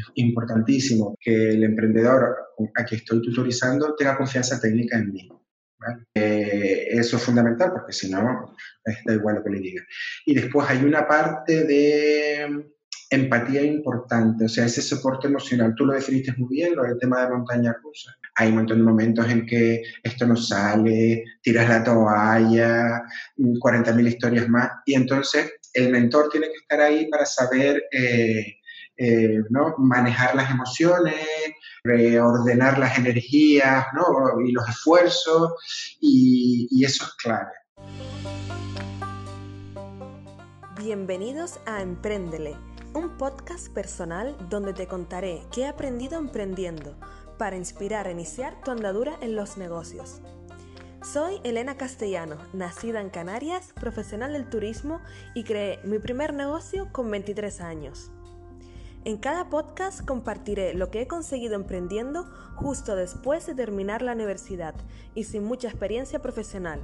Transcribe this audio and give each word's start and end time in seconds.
Es 0.00 0.12
importantísimo 0.14 1.16
que 1.20 1.50
el 1.50 1.64
emprendedor 1.64 2.36
a 2.74 2.84
quien 2.84 3.00
estoy 3.00 3.22
tutorizando 3.22 3.94
tenga 3.94 4.16
confianza 4.16 4.60
técnica 4.60 4.98
en 4.98 5.12
mí. 5.12 5.28
Eh, 6.14 6.88
eso 6.90 7.16
es 7.16 7.22
fundamental 7.22 7.72
porque 7.72 7.92
si 7.92 8.10
no, 8.10 8.54
da 9.06 9.14
igual 9.14 9.36
lo 9.36 9.44
que 9.44 9.50
le 9.50 9.60
diga. 9.60 9.82
Y 10.26 10.34
después 10.34 10.68
hay 10.68 10.84
una 10.84 11.06
parte 11.06 11.64
de 11.64 12.70
empatía 13.10 13.62
importante, 13.62 14.44
o 14.44 14.48
sea, 14.48 14.66
ese 14.66 14.82
soporte 14.82 15.26
emocional. 15.26 15.74
Tú 15.76 15.84
lo 15.84 15.94
definiste 15.94 16.32
muy 16.36 16.56
bien, 16.56 16.76
lo 16.76 16.84
del 16.84 16.98
tema 16.98 17.22
de 17.22 17.30
montaña 17.30 17.74
rusa. 17.82 18.16
Hay 18.36 18.50
un 18.50 18.56
montón 18.56 18.78
de 18.78 18.84
momentos 18.84 19.28
en 19.28 19.46
que 19.46 19.82
esto 20.02 20.26
no 20.26 20.36
sale, 20.36 21.24
tiras 21.42 21.68
la 21.68 21.82
toalla, 21.82 23.02
40.000 23.36 24.06
historias 24.06 24.48
más, 24.48 24.70
y 24.86 24.94
entonces 24.94 25.52
el 25.74 25.90
mentor 25.90 26.28
tiene 26.30 26.46
que 26.46 26.58
estar 26.58 26.80
ahí 26.80 27.08
para 27.08 27.26
saber 27.26 27.82
eh, 27.90 28.59
eh, 29.02 29.42
¿no? 29.48 29.74
manejar 29.78 30.34
las 30.34 30.50
emociones, 30.50 31.14
reordenar 31.82 32.78
las 32.78 32.98
energías 32.98 33.86
¿no? 33.94 34.38
y 34.44 34.52
los 34.52 34.68
esfuerzos, 34.68 35.54
y, 36.00 36.84
eso 36.84 37.04
es 37.04 37.14
clave. 37.14 37.50
Bienvenidos 40.76 41.60
a 41.64 41.80
Emprendele, 41.80 42.56
un 42.92 43.16
podcast 43.16 43.72
personal 43.72 44.36
donde 44.50 44.74
te 44.74 44.86
contaré 44.86 45.44
qué 45.50 45.62
he 45.62 45.66
aprendido 45.66 46.18
emprendiendo 46.18 46.94
para 47.38 47.56
inspirar 47.56 48.06
a 48.06 48.10
iniciar 48.10 48.60
tu 48.62 48.70
andadura 48.70 49.16
en 49.22 49.34
los 49.34 49.56
negocios. 49.56 50.20
Soy 51.02 51.40
Elena 51.42 51.78
Castellano, 51.78 52.36
nacida 52.52 53.00
en 53.00 53.08
Canarias, 53.08 53.72
profesional 53.80 54.34
del 54.34 54.50
turismo 54.50 55.00
y 55.34 55.44
creé 55.44 55.80
mi 55.84 55.98
primer 55.98 56.34
negocio 56.34 56.92
con 56.92 57.10
23 57.10 57.62
años. 57.62 58.12
En 59.06 59.16
cada 59.16 59.48
podcast 59.48 60.04
compartiré 60.04 60.74
lo 60.74 60.90
que 60.90 61.00
he 61.00 61.06
conseguido 61.06 61.54
emprendiendo 61.54 62.24
justo 62.56 62.96
después 62.96 63.46
de 63.46 63.54
terminar 63.54 64.02
la 64.02 64.12
universidad 64.12 64.74
y 65.14 65.24
sin 65.24 65.44
mucha 65.44 65.68
experiencia 65.68 66.20
profesional. 66.20 66.82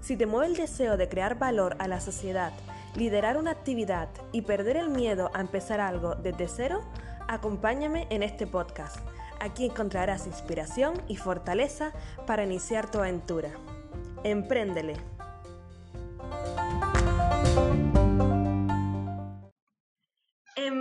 Si 0.00 0.16
te 0.16 0.26
mueve 0.26 0.46
el 0.46 0.56
deseo 0.56 0.96
de 0.96 1.08
crear 1.08 1.36
valor 1.36 1.74
a 1.80 1.88
la 1.88 2.00
sociedad, 2.00 2.52
liderar 2.94 3.36
una 3.36 3.50
actividad 3.50 4.08
y 4.30 4.42
perder 4.42 4.76
el 4.76 4.90
miedo 4.90 5.32
a 5.34 5.40
empezar 5.40 5.80
algo 5.80 6.14
desde 6.14 6.46
cero, 6.46 6.82
acompáñame 7.26 8.06
en 8.10 8.22
este 8.22 8.46
podcast. 8.46 8.98
Aquí 9.40 9.66
encontrarás 9.66 10.28
inspiración 10.28 11.02
y 11.08 11.16
fortaleza 11.16 11.92
para 12.28 12.44
iniciar 12.44 12.92
tu 12.92 12.98
aventura. 12.98 13.50
Empréndele. 14.22 14.94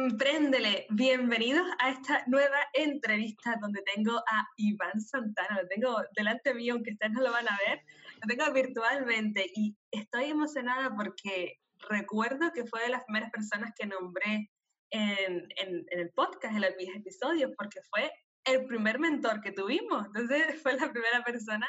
Empréndele, 0.09 0.85
bienvenidos 0.91 1.67
a 1.79 1.89
esta 1.89 2.23
nueva 2.27 2.59
entrevista 2.73 3.57
donde 3.59 3.81
tengo 3.93 4.17
a 4.17 4.47
Iván 4.55 5.01
Santana, 5.01 5.61
lo 5.61 5.67
tengo 5.67 5.97
delante 6.15 6.53
mío, 6.53 6.75
aunque 6.75 6.91
ustedes 6.91 7.11
no 7.11 7.23
lo 7.23 7.31
van 7.33 7.45
a 7.45 7.57
ver, 7.67 7.81
lo 8.21 8.27
tengo 8.33 8.53
virtualmente 8.53 9.51
y 9.53 9.75
estoy 9.91 10.29
emocionada 10.29 10.95
porque 10.95 11.59
recuerdo 11.89 12.53
que 12.53 12.65
fue 12.65 12.83
de 12.83 12.89
las 12.89 13.03
primeras 13.03 13.31
personas 13.31 13.73
que 13.77 13.85
nombré 13.85 14.49
en, 14.91 15.45
en, 15.57 15.85
el 15.89 16.09
podcast, 16.11 16.55
en 16.55 16.61
los 16.61 16.71
episodios, 16.95 17.51
porque 17.57 17.81
fue 17.89 18.09
el 18.45 18.65
primer 18.65 18.99
mentor 18.99 19.41
que 19.41 19.51
tuvimos. 19.51 20.05
Entonces 20.05 20.61
fue 20.63 20.75
la 20.75 20.89
primera 20.89 21.21
persona 21.25 21.67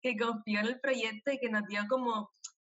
que 0.00 0.16
confió 0.16 0.60
en 0.60 0.66
el 0.66 0.78
proyecto 0.78 1.32
y 1.32 1.40
que 1.40 1.50
nos 1.50 1.66
dio 1.66 1.82
como 1.88 2.30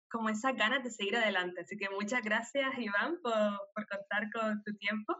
como 0.10 0.30
esas 0.30 0.56
ganas 0.56 0.84
de 0.84 0.92
seguir 0.92 1.16
adelante. 1.18 1.62
Así 1.62 1.78
que 1.78 1.90
muchas 1.90 2.24
gracias, 2.24 2.78
Iván, 2.78 3.20
por, 3.22 3.34
por 3.74 3.88
contar 3.88 4.30
con 4.32 4.64
tu 4.64 4.76
tiempo 4.78 5.16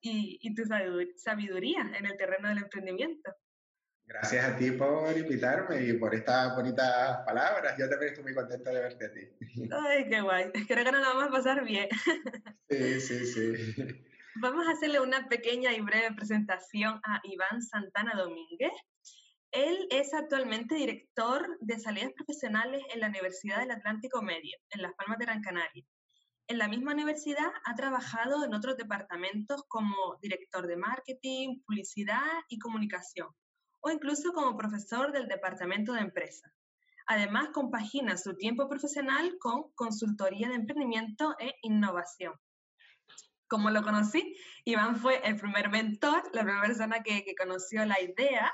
y, 0.00 0.38
y, 0.40 0.54
tu 0.54 0.64
sabiduría 1.16 1.90
en 1.96 2.06
el 2.06 2.16
terreno 2.16 2.48
del 2.48 2.58
emprendimiento. 2.58 3.34
Gracias 4.06 4.44
a 4.44 4.56
ti 4.56 4.70
por 4.72 5.16
invitarme 5.16 5.82
y 5.82 5.94
por 5.94 6.14
estas 6.14 6.54
bonitas 6.54 7.18
palabras. 7.24 7.74
Yo 7.78 7.88
también 7.88 8.10
estoy 8.10 8.24
muy 8.24 8.34
contenta 8.34 8.70
de 8.70 8.80
verte 8.80 9.06
a 9.06 9.12
ti. 9.12 9.20
Ay, 9.72 10.08
qué 10.08 10.20
guay. 10.20 10.52
Creo 10.68 10.84
que 10.84 10.92
nos 10.92 11.00
vamos 11.00 11.24
a 11.24 11.30
pasar 11.30 11.64
bien. 11.64 11.88
Sí, 12.68 13.00
sí, 13.00 13.26
sí. 13.26 13.74
Vamos 14.36 14.66
a 14.66 14.72
hacerle 14.72 15.00
una 15.00 15.28
pequeña 15.28 15.72
y 15.72 15.80
breve 15.80 16.14
presentación 16.14 17.00
a 17.04 17.20
Iván 17.22 17.62
Santana 17.62 18.14
Domínguez. 18.14 18.72
Él 19.54 19.86
es 19.92 20.12
actualmente 20.12 20.74
director 20.74 21.46
de 21.60 21.78
salidas 21.78 22.10
profesionales 22.12 22.82
en 22.92 22.98
la 22.98 23.06
Universidad 23.06 23.60
del 23.60 23.70
Atlántico 23.70 24.20
Medio, 24.20 24.58
en 24.70 24.82
Las 24.82 24.94
Palmas 24.94 25.16
de 25.18 25.26
Gran 25.26 25.42
Canaria. 25.42 25.84
En 26.48 26.58
la 26.58 26.66
misma 26.66 26.92
universidad 26.92 27.52
ha 27.64 27.74
trabajado 27.76 28.44
en 28.44 28.52
otros 28.52 28.76
departamentos 28.76 29.62
como 29.68 30.18
director 30.20 30.66
de 30.66 30.76
marketing, 30.76 31.60
publicidad 31.64 32.24
y 32.48 32.58
comunicación, 32.58 33.28
o 33.80 33.92
incluso 33.92 34.32
como 34.32 34.56
profesor 34.56 35.12
del 35.12 35.28
departamento 35.28 35.92
de 35.92 36.00
empresa. 36.00 36.52
Además, 37.06 37.50
compagina 37.50 38.16
su 38.16 38.34
tiempo 38.34 38.68
profesional 38.68 39.36
con 39.38 39.70
consultoría 39.76 40.48
de 40.48 40.56
emprendimiento 40.56 41.36
e 41.38 41.54
innovación. 41.62 42.34
Como 43.46 43.70
lo 43.70 43.84
conocí, 43.84 44.34
Iván 44.64 44.96
fue 44.96 45.20
el 45.24 45.36
primer 45.36 45.68
mentor, 45.68 46.24
la 46.32 46.42
primera 46.42 46.62
persona 46.62 47.04
que, 47.04 47.22
que 47.22 47.36
conoció 47.36 47.84
la 47.84 48.00
idea 48.00 48.52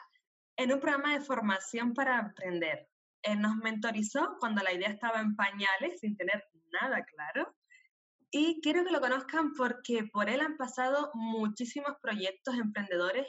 en 0.61 0.75
un 0.75 0.81
programa 0.81 1.15
de 1.15 1.25
formación 1.25 1.95
para 1.95 2.19
emprender. 2.19 2.87
Él 3.23 3.41
nos 3.41 3.57
mentorizó 3.57 4.37
cuando 4.39 4.63
la 4.63 4.75
idea 4.75 4.91
estaba 4.91 5.21
en 5.21 5.35
pañales, 5.35 6.01
sin 6.01 6.19
tener 6.19 6.45
nada 6.71 7.03
claro. 7.03 7.57
Y 8.31 8.61
quiero 8.61 8.85
que 8.85 8.93
lo 8.93 9.01
conozcan 9.01 9.55
porque 9.55 10.05
por 10.13 10.29
él 10.29 10.43
han 10.43 10.59
pasado 10.59 11.11
muchísimos 11.15 11.97
proyectos 12.03 12.57
emprendedores 12.57 13.27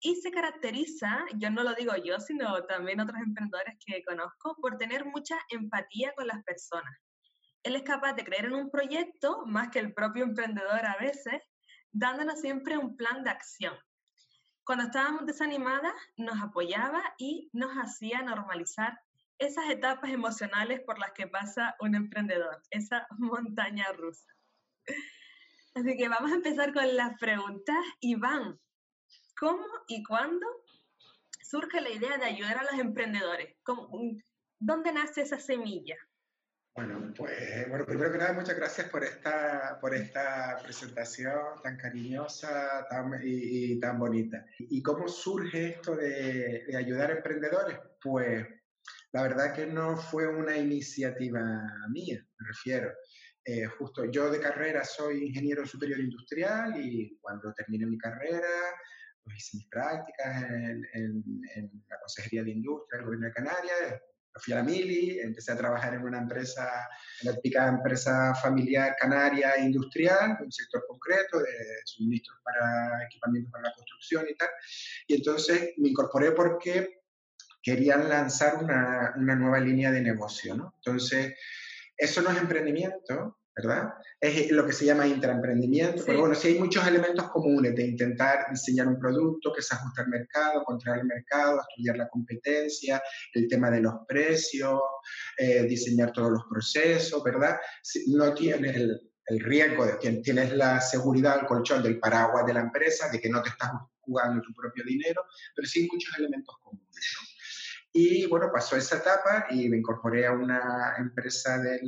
y 0.00 0.16
se 0.16 0.32
caracteriza, 0.32 1.24
yo 1.36 1.50
no 1.50 1.62
lo 1.62 1.72
digo 1.74 1.92
yo, 2.04 2.18
sino 2.18 2.64
también 2.64 2.98
otros 2.98 3.20
emprendedores 3.20 3.76
que 3.86 4.02
conozco, 4.02 4.56
por 4.60 4.76
tener 4.76 5.04
mucha 5.04 5.38
empatía 5.50 6.12
con 6.16 6.26
las 6.26 6.42
personas. 6.42 6.92
Él 7.62 7.76
es 7.76 7.82
capaz 7.82 8.14
de 8.14 8.24
creer 8.24 8.46
en 8.46 8.54
un 8.54 8.70
proyecto 8.70 9.46
más 9.46 9.68
que 9.68 9.78
el 9.78 9.94
propio 9.94 10.24
emprendedor 10.24 10.84
a 10.84 10.96
veces, 10.96 11.40
dándonos 11.92 12.40
siempre 12.40 12.76
un 12.76 12.96
plan 12.96 13.22
de 13.22 13.30
acción. 13.30 13.74
Cuando 14.64 14.84
estábamos 14.84 15.26
desanimadas, 15.26 15.92
nos 16.16 16.40
apoyaba 16.40 17.02
y 17.18 17.50
nos 17.52 17.72
hacía 17.72 18.22
normalizar 18.22 19.00
esas 19.38 19.68
etapas 19.70 20.10
emocionales 20.10 20.80
por 20.82 20.98
las 20.98 21.12
que 21.12 21.26
pasa 21.26 21.74
un 21.80 21.96
emprendedor, 21.96 22.62
esa 22.70 23.06
montaña 23.18 23.90
rusa. 23.92 24.32
Así 25.74 25.96
que 25.96 26.08
vamos 26.08 26.30
a 26.30 26.36
empezar 26.36 26.72
con 26.72 26.96
las 26.96 27.18
preguntas. 27.18 27.76
Iván, 28.00 28.60
¿cómo 29.38 29.66
y 29.88 30.04
cuándo 30.04 30.46
surge 31.42 31.80
la 31.80 31.90
idea 31.90 32.18
de 32.18 32.26
ayudar 32.26 32.58
a 32.58 32.64
los 32.64 32.74
emprendedores? 32.74 33.56
¿Dónde 34.60 34.92
nace 34.92 35.22
esa 35.22 35.40
semilla? 35.40 35.96
Bueno, 36.74 37.12
pues 37.14 37.68
bueno, 37.68 37.84
primero 37.84 38.10
que 38.10 38.16
nada, 38.16 38.32
muchas 38.32 38.56
gracias 38.56 38.88
por 38.88 39.04
esta, 39.04 39.78
por 39.78 39.94
esta 39.94 40.58
presentación 40.62 41.60
tan 41.62 41.76
cariñosa 41.76 42.86
tan, 42.88 43.20
y, 43.22 43.78
tan 43.78 43.98
bonita. 43.98 44.46
¿Y 44.58 44.82
cómo 44.82 45.06
surge 45.06 45.72
esto 45.72 45.94
de, 45.94 46.64
de, 46.66 46.76
ayudar 46.76 47.10
a 47.10 47.16
emprendedores? 47.16 47.78
Pues 48.00 48.46
la 49.12 49.22
verdad 49.22 49.54
que 49.54 49.66
no 49.66 49.98
fue 49.98 50.26
una 50.26 50.56
iniciativa 50.56 51.42
mía, 51.90 52.26
me 52.38 52.46
refiero. 52.48 52.90
Eh, 53.44 53.66
justo 53.66 54.06
yo 54.06 54.30
de 54.30 54.40
carrera 54.40 54.82
soy 54.84 55.26
ingeniero 55.26 55.66
superior 55.66 56.00
industrial 56.00 56.74
y 56.80 57.18
cuando 57.20 57.52
terminé 57.52 57.84
mi 57.86 57.98
carrera 57.98 58.48
pues 59.22 59.36
hice 59.36 59.56
mis 59.58 59.68
prácticas 59.68 60.42
en, 60.44 60.86
en, 60.94 61.24
en 61.56 61.84
la 61.88 61.98
Consejería 61.98 62.44
de 62.44 62.52
Industria 62.52 62.98
del 62.98 63.06
Gobierno 63.06 63.26
de 63.26 63.32
Canarias, 63.32 64.02
fui 64.40 64.52
a 64.52 64.56
la 64.56 64.62
Mili, 64.62 65.18
empecé 65.20 65.52
a 65.52 65.56
trabajar 65.56 65.94
en 65.94 66.02
una 66.02 66.18
empresa, 66.18 66.88
en 67.20 67.28
la 67.28 67.34
típica 67.34 67.68
empresa 67.68 68.34
familiar 68.34 68.96
canaria 68.98 69.58
industrial, 69.58 70.38
un 70.40 70.50
sector 70.50 70.84
concreto 70.88 71.38
de 71.38 71.52
suministros 71.84 72.38
para 72.42 73.04
equipamiento 73.04 73.50
para 73.50 73.68
la 73.68 73.74
construcción 73.74 74.26
y 74.28 74.34
tal. 74.34 74.48
Y 75.06 75.14
entonces 75.14 75.74
me 75.76 75.90
incorporé 75.90 76.32
porque 76.32 77.02
querían 77.62 78.08
lanzar 78.08 78.56
una, 78.62 79.14
una 79.16 79.36
nueva 79.36 79.60
línea 79.60 79.90
de 79.90 80.00
negocio, 80.00 80.54
¿no? 80.54 80.74
Entonces, 80.76 81.34
eso 81.96 82.22
no 82.22 82.30
es 82.30 82.38
emprendimiento, 82.38 83.41
¿verdad? 83.54 83.94
Es 84.20 84.50
lo 84.50 84.66
que 84.66 84.72
se 84.72 84.86
llama 84.86 85.06
intraemprendimiento, 85.06 86.02
pero 86.06 86.20
bueno, 86.20 86.34
sí 86.34 86.48
hay 86.48 86.58
muchos 86.58 86.86
elementos 86.86 87.30
comunes 87.30 87.74
de 87.74 87.86
intentar 87.86 88.46
diseñar 88.50 88.88
un 88.88 88.98
producto 88.98 89.52
que 89.52 89.62
se 89.62 89.74
ajuste 89.74 90.02
al 90.02 90.08
mercado, 90.08 90.64
controlar 90.64 91.00
el 91.00 91.06
mercado, 91.06 91.60
estudiar 91.60 91.96
la 91.96 92.08
competencia, 92.08 93.02
el 93.34 93.48
tema 93.48 93.70
de 93.70 93.80
los 93.80 93.94
precios, 94.08 94.80
eh, 95.36 95.64
diseñar 95.64 96.12
todos 96.12 96.32
los 96.32 96.44
procesos, 96.48 97.22
¿verdad? 97.22 97.58
No 98.06 98.32
tienes 98.32 98.74
el, 98.74 99.12
el 99.26 99.40
riesgo 99.40 99.86
de 99.86 99.98
que 99.98 100.10
tienes 100.22 100.52
la 100.54 100.80
seguridad, 100.80 101.40
el 101.40 101.46
colchón 101.46 101.82
del 101.82 101.98
paraguas 101.98 102.46
de 102.46 102.54
la 102.54 102.60
empresa, 102.60 103.10
de 103.10 103.20
que 103.20 103.28
no 103.28 103.42
te 103.42 103.50
estás 103.50 103.70
jugando 104.00 104.42
tu 104.42 104.52
propio 104.54 104.84
dinero, 104.84 105.24
pero 105.54 105.68
sí 105.68 105.80
hay 105.80 105.88
muchos 105.88 106.18
elementos 106.18 106.56
comunes, 106.62 107.16
¿no? 107.20 107.31
Y 107.94 108.26
bueno, 108.26 108.50
pasó 108.50 108.76
esa 108.76 108.96
etapa 108.96 109.46
y 109.50 109.68
me 109.68 109.76
incorporé 109.76 110.26
a 110.26 110.32
una 110.32 110.94
empresa 110.98 111.58
del, 111.58 111.80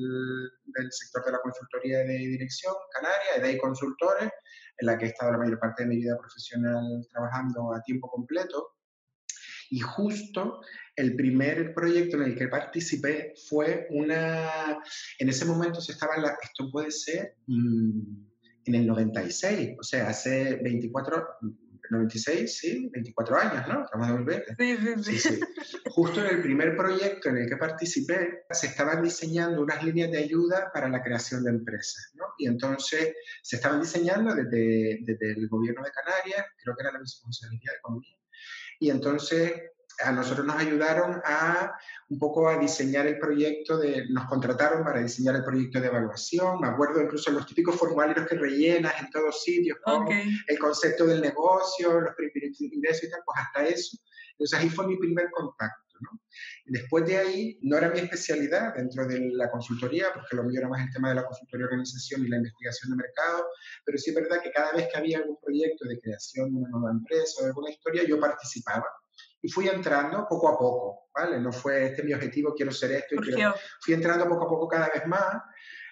del 0.65 0.93
sector 0.93 1.25
de 1.25 1.33
la 1.33 1.41
consultoría 1.41 1.99
de 1.99 2.19
dirección, 2.19 2.75
Canaria, 2.93 3.37
EDEI 3.39 3.59
Consultores, 3.59 4.31
en 4.79 4.87
la 4.87 4.99
que 4.99 5.07
he 5.07 5.09
estado 5.09 5.33
la 5.33 5.39
mayor 5.39 5.59
parte 5.59 5.85
de 5.85 5.89
mi 5.89 5.97
vida 5.97 6.19
profesional 6.19 7.07
trabajando 7.11 7.73
a 7.75 7.83
tiempo 7.83 8.11
completo. 8.11 8.75
Y 9.71 9.81
justo 9.81 10.61
el 10.95 11.17
primer 11.17 11.75
proyecto 11.75 12.17
en 12.17 12.25
el 12.25 12.37
que 12.37 12.49
participé 12.49 13.33
fue 13.49 13.87
una, 13.91 14.79
en 15.19 15.29
ese 15.29 15.45
momento 15.45 15.81
se 15.81 15.93
estaba, 15.93 16.19
la, 16.19 16.37
esto 16.43 16.71
puede 16.71 16.91
ser 16.91 17.37
mm, 17.47 18.01
en 18.67 18.75
el 18.75 18.87
96, 18.87 19.77
o 19.81 19.83
sea, 19.83 20.09
hace 20.09 20.57
24, 20.57 21.27
96, 21.91 22.59
sí, 22.59 22.89
24 22.93 23.39
años, 23.39 23.69
¿no? 23.69 23.85
Estamos 23.85 24.09
en 24.09 24.25
2020. 24.25 24.57
Sí, 24.59 25.19
sí, 25.19 25.19
sí. 25.19 25.41
Justo 25.91 26.25
en 26.25 26.37
el 26.37 26.43
primer 26.43 26.77
proyecto 26.77 27.29
en 27.29 27.39
el 27.39 27.49
que 27.49 27.57
participé, 27.57 28.45
se 28.51 28.69
estaban 28.69 29.03
diseñando 29.03 29.63
unas 29.63 29.83
líneas 29.85 30.11
de 30.11 30.19
ayuda 30.19 30.71
para 30.73 30.89
la 30.89 31.03
creación 31.03 31.45
de 31.45 31.51
empresas, 31.51 32.13
¿no? 32.15 32.25
Y 32.39 32.47
entonces 32.47 33.15
se 33.43 33.57
estaban 33.57 33.81
diseñando 33.81 34.35
desde, 34.35 35.01
desde 35.03 35.33
el 35.33 35.49
gobierno 35.49 35.83
de 35.83 35.91
Canarias, 35.91 36.47
creo 36.63 36.77
que 36.77 36.83
era 36.83 36.93
la 36.93 37.01
Viceconsejería 37.01 37.73
de 37.73 37.79
Economía, 37.79 38.17
y 38.81 38.91
entonces 38.91 39.53
a 40.03 40.13
nosotros 40.13 40.47
nos 40.47 40.57
ayudaron 40.57 41.21
a 41.25 41.73
un 42.09 42.19
poco 42.19 42.49
a 42.49 42.59
diseñar 42.59 43.07
el 43.07 43.19
proyecto 43.19 43.79
de, 43.79 44.07
nos 44.11 44.27
contrataron 44.27 44.85
para 44.85 45.01
diseñar 45.01 45.37
el 45.37 45.45
proyecto 45.45 45.81
de 45.81 45.87
evaluación, 45.87 46.61
me 46.61 46.69
acuerdo 46.69 47.01
incluso 47.03 47.31
los 47.31 47.47
típicos 47.47 47.77
formularios 47.77 48.27
que 48.27 48.37
rellenas 48.37 49.01
en 49.01 49.11
todos 49.11 49.43
sitios, 49.43 49.79
como 49.83 50.11
el 50.11 50.59
concepto 50.59 51.07
del 51.07 51.21
negocio, 51.21 52.01
los 52.01 52.15
primeros 52.15 52.61
ingresos 52.61 53.05
y 53.05 53.11
tal, 53.11 53.21
pues 53.25 53.41
hasta 53.41 53.67
eso. 53.67 53.99
Entonces 54.33 54.59
ahí 54.59 54.69
fue 54.69 54.87
mi 54.87 54.97
primer 54.97 55.31
contacto. 55.31 55.83
¿no? 56.01 56.21
Después 56.67 57.07
de 57.07 57.19
ahí, 57.19 57.59
no 57.63 57.77
era 57.77 57.89
mi 57.89 58.01
especialidad 58.01 58.75
dentro 58.75 59.07
de 59.07 59.31
la 59.33 59.51
consultoría, 59.51 60.07
porque 60.13 60.37
lo 60.37 60.43
mío 60.43 60.59
era 60.59 60.69
más 60.69 60.85
el 60.85 60.93
tema 60.93 61.11
de 61.11 61.17
la 61.17 61.25
consultoría 61.25 61.67
organización 61.67 62.25
y 62.25 62.29
la 62.29 62.37
investigación 62.37 62.91
de 62.91 62.97
mercado, 62.97 63.47
pero 63.85 63.97
sí 63.99 64.11
es 64.11 64.17
verdad 64.17 64.43
que 64.43 64.51
cada 64.51 64.73
vez 64.73 64.89
que 64.91 64.99
había 64.99 65.19
algún 65.19 65.39
proyecto 65.41 65.87
de 65.87 66.01
creación 66.01 66.53
de 66.53 66.61
una 66.61 66.69
nueva 66.71 66.91
empresa 66.91 67.35
o 67.39 67.43
de 67.43 67.49
alguna 67.49 67.71
historia, 67.71 68.05
yo 68.05 68.19
participaba 68.19 68.87
y 69.45 69.51
fui 69.51 69.69
entrando 69.69 70.27
poco 70.27 70.49
a 70.49 70.59
poco, 70.59 71.11
¿vale? 71.15 71.39
No 71.39 71.53
fue 71.53 71.89
este 71.89 72.03
mi 72.03 72.15
objetivo, 72.15 72.55
quiero 72.55 72.73
ser 72.73 72.93
esto, 72.93 73.15
y 73.15 73.19
quiero... 73.19 73.55
fui 73.83 73.93
entrando 73.93 74.27
poco 74.27 74.47
a 74.47 74.49
poco 74.49 74.69
cada 74.69 74.89
vez 74.89 75.07
más. 75.07 75.37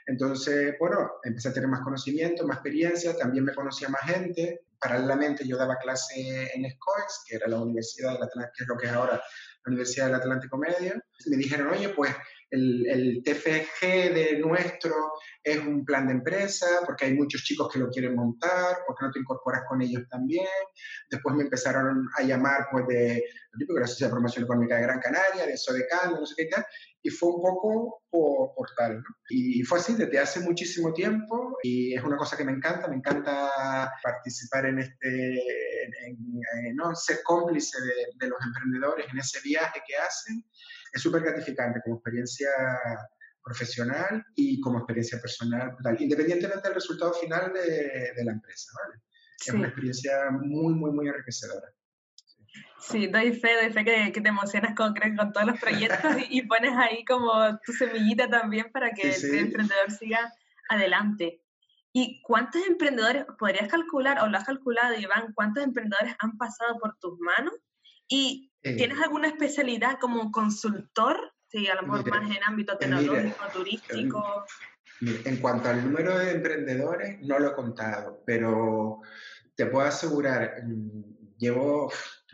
Entonces, 0.06 0.74
bueno, 0.80 1.12
empecé 1.22 1.50
a 1.50 1.52
tener 1.52 1.68
más 1.68 1.82
conocimiento, 1.82 2.46
más 2.46 2.56
experiencia, 2.56 3.14
también 3.14 3.44
me 3.44 3.54
conocía 3.54 3.90
más 3.90 4.00
gente. 4.04 4.64
Paralelamente 4.80 5.46
yo 5.46 5.58
daba 5.58 5.76
clase 5.76 6.50
en 6.54 6.64
SCOEX, 6.64 7.24
que 7.28 7.36
era 7.36 7.46
la 7.46 7.60
Universidad 7.60 8.14
del 8.14 8.22
Atlántico, 8.22 8.54
que 8.56 8.62
es 8.62 8.68
lo 8.68 8.76
que 8.78 8.86
es 8.86 8.92
ahora 8.92 9.12
la 9.12 9.70
Universidad 9.70 10.06
del 10.06 10.14
Atlántico 10.14 10.56
Medio. 10.56 10.94
Me 11.26 11.36
dijeron, 11.36 11.68
oye, 11.68 11.90
pues 11.90 12.10
el, 12.52 12.86
el, 12.86 13.22
TFG 13.24 13.80
de 14.14 14.38
nuestro 14.38 14.94
es 15.42 15.58
un 15.58 15.84
plan 15.84 16.06
de 16.06 16.12
empresa, 16.12 16.66
porque 16.84 17.06
hay 17.06 17.14
muchos 17.14 17.42
chicos 17.42 17.72
que 17.72 17.78
lo 17.78 17.88
quieren 17.88 18.14
montar, 18.14 18.78
porque 18.86 19.06
no 19.06 19.10
te 19.10 19.18
incorporas 19.18 19.62
con 19.68 19.80
ellos 19.80 20.02
también. 20.10 20.46
Después 21.10 21.34
me 21.34 21.44
empezaron 21.44 22.06
a 22.18 22.22
llamar 22.22 22.68
pues, 22.70 22.86
de, 22.86 23.24
de 23.52 23.80
la 23.80 23.86
Sociedad 23.86 24.10
de 24.10 24.14
Promoción 24.14 24.44
Económica 24.44 24.76
de 24.76 24.82
Gran 24.82 25.00
Canaria, 25.00 25.46
de 25.46 25.56
SODECAN, 25.56 26.14
de 26.14 26.20
no 26.20 26.26
sé 26.26 26.34
qué 26.36 26.46
tal, 26.46 26.64
y 27.02 27.10
fue 27.10 27.30
un 27.30 27.42
poco 27.42 28.02
por, 28.10 28.54
por 28.54 28.68
tal. 28.76 28.98
¿no? 28.98 29.04
Y 29.30 29.62
fue 29.62 29.78
así 29.78 29.94
desde 29.94 30.18
hace 30.18 30.40
muchísimo 30.40 30.92
tiempo, 30.92 31.56
y 31.62 31.94
es 31.94 32.02
una 32.02 32.18
cosa 32.18 32.36
que 32.36 32.44
me 32.44 32.52
encanta, 32.52 32.86
me 32.86 32.96
encanta 32.96 33.90
participar 34.02 34.66
en 34.66 34.78
este, 34.78 35.34
en, 36.06 36.76
¿no? 36.76 36.94
ser 36.94 37.20
cómplice 37.24 37.80
de, 37.80 37.94
de 38.20 38.28
los 38.28 38.38
emprendedores 38.44 39.06
en 39.10 39.18
ese 39.18 39.40
viaje 39.40 39.80
que 39.86 39.96
hacen 39.96 40.44
es 40.92 41.02
súper 41.02 41.22
gratificante 41.22 41.80
como 41.82 41.96
experiencia 41.96 42.50
profesional 43.42 44.24
y 44.36 44.60
como 44.60 44.78
experiencia 44.78 45.20
personal, 45.20 45.76
independientemente 45.98 46.68
del 46.68 46.74
resultado 46.74 47.12
final 47.14 47.52
de, 47.52 48.12
de 48.14 48.24
la 48.24 48.32
empresa, 48.32 48.70
¿vale? 48.82 49.00
Es 49.40 49.52
una 49.52 49.66
experiencia 49.66 50.30
muy, 50.30 50.74
muy, 50.74 50.92
muy 50.92 51.08
enriquecedora. 51.08 51.68
Sí, 52.78 53.06
doy 53.06 53.32
fe, 53.32 53.54
doy 53.60 53.72
fe 53.72 53.84
que, 53.84 54.12
que 54.12 54.20
te 54.20 54.28
emocionas 54.28 54.74
con, 54.74 54.94
con 54.94 55.32
todos 55.32 55.46
los 55.46 55.60
proyectos 55.60 56.16
y, 56.28 56.42
pones 56.42 56.72
ahí 56.76 57.04
como 57.04 57.32
tu 57.64 57.72
semillita 57.72 58.28
también 58.28 58.70
para 58.72 58.90
que 58.92 59.10
el 59.10 59.38
emprendedor 59.38 59.90
siga 59.90 60.32
adelante. 60.68 61.42
¿Y 61.92 62.20
cuántos 62.22 62.66
emprendedores, 62.66 63.26
podrías 63.38 63.68
calcular 63.68 64.18
o 64.20 64.28
lo 64.28 64.36
has 64.36 64.44
calculado, 64.44 64.94
Iván, 64.98 65.32
cuántos 65.34 65.62
emprendedores 65.62 66.14
han 66.18 66.36
pasado 66.38 66.78
por 66.78 66.96
tus 66.98 67.18
manos? 67.20 67.54
¿Y 68.08 68.52
¿Tienes 68.62 69.00
alguna 69.00 69.28
especialidad 69.28 69.98
como 70.00 70.30
consultor? 70.30 71.32
Sí, 71.48 71.66
a 71.68 71.74
lo 71.74 71.82
mejor 71.82 72.08
más 72.10 72.30
en 72.30 72.42
ámbito 72.44 72.78
tecnológico, 72.78 73.44
turístico. 73.52 74.44
En 75.00 75.36
cuanto 75.38 75.68
al 75.68 75.84
número 75.84 76.16
de 76.16 76.30
emprendedores, 76.30 77.20
no 77.22 77.38
lo 77.38 77.50
he 77.50 77.54
contado, 77.54 78.22
pero 78.24 79.00
te 79.56 79.66
puedo 79.66 79.86
asegurar, 79.86 80.62
mm, 80.64 81.36
llevo 81.38 81.90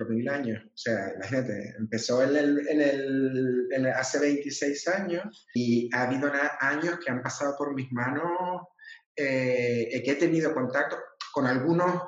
mil 0.09 0.29
años. 0.29 0.63
O 0.65 0.77
sea, 0.77 1.15
imagínate, 1.17 1.75
empezó 1.79 2.23
en 2.23 2.37
el, 2.37 2.69
en 2.69 2.81
el, 2.81 3.69
en 3.73 3.87
hace 3.87 4.21
26 4.21 4.87
años 4.89 5.49
y 5.55 5.91
ha 5.95 6.03
habido 6.03 6.31
años 6.61 6.99
que 7.05 7.11
han 7.11 7.23
pasado 7.23 7.57
por 7.57 7.75
mis 7.75 7.91
manos, 7.91 8.63
eh, 9.17 10.03
que 10.05 10.13
he 10.13 10.15
tenido 10.15 10.55
contacto 10.55 10.97
con 11.33 11.47
algunos 11.47 12.03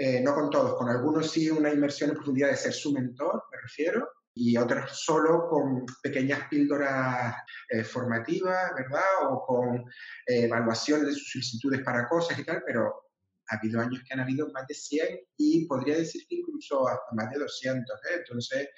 eh, 0.00 0.20
no 0.20 0.32
con 0.32 0.48
todos, 0.48 0.76
con 0.76 0.88
algunos 0.88 1.28
sí 1.28 1.50
una 1.50 1.72
inmersión 1.72 2.10
en 2.10 2.16
profundidad 2.16 2.50
de 2.50 2.56
ser 2.56 2.72
su 2.72 2.92
mentor, 2.92 3.42
me 3.50 3.58
refiero, 3.60 4.08
y 4.32 4.56
otros 4.56 5.04
solo 5.04 5.48
con 5.48 5.84
pequeñas 6.00 6.48
píldoras 6.48 7.34
eh, 7.68 7.82
formativas, 7.82 8.72
¿verdad? 8.76 9.02
O 9.30 9.44
con 9.44 9.78
eh, 9.78 10.44
evaluación 10.44 11.04
de 11.04 11.12
sus 11.12 11.32
solicitudes 11.32 11.82
para 11.82 12.06
cosas 12.06 12.38
y 12.38 12.44
tal, 12.44 12.62
pero 12.64 13.07
ha 13.48 13.56
habido 13.56 13.80
años 13.80 14.02
que 14.06 14.14
han 14.14 14.20
habido 14.20 14.50
más 14.52 14.66
de 14.66 14.74
100 14.74 15.20
y 15.36 15.66
podría 15.66 15.96
decir 15.96 16.22
que 16.28 16.36
incluso 16.36 16.88
hasta 16.88 17.14
más 17.14 17.30
de 17.30 17.38
200. 17.38 17.84
¿eh? 17.84 18.14
Entonces, 18.18 18.68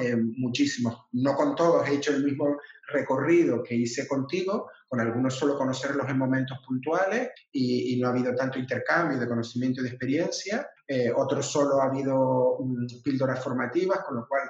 eh, 0.00 0.16
muchísimos. 0.16 1.06
No 1.12 1.34
con 1.34 1.54
todos 1.54 1.88
he 1.88 1.94
hecho 1.94 2.12
el 2.12 2.24
mismo 2.24 2.56
recorrido 2.88 3.62
que 3.62 3.74
hice 3.74 4.06
contigo, 4.06 4.70
con 4.88 5.00
algunos 5.00 5.34
solo 5.34 5.56
conocerlos 5.56 6.08
en 6.08 6.18
momentos 6.18 6.58
puntuales 6.66 7.30
y, 7.50 7.98
no 8.00 8.08
ha 8.08 8.10
habido 8.10 8.34
tanto 8.34 8.58
intercambio 8.58 9.18
de 9.18 9.28
conocimiento 9.28 9.80
y 9.80 9.84
de 9.84 9.90
experiencia. 9.90 10.68
Eh, 10.86 11.10
otros 11.14 11.46
solo 11.50 11.80
ha 11.80 11.86
habido 11.86 12.58
mm, 12.60 13.02
píldoras 13.02 13.42
formativas, 13.42 14.00
con 14.00 14.16
lo 14.16 14.26
cual 14.28 14.42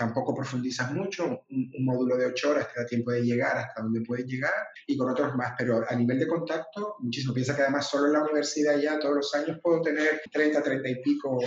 tampoco 0.00 0.34
profundizas 0.34 0.90
mucho, 0.92 1.44
un, 1.50 1.70
módulo 1.84 2.16
de 2.16 2.24
ocho 2.24 2.52
horas 2.52 2.72
te 2.72 2.80
da 2.80 2.86
tiempo 2.86 3.10
de 3.10 3.22
llegar 3.22 3.58
hasta 3.58 3.82
donde 3.82 4.00
puedes 4.00 4.24
llegar 4.24 4.54
y 4.86 4.96
con 4.96 5.10
otros 5.10 5.34
más, 5.34 5.52
pero 5.58 5.84
a 5.86 5.94
nivel 5.94 6.18
de 6.18 6.26
contacto, 6.26 6.96
muchísimo. 7.00 7.34
Piensa 7.34 7.54
que 7.54 7.62
además 7.62 7.86
solo 7.86 8.06
en 8.06 8.14
la 8.14 8.22
universidad 8.22 8.78
ya 8.78 8.98
todos 8.98 9.16
los 9.16 9.34
años 9.34 9.58
puedo 9.62 9.82
tener 9.82 10.22
30, 10.32 10.62
30 10.62 10.88
y 10.88 11.02
pico 11.02 11.38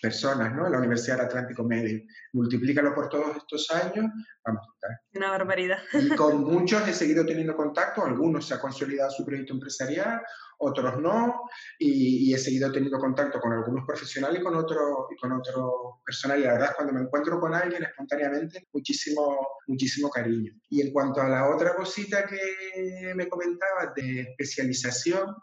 personas, 0.00 0.54
¿no? 0.54 0.66
En 0.66 0.72
la 0.72 0.78
Universidad 0.78 1.16
del 1.16 1.26
Atlántico 1.26 1.64
Medio. 1.64 2.00
Multiplícalo 2.32 2.94
por 2.94 3.08
todos 3.08 3.36
estos 3.36 3.70
años, 3.70 4.06
vamos 4.44 4.66
a. 4.82 5.16
Una 5.16 5.30
barbaridad. 5.30 5.78
Y 5.92 6.08
con 6.10 6.44
muchos 6.44 6.86
he 6.88 6.92
seguido 6.92 7.24
teniendo 7.24 7.56
contacto, 7.56 8.04
algunos 8.04 8.46
se 8.46 8.54
ha 8.54 8.60
consolidado 8.60 9.10
su 9.10 9.24
proyecto 9.24 9.54
empresarial, 9.54 10.20
otros 10.58 11.00
no, 11.00 11.42
y, 11.78 12.32
he 12.32 12.38
seguido 12.38 12.72
teniendo 12.72 12.98
contacto 12.98 13.40
con 13.40 13.52
algunos 13.52 13.84
profesionales 13.86 14.40
y 14.40 14.44
con 14.44 14.54
otros 14.54 15.06
y 15.10 15.16
con 15.16 15.32
otros 15.32 15.70
personal. 16.04 16.40
Y 16.40 16.44
la 16.44 16.52
verdad, 16.52 16.72
cuando 16.76 16.94
me 16.94 17.00
encuentro 17.00 17.38
con 17.38 17.54
alguien 17.54 17.82
espontáneamente, 17.82 18.66
muchísimo, 18.72 19.48
muchísimo 19.66 20.08
cariño. 20.10 20.52
Y 20.70 20.82
en 20.82 20.92
cuanto 20.92 21.20
a 21.20 21.28
la 21.28 21.48
otra 21.54 21.74
cosita 21.74 22.24
que 22.26 23.12
me 23.14 23.28
comentabas 23.28 23.94
de 23.94 24.22
especialización, 24.22 25.34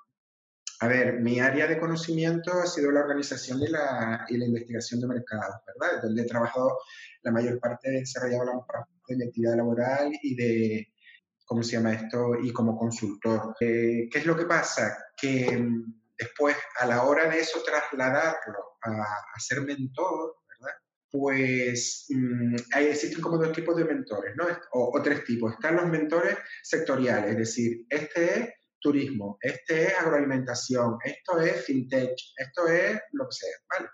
a 0.83 0.87
ver, 0.87 1.21
mi 1.21 1.39
área 1.39 1.65
de 1.65 1.79
conocimiento 1.79 2.51
ha 2.51 2.65
sido 2.65 2.91
la 2.91 2.99
organización 2.99 3.61
y 3.61 3.67
la, 3.67 4.25
y 4.27 4.35
la 4.35 4.47
investigación 4.47 4.99
de 4.99 5.07
mercados, 5.07 5.55
¿verdad? 5.65 6.03
Donde 6.03 6.23
he 6.23 6.25
trabajado 6.25 6.77
la 7.21 7.31
mayor 7.31 7.57
parte, 7.61 7.87
he 7.87 7.99
desarrollado 7.99 8.43
la 8.43 8.65
parte 8.65 8.91
de 9.07 9.15
mi 9.15 9.23
actividad 9.23 9.55
laboral 9.55 10.11
y 10.21 10.35
de, 10.35 10.93
¿cómo 11.45 11.63
se 11.63 11.77
llama 11.77 11.93
esto? 11.93 12.35
Y 12.43 12.51
como 12.51 12.77
consultor. 12.77 13.55
Eh, 13.61 14.09
¿Qué 14.11 14.19
es 14.19 14.25
lo 14.25 14.35
que 14.35 14.43
pasa? 14.43 15.05
Que 15.15 15.57
mm, 15.57 16.01
después, 16.17 16.57
a 16.77 16.85
la 16.85 17.03
hora 17.03 17.29
de 17.29 17.39
eso, 17.39 17.63
trasladarlo 17.63 18.77
a, 18.81 19.39
ser 19.39 19.61
mentor, 19.61 20.35
¿verdad? 20.49 20.75
Pues 21.09 22.07
mm, 22.09 22.55
hay, 22.73 22.87
existen 22.87 23.21
como 23.21 23.37
dos 23.37 23.53
tipos 23.53 23.77
de 23.77 23.85
mentores, 23.85 24.35
¿no? 24.35 24.47
O, 24.73 24.99
o 24.99 25.01
tres 25.01 25.23
tipos. 25.23 25.53
Están 25.53 25.77
los 25.77 25.87
mentores 25.87 26.37
sectoriales, 26.61 27.31
es 27.31 27.37
decir, 27.37 27.85
este 27.89 28.37
es 28.37 28.49
turismo, 28.83 29.37
este 29.41 29.85
es 29.85 29.97
agroalimentación, 29.97 30.97
esto 31.03 31.39
es 31.39 31.65
fintech, 31.65 32.15
esto 32.37 32.67
es 32.67 32.99
lo 33.13 33.25
que 33.25 33.31
sea, 33.31 33.57
¿vale? 33.71 33.89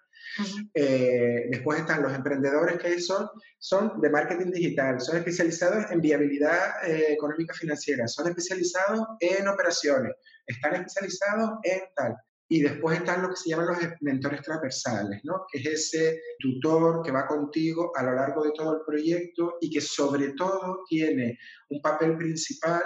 Eh, 0.74 1.48
después 1.50 1.80
están 1.80 2.02
los 2.02 2.14
emprendedores 2.14 2.78
que 2.80 3.00
son, 3.00 3.28
son 3.58 4.00
de 4.02 4.10
marketing 4.10 4.52
digital, 4.52 5.00
son 5.02 5.18
especializados 5.18 5.92
en 5.92 6.02
viabilidad 6.02 6.88
eh, 6.88 7.14
económica 7.14 7.54
financiera, 7.54 8.08
son 8.08 8.28
especializados 8.28 9.06
en 9.20 9.48
operaciones, 9.48 10.14
están 10.46 10.76
especializados 10.76 11.52
en 11.64 11.82
tal. 11.96 12.16
Y 12.52 12.64
después 12.64 12.98
están 12.98 13.22
lo 13.22 13.30
que 13.30 13.36
se 13.36 13.50
llaman 13.50 13.68
los 13.68 13.78
mentores 14.02 14.42
transversales, 14.42 15.22
¿no? 15.24 15.46
que 15.52 15.60
es 15.60 15.68
ese 15.68 16.20
tutor 16.40 17.04
que 17.04 17.12
va 17.12 17.28
contigo 17.28 17.92
a 17.96 18.02
lo 18.02 18.16
largo 18.16 18.44
de 18.44 18.52
todo 18.56 18.78
el 18.78 18.82
proyecto 18.88 19.58
y 19.62 19.70
que 19.70 19.82
sobre 19.82 20.30
todo 20.34 20.80
tiene 20.90 21.38
un 21.70 21.80
papel 21.80 22.18
principal 22.18 22.82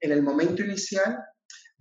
en 0.00 0.10
el 0.10 0.20
momento 0.20 0.64
inicial 0.64 1.16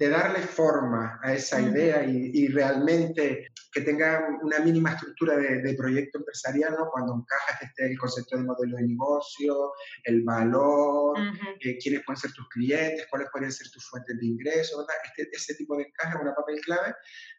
de 0.04 0.10
darle 0.10 0.42
forma 0.42 1.18
a 1.24 1.32
esa 1.34 1.62
idea 1.62 2.04
y, 2.04 2.48
realmente 2.50 3.48
que 3.72 3.82
tenga 3.82 4.28
una 4.42 4.60
mínima 4.60 4.92
estructura 4.92 5.38
de, 5.38 5.74
proyecto 5.76 6.18
empresarial, 6.18 6.76
¿no? 6.78 6.90
cuando 6.92 7.16
encaja 7.16 7.60
este, 7.62 7.92
el 7.92 7.98
concepto 7.98 8.38
de 8.38 8.44
modelo 8.44 8.76
de 8.76 8.84
negocio, 8.84 9.72
el 10.04 10.24
valor, 10.24 11.18
eh, 11.62 11.78
quiénes 11.82 12.04
pueden 12.04 12.20
ser 12.20 12.34
tus 12.34 12.50
clientes, 12.50 13.08
cuáles 13.10 13.30
pueden 13.32 13.52
ser 13.52 13.72
tus 13.72 13.90
fuentes 13.90 14.20
de 14.20 14.26
ingresos, 14.26 14.86
este, 15.06 15.30
ese 15.32 15.56
tipo 15.56 15.78
de 15.78 15.84
encaje 15.84 16.18
es 16.18 16.22
una 16.22 16.36
papel 16.36 16.60
clave, 16.60 16.96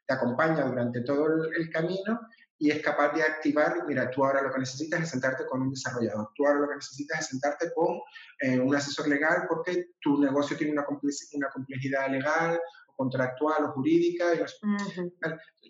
te 0.06 0.14
acompaña 0.14 0.64
durante 0.64 1.02
todo 1.02 1.44
el 1.44 1.68
camino 1.68 2.18
y 2.64 2.70
es 2.70 2.80
capaz 2.80 3.12
de 3.12 3.22
activar, 3.22 3.84
mira, 3.86 4.10
tú 4.10 4.24
ahora 4.24 4.40
lo 4.40 4.50
que 4.50 4.60
necesitas 4.60 5.02
es 5.02 5.10
sentarte 5.10 5.44
con 5.44 5.60
un 5.60 5.70
desarrollador, 5.70 6.30
tú 6.34 6.46
ahora 6.46 6.60
lo 6.60 6.68
que 6.70 6.76
necesitas 6.76 7.20
es 7.20 7.26
sentarte 7.26 7.70
con 7.74 8.00
eh, 8.40 8.58
un 8.58 8.74
asesor 8.74 9.06
legal 9.06 9.44
porque 9.46 9.90
tu 10.00 10.18
negocio 10.18 10.56
tiene 10.56 10.72
una, 10.72 10.86
una 10.88 11.50
complejidad 11.50 12.10
legal 12.10 12.58
o 12.86 12.96
contractual 12.96 13.64
o 13.64 13.72
jurídica. 13.72 14.32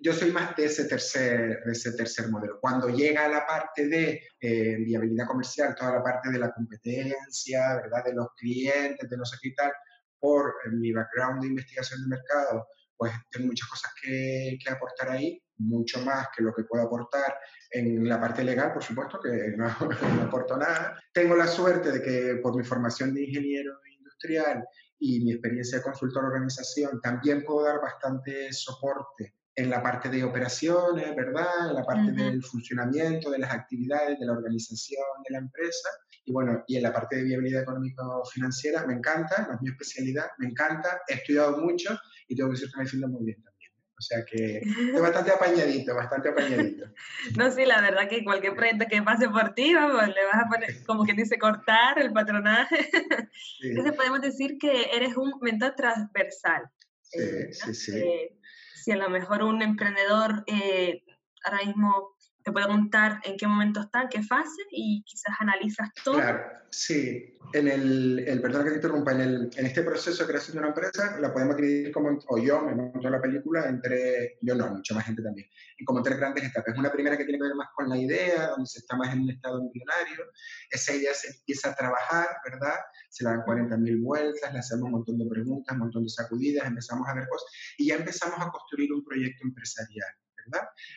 Yo 0.01 0.13
soy 0.13 0.31
más 0.31 0.55
de 0.55 0.67
ese, 0.67 0.85
tercer, 0.85 1.65
de 1.65 1.73
ese 1.73 1.95
tercer 1.95 2.29
modelo. 2.29 2.61
Cuando 2.61 2.89
llega 2.89 3.25
a 3.25 3.29
la 3.29 3.45
parte 3.45 3.89
de 3.89 4.23
eh, 4.41 4.77
viabilidad 4.77 5.27
comercial, 5.27 5.75
toda 5.75 5.95
la 5.95 6.03
parte 6.05 6.31
de 6.31 6.39
la 6.39 6.53
competencia, 6.53 7.75
¿verdad? 7.75 8.05
de 8.05 8.15
los 8.15 8.29
clientes, 8.37 9.11
de 9.11 9.17
no 9.17 9.25
sé 9.25 9.37
qué 9.43 9.51
tal, 9.51 9.73
por 10.21 10.55
eh, 10.65 10.71
mi 10.71 10.93
background 10.93 11.43
de 11.43 11.49
investigación 11.49 12.03
de 12.03 12.17
mercado, 12.17 12.69
pues 12.97 13.13
tengo 13.31 13.47
muchas 13.49 13.69
cosas 13.69 13.93
que, 14.03 14.59
que 14.63 14.71
aportar 14.71 15.11
ahí 15.11 15.41
mucho 15.59 16.01
más 16.01 16.29
que 16.37 16.43
lo 16.43 16.53
que 16.55 16.65
puedo 16.65 16.85
aportar 16.85 17.37
en 17.71 18.09
la 18.09 18.21
parte 18.21 18.45
legal, 18.45 18.73
por 18.73 18.83
supuesto, 18.83 19.21
que 19.21 19.31
no, 19.57 19.67
no, 19.67 20.23
aporto 20.23 20.57
nada. 20.57 20.99
Tengo 21.13 21.37
la 21.37 21.47
suerte 21.47 21.93
de 21.93 22.03
que 22.03 22.41
por 22.43 22.57
mi 22.57 22.65
formación 22.65 23.15
de 23.15 23.25
ingeniero 23.25 23.79
industrial 23.97 24.65
y 24.99 25.25
mi 25.25 25.33
experiencia 25.33 25.79
de 25.79 25.85
consultor 25.85 26.25
organización, 26.25 27.01
también 27.01 27.45
puedo 27.45 27.65
dar 27.65 27.81
bastante 27.81 28.53
soporte 28.53 29.35
en 29.57 29.71
la 29.71 29.83
parte 29.83 30.09
de 30.09 30.25
operaciones, 30.25 31.15
¿verdad? 31.15 31.69
En 31.69 31.75
la 31.75 31.85
parte 31.85 32.11
del 32.13 32.43
funcionamiento, 32.43 33.31
de 33.31 33.39
las 33.39 33.53
actividades, 33.53 34.19
de 34.19 34.27
la 34.27 34.33
organización 34.33 35.05
de 35.25 35.33
la 35.33 35.39
empresa. 35.39 35.89
Y 36.25 36.33
bueno, 36.33 36.65
y 36.67 36.77
en 36.77 36.83
la 36.83 36.93
parte 36.93 37.17
de 37.17 37.25
viabilidad 37.25 37.63
económico-financiera 37.63 38.87
me 38.87 38.95
encanta, 38.95 39.47
no 39.47 39.55
es 39.55 39.63
mi 39.63 39.71
especialidad, 39.71 40.27
me 40.39 40.47
encanta, 40.49 41.01
he 41.09 41.15
estudiado 41.15 41.59
mucho 41.59 41.99
y 42.29 42.35
tengo 42.35 42.51
que 42.51 42.55
decir 42.55 42.71
que 42.71 42.79
me 42.79 42.85
defiendo 42.85 43.09
muy 43.09 43.25
bien 43.27 43.43
también. 43.43 43.55
O 43.97 44.01
sea 44.01 44.25
que 44.25 44.59
es 44.59 45.01
bastante 45.01 45.31
apañadito, 45.31 45.95
bastante 45.95 46.31
apañadito. 46.31 46.87
No, 47.39 47.51
sí, 47.51 47.65
la 47.65 47.81
verdad 47.81 48.09
que 48.09 48.25
cualquier 48.25 48.55
proyecto 48.55 48.87
que 48.91 49.03
pase 49.03 49.29
por 49.29 49.55
ti, 49.55 49.73
vamos, 49.75 50.09
le 50.09 50.25
vas 50.25 50.45
a 50.45 50.49
poner, 50.49 50.85
como 50.85 51.05
que 51.05 51.13
dice, 51.15 51.39
cortar 51.39 51.99
el 51.99 52.13
patronaje. 52.13 52.91
Entonces 53.63 53.93
podemos 53.95 54.21
decir 54.21 54.59
que 54.59 54.91
eres 54.93 55.17
un 55.17 55.35
mentor 55.41 55.75
transversal. 55.77 56.65
Sí, 57.03 57.21
eh, 57.21 57.53
sí, 57.53 57.75
sí. 57.75 57.97
Eh, 57.97 58.39
si 58.75 58.93
a 58.93 58.97
lo 58.97 59.09
mejor 59.09 59.43
un 59.43 59.63
emprendedor 59.63 60.45
eh, 60.47 61.05
ahora 61.45 61.65
mismo 61.65 62.14
te 62.45 62.53
puede 62.53 62.67
contar 62.67 63.21
en 63.25 63.39
qué 63.39 63.47
momento 63.47 63.81
está, 63.81 64.07
qué 64.11 64.23
fase 64.23 64.63
y 64.71 65.03
quizás 65.05 65.35
analizas 65.41 65.89
todo. 66.05 66.17
Claro, 66.17 66.43
sí. 66.69 67.31
En 67.55 67.69
el, 67.69 68.19
el 68.27 68.41
perdón 68.43 68.65
que 68.65 68.71
te 68.71 68.77
interrumpa, 68.77 69.13
en, 69.13 69.21
el, 69.21 69.51
en 69.57 69.67
este 69.67 69.83
proceso 69.83 70.23
de 70.23 70.29
creación 70.29 70.55
de 70.55 70.59
una 70.59 70.69
empresa, 70.69 71.19
la 71.21 71.33
podemos 71.33 71.57
dividir 71.57 71.91
como, 71.91 72.19
o 72.29 72.39
yo 72.39 72.61
me 72.61 72.75
monto 72.75 73.09
la 73.09 73.21
película 73.21 73.67
entre, 73.67 74.39
yo 74.43 74.55
no, 74.55 74.69
mucha 74.69 74.95
más 74.95 75.07
gente 75.07 75.23
también, 75.23 75.49
y 75.79 75.85
como 75.85 76.03
tres 76.03 76.19
grandes 76.19 76.45
etapas. 76.45 76.77
Una 76.77 76.93
primera 76.93 77.17
que 77.17 77.25
tiene 77.25 77.39
que 77.39 77.45
ver 77.45 77.55
más 77.55 77.69
con 77.75 77.89
la 77.89 77.97
idea, 77.97 78.49
donde 78.49 78.67
se 78.67 78.81
está 78.81 78.97
más 78.97 79.15
en 79.15 79.23
un 79.23 79.31
estado 79.31 79.61
embrionario, 79.61 80.25
esa 80.71 80.95
idea 80.95 81.15
se 81.15 81.29
empieza 81.29 81.71
a 81.71 81.75
trabajar, 81.75 82.27
¿verdad? 82.45 82.77
Se 83.09 83.25
le 83.25 83.31
dan 83.31 83.41
40.000 83.41 84.03
vueltas, 84.03 84.53
le 84.53 84.59
hacemos 84.59 84.85
un 84.85 84.93
montón 84.93 85.19
de 85.19 85.27
preguntas, 85.31 85.73
un 85.75 85.81
montón 85.81 86.05
de 86.05 86.11
sacudidas, 86.11 86.67
empezamos 86.67 87.09
a 87.09 87.15
ver 87.15 87.27
cosas, 87.29 87.49
y 87.79 87.89
ya 87.89 87.97
empezamos 87.97 88.39
a 88.39 88.51
construir 88.51 88.93
un 88.93 89.03
proyecto 89.03 89.47
empresarial. 89.47 90.13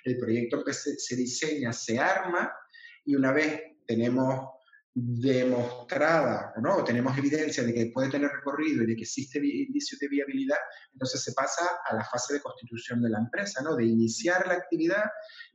El 0.04 0.18
proyecto 0.18 0.63
se, 0.72 1.16
diseña, 1.16 1.74
se 1.74 2.00
arma 2.00 2.51
y 3.06 3.16
una 3.16 3.32
vez 3.32 3.62
tenemos 3.86 4.50
demostrada 4.94 6.54
¿no? 6.60 6.77
o 6.77 6.84
tenemos 6.84 7.16
evidencia 7.18 7.63
de 7.63 7.74
que 7.74 7.92
puede 7.94 8.10
tener 8.10 8.32
recorrido 8.32 8.84
y 8.84 8.88
de 8.88 8.96
que 8.96 9.04
existe 9.04 9.38
indicios 9.38 10.00
de 10.00 10.08
viabilidad, 10.08 10.58
entonces 10.92 11.22
se 11.22 11.34
pasa 11.34 11.63
a 11.86 11.96
la 11.96 12.04
fase 12.04 12.34
de 12.34 12.42
constitución 12.42 13.01
de 13.04 13.10
la 13.10 13.20
empresa, 13.20 13.62
¿no? 13.62 13.75
de 13.75 13.86
iniciar 13.86 14.48
la 14.48 14.56
actividad 14.56 15.04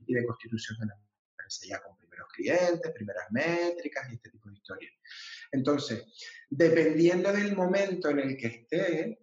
y 0.07 0.15
de 0.15 0.25
constitución 0.25 0.79
de 0.79 0.87
la 0.87 0.95
empresa, 0.95 1.67
ya 1.69 1.83
con 1.83 1.97
primeros 1.97 2.29
clientes, 2.33 2.93
primeras 2.93 3.27
métricas 3.33 4.09
y 4.11 4.15
este 4.15 4.31
tipo 4.31 4.49
de 4.49 4.55
historias. 4.55 4.93
Entonces, 5.51 6.05
dependiendo 6.49 7.33
del 7.33 7.57
momento 7.57 8.11
en 8.11 8.21
el 8.21 8.37
que 8.37 8.47
esté, 8.47 9.19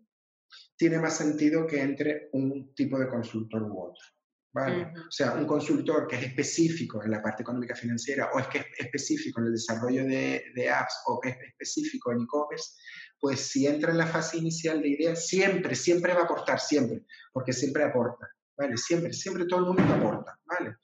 tiene 0.75 0.99
más 0.99 1.17
sentido 1.17 1.67
que 1.67 1.81
entre 1.81 2.29
un 2.33 2.73
tipo 2.73 2.97
de 2.99 3.09
consultor 3.09 3.63
u 3.63 3.81
otro. 3.81 4.03
O 4.51 5.11
sea, 5.11 5.33
un 5.33 5.45
consultor 5.45 6.07
que 6.07 6.15
es 6.15 6.23
específico 6.23 7.03
en 7.03 7.11
la 7.11 7.21
parte 7.21 7.43
económica 7.43 7.75
financiera 7.75 8.31
o 8.33 8.39
es 8.39 8.47
que 8.47 8.59
es 8.59 8.65
específico 8.79 9.39
en 9.39 9.47
el 9.47 9.53
desarrollo 9.53 10.03
de, 10.05 10.43
de 10.55 10.69
apps 10.69 10.93
o 11.05 11.19
que 11.19 11.29
es 11.29 11.37
específico 11.49 12.11
en 12.11 12.21
e-commerce, 12.21 12.73
pues 13.19 13.41
si 13.41 13.67
entra 13.67 13.91
en 13.91 13.99
la 13.99 14.07
fase 14.07 14.37
inicial 14.37 14.81
de 14.81 14.89
idea, 14.89 15.15
siempre, 15.15 15.75
siempre 15.75 16.13
va 16.13 16.21
a 16.21 16.23
aportar, 16.23 16.59
siempre, 16.59 17.03
porque 17.31 17.53
siempre 17.53 17.83
aporta, 17.83 18.27
¿vale? 18.57 18.75
Siempre, 18.77 19.13
siempre 19.13 19.45
todo 19.45 19.71
el 19.71 19.77
mundo 19.77 19.93
aporta, 19.93 20.39
¿vale? 20.45 20.77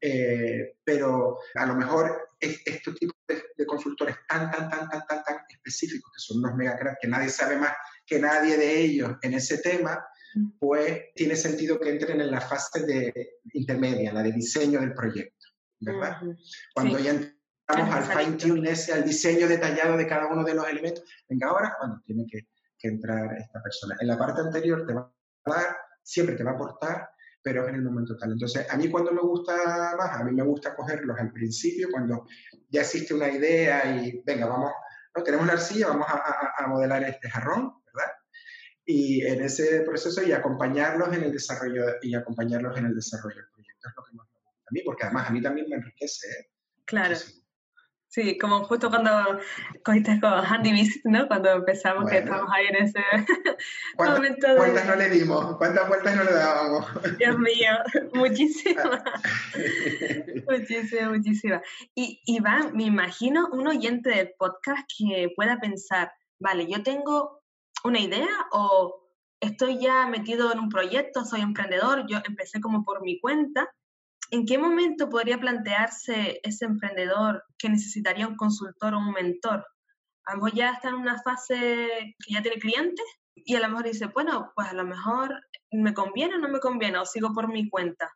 Eh, 0.00 0.76
pero 0.84 1.38
a 1.54 1.66
lo 1.66 1.74
mejor 1.74 2.30
estos 2.38 2.94
tipos 2.94 3.16
de, 3.26 3.66
consultores 3.66 4.16
tan, 4.28 4.50
tan, 4.50 4.70
tan, 4.70 4.88
tan, 4.88 5.06
tan, 5.06 5.22
tan 5.22 5.36
específicos, 5.48 6.10
que 6.12 6.20
son 6.20 6.38
unos 6.38 6.56
mega 6.56 6.96
que 7.00 7.06
nadie 7.06 7.28
sabe 7.28 7.56
más 7.56 7.72
que 8.10 8.18
nadie 8.18 8.56
de 8.56 8.80
ellos 8.80 9.12
en 9.22 9.34
ese 9.34 9.58
tema, 9.58 10.04
pues 10.58 11.12
tiene 11.14 11.36
sentido 11.36 11.78
que 11.78 11.90
entren 11.90 12.20
en 12.20 12.30
la 12.30 12.40
fase 12.40 12.84
de 12.86 13.38
intermedia, 13.52 14.12
la 14.12 14.22
de 14.22 14.32
diseño 14.32 14.80
del 14.80 14.94
proyecto, 14.94 15.46
¿verdad? 15.80 16.18
Cuando 16.74 16.98
ya 16.98 17.10
entramos 17.10 17.94
al 17.94 18.04
fine 18.04 18.36
tune 18.36 18.70
ese, 18.70 18.92
al 18.92 19.04
diseño 19.04 19.48
detallado 19.48 19.96
de 19.96 20.06
cada 20.06 20.26
uno 20.28 20.44
de 20.44 20.54
los 20.54 20.68
elementos, 20.68 21.04
venga 21.28 21.48
ahora 21.48 21.74
cuando 21.78 22.00
tiene 22.04 22.26
que, 22.30 22.48
que 22.78 22.88
entrar 22.88 23.36
esta 23.38 23.62
persona. 23.62 23.96
En 24.00 24.08
la 24.08 24.18
parte 24.18 24.40
anterior 24.40 24.86
te 24.86 24.94
va 24.94 25.12
a 25.46 25.50
dar, 25.50 25.76
siempre 26.02 26.36
te 26.36 26.44
va 26.44 26.52
a 26.52 26.54
aportar, 26.54 27.10
pero 27.42 27.62
es 27.62 27.68
en 27.70 27.76
el 27.76 27.82
momento 27.82 28.16
tal. 28.16 28.32
Entonces, 28.32 28.66
a 28.70 28.76
mí 28.76 28.88
cuando 28.90 29.12
me 29.12 29.20
gusta 29.20 29.96
más, 29.96 30.20
a 30.20 30.24
mí 30.24 30.32
me 30.32 30.42
gusta 30.42 30.74
cogerlos 30.74 31.18
al 31.18 31.32
principio, 31.32 31.88
cuando 31.90 32.26
ya 32.68 32.82
existe 32.82 33.14
una 33.14 33.28
idea 33.28 33.96
y, 33.96 34.22
venga, 34.24 34.46
vamos, 34.46 34.72
¿no? 35.16 35.22
tenemos 35.22 35.46
la 35.46 35.54
arcilla, 35.54 35.88
vamos 35.88 36.06
a, 36.08 36.16
a, 36.16 36.64
a 36.64 36.66
modelar 36.68 37.02
este 37.04 37.30
jarrón. 37.30 37.79
Y 38.84 39.24
en 39.26 39.42
ese 39.42 39.82
proceso 39.82 40.22
y 40.22 40.32
acompañarlos 40.32 41.14
en 41.14 41.24
el 41.24 41.32
desarrollo 41.32 41.84
y 42.02 42.14
acompañarlos 42.14 42.76
en 42.76 42.86
el 42.86 42.94
desarrollo 42.94 43.36
del 43.36 43.50
proyecto 43.52 43.88
es 43.88 43.94
lo 43.96 44.04
que 44.04 44.12
más 44.16 44.26
me 44.26 44.40
gusta 44.40 44.66
a 44.68 44.72
mí 44.72 44.80
porque 44.84 45.04
además 45.04 45.28
a 45.28 45.32
mí 45.32 45.42
también 45.42 45.68
me 45.68 45.76
enriquece 45.76 46.28
¿eh? 46.28 46.50
claro 46.84 47.16
Sí, 48.10 48.36
como 48.38 48.64
justo 48.64 48.90
cuando 48.90 49.38
cogiste 49.84 50.18
con 50.20 50.32
Handy 50.32 50.72
Visit, 50.72 51.04
¿no? 51.04 51.28
Cuando 51.28 51.52
empezamos, 51.52 52.10
que 52.10 52.18
estábamos 52.18 52.50
ahí 52.52 52.66
en 52.66 52.76
ese 52.84 53.00
momento 53.98 54.48
de... 54.48 54.56
¿Cuántas 54.56 54.86
no 54.86 54.96
le 54.96 55.10
dimos? 55.10 55.56
¿Cuántas 55.58 55.86
vueltas 55.86 56.16
no 56.16 56.24
le 56.24 56.32
dábamos? 56.32 56.86
Dios 57.18 57.38
mío, 57.38 57.70
muchísimas. 58.14 59.00
muchísimas, 60.48 61.08
muchísimas. 61.08 61.62
Y 61.94 62.20
Iván, 62.26 62.76
me 62.76 62.82
imagino 62.82 63.48
un 63.52 63.68
oyente 63.68 64.10
del 64.10 64.34
podcast 64.36 64.90
que 64.98 65.32
pueda 65.36 65.60
pensar, 65.60 66.10
vale, 66.40 66.66
yo 66.66 66.82
tengo 66.82 67.39
una 67.84 68.00
idea 68.00 68.28
o 68.52 69.00
estoy 69.40 69.78
ya 69.78 70.06
metido 70.06 70.52
en 70.52 70.58
un 70.58 70.68
proyecto, 70.68 71.24
soy 71.24 71.40
emprendedor, 71.40 72.06
yo 72.08 72.18
empecé 72.26 72.60
como 72.60 72.84
por 72.84 73.02
mi 73.02 73.20
cuenta. 73.20 73.68
¿En 74.30 74.46
qué 74.46 74.58
momento 74.58 75.08
podría 75.08 75.38
plantearse 75.38 76.40
ese 76.42 76.64
emprendedor 76.64 77.42
que 77.58 77.68
necesitaría 77.68 78.28
un 78.28 78.36
consultor 78.36 78.94
o 78.94 78.98
un 78.98 79.12
mentor? 79.12 79.66
A 80.24 80.32
lo 80.32 80.36
mejor 80.36 80.54
ya 80.54 80.70
está 80.72 80.90
en 80.90 80.96
una 80.96 81.20
fase 81.22 82.14
que 82.18 82.32
ya 82.32 82.42
tiene 82.42 82.60
clientes 82.60 83.04
y 83.34 83.56
a 83.56 83.60
lo 83.60 83.68
mejor 83.68 83.84
dice, 83.86 84.06
bueno, 84.06 84.52
pues 84.54 84.68
a 84.68 84.74
lo 84.74 84.84
mejor 84.84 85.40
me 85.72 85.94
conviene 85.94 86.36
o 86.36 86.38
no 86.38 86.48
me 86.48 86.60
conviene 86.60 86.98
o 86.98 87.06
sigo 87.06 87.32
por 87.32 87.48
mi 87.48 87.68
cuenta. 87.68 88.12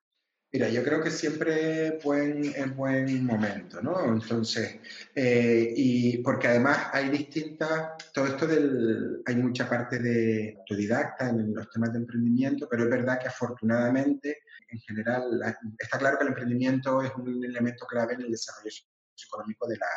Mira, 0.55 0.69
yo 0.69 0.85
creo 0.85 1.03
que 1.03 1.11
siempre 1.11 1.89
es 1.89 2.05
buen, 2.05 3.27
momento, 3.27 3.83
¿no? 3.83 4.05
Entonces, 4.05 4.79
eh, 5.13 5.75
y 5.75 6.19
porque 6.19 6.47
además 6.47 6.91
hay 6.93 7.09
distintas, 7.09 7.97
todo 8.13 8.27
esto 8.27 8.47
del, 8.47 9.21
hay 9.27 9.35
mucha 9.35 9.69
parte 9.69 9.99
de 9.99 10.57
autodidacta 10.61 11.31
en 11.31 11.53
los 11.53 11.69
temas 11.71 11.93
de 11.93 11.99
emprendimiento, 11.99 12.69
pero 12.71 12.85
es 12.85 12.91
verdad 12.91 13.19
que 13.19 13.27
afortunadamente, 13.27 14.43
en 14.69 14.79
general, 14.79 15.25
está 15.77 15.99
claro 15.99 16.19
que 16.19 16.23
el 16.23 16.29
emprendimiento 16.29 17.03
es 17.03 17.11
un 17.17 17.45
elemento 17.45 17.85
clave 17.87 18.15
en 18.15 18.21
el 18.21 18.31
desarrollo 18.31 18.71
económico 19.27 19.67
de 19.67 19.77
la, 19.77 19.91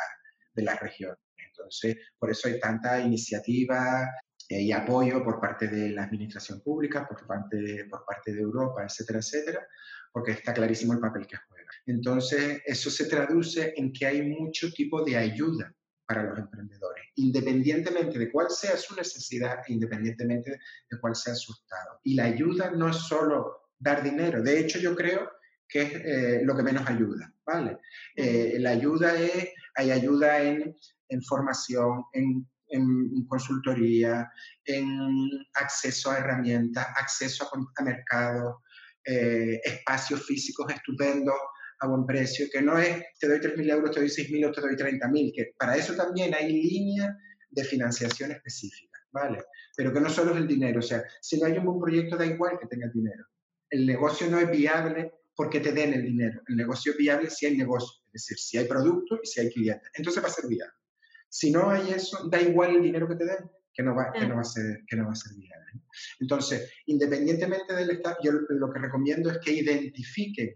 de 0.54 0.62
la 0.64 0.74
región. 0.74 1.14
Entonces, 1.36 1.98
por 2.18 2.32
eso 2.32 2.48
hay 2.48 2.58
tanta 2.58 2.98
iniciativa 2.98 4.10
y 4.48 4.72
apoyo 4.72 5.22
por 5.22 5.40
parte 5.40 5.68
de 5.68 5.90
la 5.90 6.04
administración 6.04 6.60
pública, 6.62 7.06
por 7.06 7.26
parte, 7.26 7.86
por 7.88 8.04
parte 8.04 8.32
de 8.32 8.40
Europa, 8.40 8.82
etcétera, 8.82 9.18
etcétera, 9.18 9.68
porque 10.12 10.32
está 10.32 10.52
clarísimo 10.52 10.92
el 10.92 11.00
papel 11.00 11.26
que 11.26 11.36
juega. 11.36 11.70
Entonces, 11.86 12.60
eso 12.64 12.90
se 12.90 13.06
traduce 13.06 13.74
en 13.76 13.92
que 13.92 14.06
hay 14.06 14.22
mucho 14.22 14.70
tipo 14.72 15.04
de 15.04 15.16
ayuda 15.16 15.74
para 16.06 16.22
los 16.22 16.38
emprendedores, 16.38 17.04
independientemente 17.16 18.18
de 18.18 18.30
cuál 18.30 18.48
sea 18.50 18.76
su 18.76 18.94
necesidad, 18.94 19.58
independientemente 19.68 20.58
de 20.90 21.00
cuál 21.00 21.14
sea 21.14 21.34
su 21.34 21.52
estado. 21.52 22.00
Y 22.02 22.14
la 22.14 22.24
ayuda 22.24 22.70
no 22.70 22.88
es 22.88 22.96
solo 22.96 23.70
dar 23.78 24.02
dinero, 24.02 24.42
de 24.42 24.58
hecho 24.58 24.78
yo 24.78 24.96
creo 24.96 25.30
que 25.68 25.82
es 25.82 25.92
eh, 25.92 26.40
lo 26.44 26.56
que 26.56 26.62
menos 26.62 26.88
ayuda, 26.88 27.30
¿vale? 27.44 27.78
Eh, 28.16 28.56
la 28.58 28.70
ayuda 28.70 29.14
es, 29.20 29.50
hay 29.74 29.90
ayuda 29.90 30.42
en, 30.42 30.74
en 31.10 31.22
formación, 31.22 32.04
en 32.14 32.48
en 32.70 33.26
consultoría, 33.26 34.30
en 34.64 35.28
acceso 35.54 36.10
a 36.10 36.18
herramientas, 36.18 36.86
acceso 36.96 37.48
a, 37.52 37.82
mercados, 37.82 38.56
eh, 39.10 39.60
espacios 39.64 40.26
físicos 40.26 40.70
estupendos 40.70 41.34
a 41.80 41.86
buen 41.86 42.04
precio, 42.04 42.46
que 42.52 42.60
no 42.60 42.78
es 42.78 43.04
te 43.18 43.26
doy 43.26 43.38
3.000 43.38 43.70
euros, 43.70 43.90
te 43.92 44.00
doy 44.00 44.08
6.000 44.08 44.48
o 44.48 44.52
te 44.52 44.60
doy 44.60 44.74
30.000, 44.74 45.32
que 45.34 45.52
para 45.58 45.76
eso 45.76 45.94
también 45.94 46.34
hay 46.34 46.52
líneas 46.52 47.16
de 47.50 47.64
financiación 47.64 48.32
específicas, 48.32 49.00
¿vale? 49.10 49.44
Pero 49.74 49.94
que 49.94 50.00
no 50.00 50.10
solo 50.10 50.32
es 50.32 50.38
el 50.38 50.46
dinero, 50.46 50.80
o 50.80 50.82
sea, 50.82 51.02
si 51.22 51.40
no 51.40 51.46
hay 51.46 51.56
un 51.56 51.64
buen 51.64 51.80
proyecto 51.80 52.16
da 52.16 52.26
igual 52.26 52.58
que 52.60 52.66
tengas 52.66 52.92
dinero. 52.92 53.24
El 53.70 53.86
negocio 53.86 54.28
no 54.28 54.38
es 54.40 54.50
viable 54.50 55.12
porque 55.34 55.60
te 55.60 55.72
den 55.72 55.94
el 55.94 56.02
dinero. 56.02 56.42
El 56.46 56.56
negocio 56.56 56.92
es 56.92 56.98
viable 56.98 57.30
si 57.30 57.46
hay 57.46 57.56
negocio, 57.56 58.02
es 58.12 58.24
decir, 58.24 58.38
si 58.38 58.58
hay 58.58 58.66
producto 58.66 59.20
y 59.22 59.26
si 59.26 59.40
hay 59.40 59.50
clientes. 59.50 59.90
Entonces 59.94 60.22
va 60.22 60.26
a 60.26 60.32
ser 60.32 60.48
viable. 60.48 60.74
Si 61.30 61.50
no 61.50 61.70
hay 61.70 61.92
eso, 61.92 62.28
da 62.28 62.40
igual 62.42 62.76
el 62.76 62.82
dinero 62.82 63.08
que 63.08 63.16
te 63.16 63.24
den, 63.24 63.50
que 63.72 63.82
no 63.82 63.94
va, 63.94 64.12
que 64.12 64.26
no 64.26 64.34
va, 64.34 64.40
a, 64.40 64.44
ser, 64.44 64.80
que 64.86 64.96
no 64.96 65.06
va 65.06 65.12
a 65.12 65.14
ser 65.14 65.34
viable. 65.36 65.67
Entonces, 66.20 66.72
independientemente 66.86 67.74
del 67.74 67.90
Estado, 67.90 68.16
yo 68.22 68.32
lo 68.32 68.72
que 68.72 68.78
recomiendo 68.78 69.30
es 69.30 69.38
que 69.38 69.52
identifiquen 69.52 70.54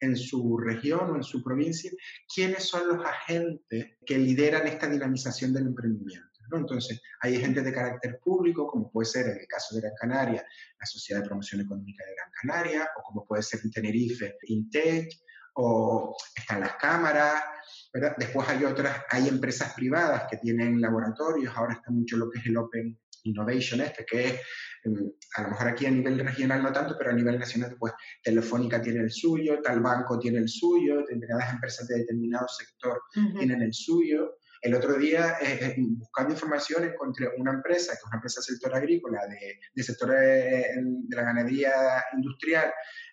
en 0.00 0.16
su 0.16 0.58
región 0.58 1.10
o 1.10 1.16
en 1.16 1.22
su 1.22 1.42
provincia 1.42 1.90
quiénes 2.32 2.64
son 2.64 2.88
los 2.88 3.06
agentes 3.06 3.96
que 4.04 4.18
lideran 4.18 4.66
esta 4.66 4.88
dinamización 4.88 5.52
del 5.54 5.68
emprendimiento. 5.68 6.28
¿no? 6.50 6.58
Entonces, 6.58 7.00
hay 7.20 7.38
gente 7.38 7.62
de 7.62 7.72
carácter 7.72 8.18
público, 8.18 8.66
como 8.66 8.90
puede 8.90 9.06
ser 9.06 9.26
en 9.26 9.38
el 9.38 9.46
caso 9.46 9.74
de 9.74 9.82
Gran 9.82 9.94
Canaria, 9.94 10.44
la 10.78 10.86
Sociedad 10.86 11.22
de 11.22 11.28
Promoción 11.28 11.60
Económica 11.60 12.04
de 12.04 12.14
Gran 12.14 12.30
Canaria, 12.32 12.88
o 12.98 13.02
como 13.02 13.24
puede 13.24 13.42
ser 13.42 13.60
en 13.62 13.70
Tenerife, 13.70 14.36
Intech, 14.48 15.08
o 15.54 16.16
están 16.34 16.60
las 16.60 16.74
cámaras, 16.76 17.42
Después 17.92 18.48
hay 18.48 18.64
otras, 18.64 19.02
hay 19.10 19.28
empresas 19.28 19.74
privadas 19.74 20.24
que 20.30 20.38
tienen 20.38 20.80
laboratorios, 20.80 21.54
ahora 21.54 21.74
está 21.74 21.90
mucho 21.90 22.16
lo 22.16 22.30
que 22.30 22.38
es 22.38 22.46
el 22.46 22.56
Open 22.56 22.98
Innovation 23.24 23.80
este, 23.82 24.04
que 24.04 24.26
es, 24.26 24.40
mm, 24.84 25.08
a 25.36 25.42
lo 25.42 25.50
mejor 25.50 25.68
aquí 25.68 25.86
a 25.86 25.90
nivel 25.90 26.18
regional 26.18 26.62
no 26.62 26.72
tanto, 26.72 26.96
pero 26.98 27.10
a 27.10 27.14
nivel 27.14 27.38
nacional, 27.38 27.76
pues 27.78 27.92
Telefónica 28.22 28.80
tiene 28.80 29.00
el 29.00 29.10
suyo, 29.10 29.60
tal 29.62 29.80
banco 29.80 30.18
tiene 30.18 30.38
el 30.38 30.48
suyo, 30.48 30.98
determinadas 30.98 31.52
empresas 31.52 31.86
de 31.88 31.98
determinado 31.98 32.46
sector 32.48 33.02
tienen 33.12 33.62
el 33.62 33.72
suyo. 33.72 34.36
El 34.60 34.74
otro 34.74 34.94
día, 34.94 35.38
eh, 35.42 35.58
eh, 35.60 35.74
buscando 35.78 36.34
información, 36.34 36.84
encontré 36.84 37.28
una 37.36 37.52
empresa, 37.52 37.92
que 37.92 37.98
es 37.98 38.04
una 38.06 38.16
empresa 38.16 38.40
del 38.40 38.56
sector 38.56 38.74
agrícola, 38.76 39.26
de, 39.26 39.58
de 39.74 39.82
sector 39.82 40.10
de, 40.10 40.66
de 40.76 41.16
la 41.16 41.22
ganadería 41.22 41.72
industrial, 42.14 42.72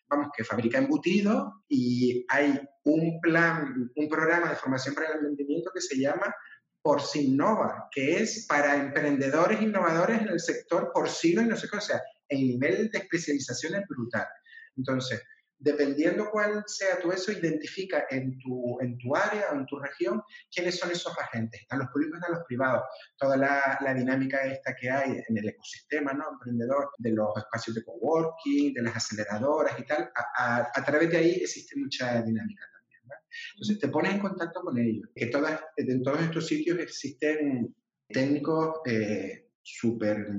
vamos, 0.10 0.30
que 0.36 0.44
fabrica 0.44 0.78
embutidos 0.78 1.54
y 1.68 2.26
hay 2.30 2.60
un 2.84 3.20
plan, 3.22 3.92
un 3.96 4.10
programa 4.10 4.50
de 4.50 4.56
formación 4.56 4.96
para 4.96 5.10
el 5.10 5.16
emprendimiento 5.16 5.72
que 5.74 5.82
se 5.82 5.98
llama 5.98 6.34
Porcinnova, 6.82 7.88
que 7.92 8.22
es 8.22 8.46
para 8.48 8.76
emprendedores 8.76 9.62
innovadores 9.62 10.22
en 10.22 10.30
el 10.30 10.40
sector 10.40 10.92
porcino 10.94 11.42
y 11.42 11.46
no 11.46 11.56
sé 11.56 11.68
qué, 11.70 11.78
o 11.78 11.82
sea, 11.82 12.02
el 12.28 12.40
nivel 12.40 12.90
de 12.90 13.00
especialización 13.00 13.76
es 13.76 13.88
brutal. 13.88 14.28
Entonces, 14.76 15.22
dependiendo 15.60 16.30
cuál 16.32 16.64
sea 16.66 17.00
tu 17.00 17.12
eso, 17.12 17.32
identifica 17.32 18.06
en 18.10 18.38
tu, 18.40 18.80
en 18.80 18.98
tu 18.98 19.16
área 19.16 19.52
o 19.52 19.56
en 19.56 19.66
tu 19.66 19.78
región 19.78 20.22
quiénes 20.54 20.80
son 20.80 20.92
esos 20.92 21.14
agentes. 21.18 21.62
Están 21.62 21.80
los 21.80 21.90
públicos, 21.90 22.18
están 22.18 22.36
los 22.36 22.46
privados. 22.46 22.84
Toda 23.18 23.36
la, 23.36 23.78
la, 23.82 23.94
dinámica 23.94 24.42
esta 24.46 24.74
que 24.76 24.90
hay 24.90 25.22
en 25.28 25.38
el 25.38 25.50
ecosistema 25.50 26.14
¿no? 26.14 26.32
emprendedor, 26.32 26.92
de 26.98 27.12
los 27.12 27.36
espacios 27.38 27.76
de 27.76 27.84
coworking, 27.84 28.74
de 28.74 28.82
las 28.82 28.96
aceleradoras 28.96 29.78
y 29.78 29.86
tal, 29.86 30.10
a, 30.38 30.84
través 30.86 31.10
de 31.12 31.18
ahí 31.18 31.32
existe 31.42 31.76
mucha 31.78 32.22
dinámica 32.22 32.66
también. 32.72 33.20
Entonces 33.56 33.80
te 33.80 33.90
pones 33.90 34.14
en 34.14 34.20
contacto 34.20 34.62
con 34.62 34.78
ellos. 34.78 35.10
Que 35.14 35.28
todas, 35.28 35.60
en 35.76 36.02
todos 36.02 36.22
estos 36.22 36.48
sitios 36.48 36.80
existen 36.80 37.76
técnicos 38.08 38.80
eh, 38.86 39.50
súper 39.62 40.30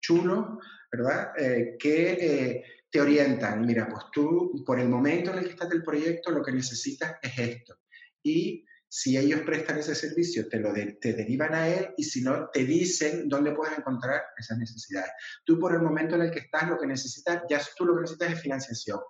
chulos, 0.00 0.58
¿verdad? 0.90 1.32
Eh, 1.38 1.76
que 1.78 2.12
eh, 2.12 2.64
te 2.94 3.00
orientan, 3.00 3.66
mira, 3.66 3.88
pues 3.88 4.04
tú 4.12 4.62
por 4.64 4.78
el 4.78 4.88
momento 4.88 5.32
en 5.32 5.38
el 5.38 5.44
que 5.46 5.50
estás 5.50 5.68
del 5.68 5.82
proyecto 5.82 6.30
lo 6.30 6.44
que 6.44 6.52
necesitas 6.52 7.16
es 7.20 7.36
esto. 7.36 7.74
Y 8.22 8.64
si 8.88 9.16
ellos 9.16 9.40
prestan 9.40 9.78
ese 9.78 9.96
servicio, 9.96 10.48
te 10.48 10.60
lo 10.60 10.72
te 10.72 11.12
derivan 11.12 11.54
a 11.54 11.66
él 11.66 11.88
y 11.96 12.04
si 12.04 12.22
no, 12.22 12.50
te 12.52 12.64
dicen 12.64 13.28
dónde 13.28 13.50
puedes 13.50 13.76
encontrar 13.76 14.22
esas 14.38 14.58
necesidades. 14.58 15.10
Tú 15.44 15.58
por 15.58 15.74
el 15.74 15.82
momento 15.82 16.14
en 16.14 16.22
el 16.22 16.30
que 16.30 16.38
estás, 16.38 16.68
lo 16.68 16.78
que 16.78 16.86
necesitas, 16.86 17.42
ya 17.50 17.60
tú 17.76 17.84
lo 17.84 17.96
que 17.96 18.02
necesitas 18.02 18.32
es 18.32 18.40
financiación. 18.40 19.00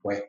Pues 0.00 0.22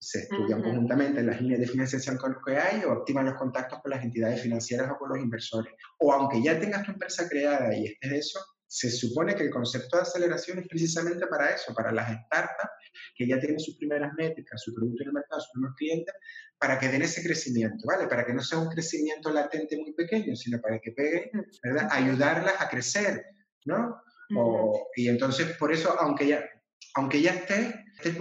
se 0.00 0.22
estudian 0.22 0.60
conjuntamente 0.60 1.22
las 1.22 1.40
líneas 1.40 1.60
de 1.60 1.68
financiación 1.68 2.18
que 2.44 2.56
hay 2.56 2.82
o 2.82 2.90
activan 2.90 3.26
los 3.26 3.36
contactos 3.36 3.80
con 3.80 3.92
las 3.92 4.02
entidades 4.02 4.42
financieras 4.42 4.90
o 4.90 4.98
con 4.98 5.10
los 5.10 5.20
inversores. 5.20 5.72
O 6.00 6.12
aunque 6.12 6.42
ya 6.42 6.58
tengas 6.58 6.84
tu 6.84 6.90
empresa 6.90 7.28
creada 7.28 7.76
y 7.76 7.86
estés 7.86 8.10
eso, 8.10 8.40
se 8.66 8.90
supone 8.90 9.34
que 9.34 9.44
el 9.44 9.50
concepto 9.50 9.96
de 9.96 10.02
aceleración 10.02 10.58
es 10.58 10.68
precisamente 10.68 11.26
para 11.26 11.50
eso, 11.50 11.72
para 11.74 11.92
las 11.92 12.10
startups 12.24 12.70
que 13.16 13.26
ya 13.26 13.38
tienen 13.38 13.60
sus 13.60 13.76
primeras 13.76 14.12
métricas, 14.14 14.62
su 14.62 14.74
producto 14.74 15.02
en 15.02 15.08
el 15.08 15.14
mercado, 15.14 15.40
sus 15.40 15.52
primeros 15.52 15.76
clientes, 15.76 16.14
para 16.58 16.78
que 16.78 16.88
den 16.88 17.02
ese 17.02 17.22
crecimiento, 17.22 17.86
¿vale? 17.86 18.06
Para 18.08 18.24
que 18.24 18.34
no 18.34 18.42
sea 18.42 18.58
un 18.58 18.68
crecimiento 18.68 19.30
latente 19.30 19.76
muy 19.76 19.92
pequeño, 19.92 20.34
sino 20.34 20.60
para 20.60 20.80
que 20.80 20.92
peguen, 20.92 21.30
¿verdad? 21.62 21.88
Ayudarlas 21.90 22.54
a 22.58 22.68
crecer, 22.68 23.24
¿no? 23.64 24.00
y 24.96 25.08
entonces, 25.08 25.56
por 25.56 25.72
eso, 25.72 25.94
aunque 26.00 26.26
ya, 26.26 26.44
aunque 26.94 27.22
ya 27.22 27.32
esté, 27.32 27.84
esté 28.02 28.16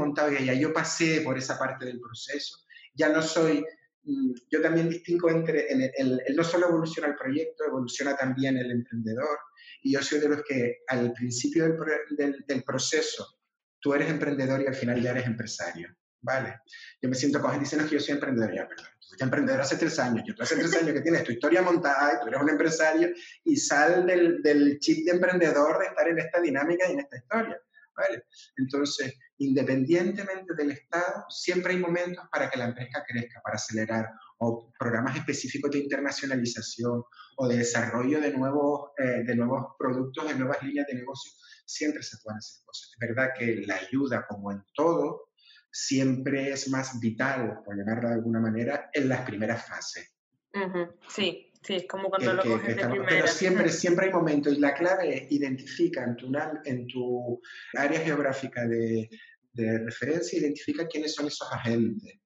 ya 0.46 0.54
yo 0.54 0.72
pasé 0.72 1.22
por 1.22 1.36
esa 1.36 1.58
parte 1.58 1.86
del 1.86 2.00
proceso, 2.00 2.60
ya 2.94 3.10
no 3.10 3.24
soy 3.24 3.66
mm, 4.04 4.34
yo 4.52 4.62
también 4.62 4.88
distingo 4.88 5.32
entre, 5.32 5.68
el, 5.68 5.92
el, 5.98 6.36
no 6.36 6.44
solo 6.44 6.68
evoluciona 6.68 7.10
el 7.10 7.16
proyecto, 7.16 7.66
evoluciona 7.66 8.16
también 8.16 8.56
el 8.58 8.70
emprendedor, 8.70 9.40
y 9.86 9.92
yo 9.92 10.02
soy 10.02 10.20
de 10.20 10.30
los 10.30 10.44
que 10.44 10.80
al 10.88 11.14
principio 11.14 11.78
del, 12.18 12.64
proceso 12.64 13.40
tú 13.80 13.94
eres 13.94 14.10
emprendedor 14.10 14.64
y 14.64 14.66
al 14.66 14.74
final 14.74 15.00
ya 15.00 15.12
eres 15.12 15.28
empresario. 15.28 15.96
¿Vale? 16.22 16.62
Yo 17.00 17.08
me 17.08 17.14
siento 17.14 17.40
con 17.40 17.52
gente 17.52 17.66
diciendo 17.66 17.88
que 17.88 17.94
yo 17.94 18.02
soy 18.02 18.16
emprendedor, 18.16 18.52
ya, 18.52 18.68
perdón. 18.68 18.88
Tú 19.00 19.08
fuiste 19.10 19.24
emprendedor 19.24 19.62
hace 19.62 19.78
tres 19.78 20.00
años, 20.00 20.24
yo 20.28 20.34
tú 20.34 20.42
hace 20.42 20.56
tres 20.56 20.76
años 20.76 20.92
que 20.92 21.02
tienes 21.02 21.24
tu 21.24 21.32
historia 21.34 21.62
montada 21.62 22.14
y 22.16 22.20
tú 22.20 22.30
eres 22.30 22.42
un 22.42 22.50
empresario 22.50 23.10
y 23.44 23.56
sal 23.58 24.08
del, 24.08 24.42
del 24.42 24.80
chip 24.80 25.06
de 25.06 25.12
emprendedor 25.12 25.78
de 25.78 25.86
estar 25.86 26.08
en 26.08 26.18
esta 26.18 26.42
dinámica 26.42 26.90
y 26.90 26.94
en 26.94 27.00
esta 27.02 27.18
historia. 27.18 27.62
¿Vale? 27.96 28.24
Entonces, 28.58 29.14
independientemente 29.38 30.54
del 30.56 30.72
Estado, 30.72 31.26
siempre 31.30 31.74
hay 31.74 31.80
momentos 31.80 32.26
para 32.32 32.50
que 32.50 32.58
la 32.58 32.66
empresa 32.66 33.04
crezca, 33.08 33.42
para 33.44 33.56
acelerar, 33.56 34.10
o 34.40 34.72
programas 34.78 35.16
específicos 35.16 35.72
de 35.72 35.80
internacionalización 35.80 37.04
o 37.38 37.48
de 37.48 37.58
desarrollo 37.58 38.20
de 38.20 38.32
nuevos, 38.32 38.92
eh, 38.98 39.24
de 39.26 39.36
nuevos 39.36 39.76
productos, 39.78 40.28
de 40.28 40.36
nuevas 40.36 40.62
líneas 40.64 40.88
de 40.88 40.96
negocio. 40.96 41.32
Siempre 41.66 42.04
se 42.04 42.18
pueden 42.24 42.38
hacer 42.38 42.64
cosas. 42.66 42.92
Es 42.92 43.00
verdad 43.00 43.30
que 43.38 43.64
la 43.66 43.76
ayuda, 43.76 44.26
como 44.28 44.52
en 44.52 44.64
todo, 44.74 45.30
siempre 45.72 46.52
es 46.52 46.70
más 46.70 47.00
vital, 47.00 47.62
por 47.66 47.78
llamarlo 47.78 48.10
de 48.10 48.16
alguna 48.16 48.40
manera, 48.40 48.90
en 48.94 49.10
las 49.10 49.22
primeras 49.22 49.66
fases. 49.68 50.12
Sí, 51.10 51.52
sí, 51.66 51.76
es 51.76 51.88
como 51.88 52.10
cuando 52.10 52.34
lo 52.34 52.44
coges 52.44 52.76
de 52.76 52.88
primera. 52.88 53.06
Pero 53.08 53.28
siempre, 53.28 53.70
siempre 53.70 54.06
hay 54.08 54.14
momentos 54.14 54.54
y 54.54 54.60
la 54.60 54.74
clave 54.74 55.16
es 55.16 55.32
identifica 55.32 56.04
en 56.04 56.16
tu, 56.16 56.32
en 56.66 56.88
tu 56.88 57.42
área 57.74 58.00
geográfica 58.00 58.66
de, 58.66 59.10
de 59.54 59.80
referencia, 59.80 60.40
identifica 60.40 60.88
quiénes 60.88 61.14
son 61.14 61.28
esos 61.28 61.52
agentes 61.52 62.20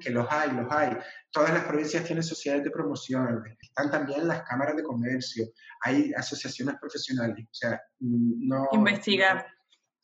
que 0.00 0.10
los 0.10 0.26
hay, 0.30 0.52
los 0.52 0.66
hay. 0.70 0.96
Todas 1.30 1.52
las 1.52 1.64
provincias 1.64 2.04
tienen 2.04 2.22
sociedades 2.22 2.64
de 2.64 2.70
promoción, 2.70 3.42
están 3.60 3.90
también 3.90 4.26
las 4.26 4.42
cámaras 4.42 4.76
de 4.76 4.82
comercio, 4.82 5.46
hay 5.82 6.12
asociaciones 6.14 6.76
profesionales, 6.80 7.44
o 7.44 7.54
sea, 7.54 7.80
no... 8.00 8.68
Investigar. 8.72 9.46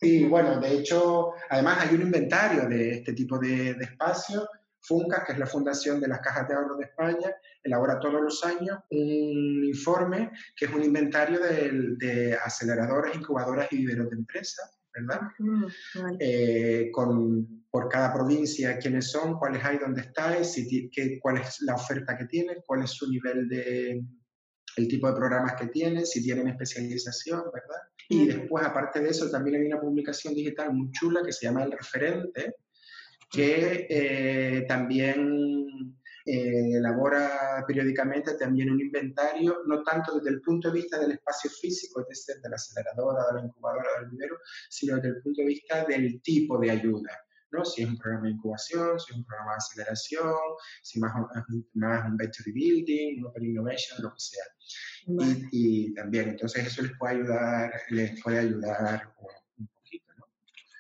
sí, 0.00 0.24
bueno, 0.26 0.61
de 0.61 0.78
hecho, 0.78 1.32
además 1.50 1.78
hay 1.80 1.94
un 1.94 2.02
inventario 2.02 2.68
de 2.68 2.98
este 2.98 3.12
tipo 3.12 3.38
de, 3.38 3.74
de 3.74 3.85
espacios. 3.85 4.46
FUNCA, 4.87 5.25
que 5.25 5.33
es 5.33 5.38
la 5.38 5.46
Fundación 5.46 6.01
de 6.01 6.09
las 6.09 6.20
Cajas 6.20 6.49
de 6.49 6.55
Ahorro 6.55 6.77
de 6.77 6.85
España, 6.85 7.35
elabora 7.62 7.99
todos 7.99 8.20
los 8.20 8.44
años 8.44 8.79
un 8.90 9.64
informe 9.64 10.31
que 10.57 10.66
es 10.66 10.72
un 10.72 10.83
inventario 10.83 11.40
de, 11.40 11.70
de 11.99 12.35
aceleradoras, 12.35 13.14
incubadoras 13.14 13.72
y 13.72 13.79
viveros 13.79 14.11
de 14.11 14.16
empresas, 14.16 14.79
¿verdad? 14.94 15.20
Eh, 16.20 16.90
con 16.92 17.64
por 17.70 17.90
cada 17.90 18.11
provincia 18.11 18.79
quiénes 18.79 19.11
son, 19.11 19.38
cuáles 19.38 19.62
hay, 19.62 19.77
dónde 19.77 20.01
estáis, 20.01 20.55
qué, 20.90 21.18
cuál 21.20 21.37
es 21.37 21.61
la 21.61 21.75
oferta 21.75 22.16
que 22.16 22.25
tienes, 22.25 22.59
cuál 22.64 22.83
es 22.85 22.90
su 22.90 23.07
nivel 23.11 23.49
de, 23.51 24.03
el 24.77 24.88
tipo 24.88 25.09
de 25.09 25.14
programas 25.14 25.57
que 25.61 25.66
tienen, 25.66 26.07
si 26.07 26.22
tienen 26.22 26.49
especialización, 26.49 27.42
¿verdad? 27.53 27.83
Y 28.09 28.27
después, 28.27 28.64
aparte 28.64 29.01
de 29.01 29.11
eso, 29.11 29.31
también 29.31 29.57
hay 29.57 29.66
una 29.66 29.81
publicación 29.81 30.35
digital 30.35 30.72
muy 30.72 30.90
chula 30.92 31.22
que 31.22 31.33
se 31.33 31.46
llama 31.46 31.64
El 31.64 31.72
Referente, 31.72 32.55
que 33.30 33.86
eh, 33.88 34.64
también 34.68 35.96
eh, 36.28 36.76
elabora 36.76 37.64
periódicamente 37.66 38.34
también 38.34 38.70
un 38.70 38.80
inventario, 38.80 39.62
no 39.66 39.84
tanto 39.84 40.16
desde 40.16 40.30
el 40.30 40.40
punto 40.40 40.68
de 40.70 40.80
vista 40.80 40.98
del 40.98 41.12
espacio 41.12 41.48
físico, 41.50 42.00
es 42.00 42.08
decir, 42.08 42.42
de 42.42 42.48
la 42.48 42.56
aceleradora, 42.56 43.26
de 43.28 43.40
la 43.40 43.46
incubadora, 43.46 43.88
del 44.00 44.10
vivero, 44.10 44.36
sino 44.68 44.96
desde 44.96 45.08
el 45.10 45.22
punto 45.22 45.42
de 45.42 45.46
vista 45.46 45.84
del 45.84 46.20
tipo 46.22 46.58
de 46.58 46.72
ayuda. 46.72 47.12
¿no? 47.52 47.64
Si 47.64 47.82
es 47.82 47.88
un 47.88 47.96
programa 47.96 48.26
de 48.26 48.32
incubación, 48.32 48.98
si 48.98 49.12
es 49.12 49.18
un 49.18 49.24
programa 49.24 49.52
de 49.52 49.56
aceleración, 49.56 50.34
si 50.82 50.98
más, 50.98 51.12
más 51.74 52.06
un 52.06 52.16
venture 52.16 52.52
building, 52.52 53.20
un 53.20 53.26
open 53.26 53.44
innovation, 53.44 54.02
lo 54.02 54.10
que 54.10 54.18
sea. 54.18 54.44
Y, 55.06 55.46
y, 55.52 55.94
también, 55.94 56.30
entonces 56.30 56.66
eso 56.66 56.82
les 56.82 56.98
puede 56.98 57.14
ayudar, 57.14 57.72
les 57.90 58.20
puede 58.20 58.40
ayudar 58.40 59.06
un 59.06 59.14
poquito, 59.14 59.40
¿no? 59.40 59.45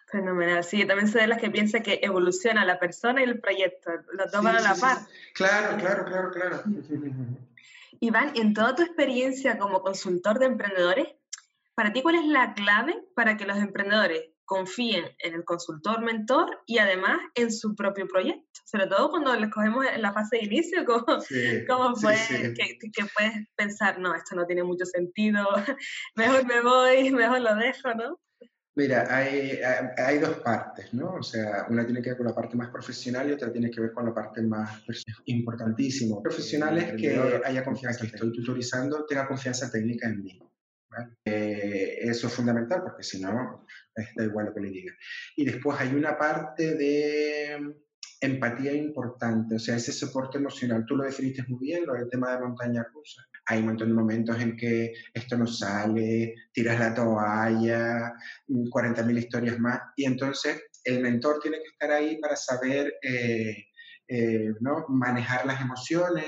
Fenomenal. 0.06 0.62
Sí, 0.62 0.78
yo 0.78 0.86
también 0.86 1.08
soy 1.08 1.22
de 1.22 1.26
las 1.26 1.40
que 1.40 1.50
piensa 1.50 1.80
que 1.80 1.98
evoluciona 2.02 2.64
la 2.64 2.78
persona 2.78 3.20
y 3.20 3.24
el 3.24 3.40
proyecto, 3.40 3.90
los 4.12 4.30
dos 4.30 4.42
van 4.42 4.56
a 4.56 4.60
la 4.60 4.74
par. 4.76 4.98
Claro, 5.34 5.76
claro, 5.78 6.04
claro, 6.04 6.30
claro. 6.30 6.62
Iván, 7.98 8.32
en 8.36 8.54
toda 8.54 8.74
tu 8.74 8.82
experiencia 8.82 9.58
como 9.58 9.80
consultor 9.80 10.38
de 10.38 10.46
emprendedores, 10.46 11.08
para 11.74 11.92
ti, 11.92 12.02
¿cuál 12.02 12.14
es 12.16 12.26
la 12.26 12.54
clave 12.54 13.04
para 13.14 13.36
que 13.36 13.46
los 13.46 13.58
emprendedores 13.58 14.30
confíen 14.46 15.04
en 15.18 15.34
el 15.34 15.44
consultor 15.44 16.00
mentor 16.02 16.62
y 16.66 16.78
además 16.78 17.18
en 17.34 17.52
su 17.52 17.74
propio 17.74 18.06
proyecto, 18.06 18.60
sobre 18.64 18.86
todo 18.86 19.10
cuando 19.10 19.34
les 19.34 19.50
cogemos 19.50 19.84
en 19.86 20.00
la 20.00 20.12
fase 20.12 20.36
de 20.36 20.44
inicio, 20.44 20.84
fue 20.86 22.16
Que, 22.54 22.78
que, 22.78 23.04
puedes 23.14 23.48
pensar, 23.56 23.98
no, 23.98 24.14
esto 24.14 24.36
no 24.36 24.46
tiene 24.46 24.62
mucho 24.62 24.86
sentido, 24.86 25.44
mejor 26.14 26.46
me 26.46 26.60
voy, 26.62 27.10
mejor 27.10 27.40
lo 27.40 27.56
dejo, 27.56 27.92
¿no? 27.94 28.20
Mira, 28.76 29.06
hay, 29.08 29.58
hay, 29.96 30.18
dos 30.18 30.40
partes, 30.40 30.92
¿no? 30.92 31.14
O 31.14 31.22
sea, 31.22 31.66
una 31.70 31.86
tiene 31.86 32.02
que 32.02 32.10
ver 32.10 32.18
con 32.18 32.26
la 32.26 32.34
parte 32.34 32.58
más 32.58 32.68
profesional 32.68 33.26
y 33.26 33.32
otra 33.32 33.50
tiene 33.50 33.70
que 33.70 33.80
ver 33.80 33.92
con 33.92 34.04
la 34.04 34.12
parte 34.12 34.42
más 34.42 34.84
importantísimo. 35.24 36.22
Profesional 36.22 36.76
es 36.76 36.92
que 36.92 37.18
haya 37.42 37.64
confianza, 37.64 38.00
que 38.00 38.16
estoy 38.16 38.32
tutorizando, 38.32 39.06
tenga 39.06 39.26
confianza 39.26 39.70
técnica 39.70 40.08
en 40.08 40.22
mí. 40.22 40.38
Eh, 41.24 41.98
eso 42.02 42.26
es 42.26 42.32
fundamental 42.32 42.82
porque 42.82 43.02
si 43.02 43.20
no, 43.20 43.66
da 44.14 44.24
igual 44.24 44.46
lo 44.46 44.54
que 44.54 44.60
le 44.60 44.70
diga. 44.70 44.92
Y 45.36 45.46
después 45.46 45.80
hay 45.80 45.94
una 45.94 46.18
parte 46.18 46.74
de 46.74 47.58
mm, 47.58 47.70
empatía 48.20 48.74
importante, 48.74 49.56
o 49.56 49.58
sea, 49.58 49.76
ese 49.76 49.92
soporte 49.92 50.36
emocional. 50.36 50.84
Tú 50.86 50.96
lo 50.96 51.04
definiste 51.04 51.44
muy 51.48 51.60
bien, 51.60 51.86
lo 51.86 51.94
del 51.94 52.10
tema 52.10 52.32
de 52.32 52.40
montaña 52.40 52.86
rusa. 52.92 53.22
Hay 53.46 53.60
un 53.60 53.66
montón 53.66 53.88
de 53.88 53.94
momentos 53.94 54.40
en 54.40 54.56
que 54.56 54.92
esto 55.14 55.36
no 55.36 55.46
sale, 55.46 56.34
tiras 56.52 56.78
la 56.78 56.94
toalla, 56.94 58.12
40.000 58.48 59.04
mm, 59.04 59.18
historias 59.18 59.58
más, 59.58 59.80
y 59.96 60.04
entonces 60.04 60.62
el 60.84 61.00
mentor 61.00 61.40
tiene 61.40 61.58
que 61.58 61.68
estar 61.72 61.90
ahí 61.90 62.18
para 62.18 62.36
saber 62.36 62.94
eh, 63.02 63.56
eh, 64.08 64.52
¿no? 64.60 64.84
manejar 64.88 65.46
las 65.46 65.60
emociones, 65.60 66.24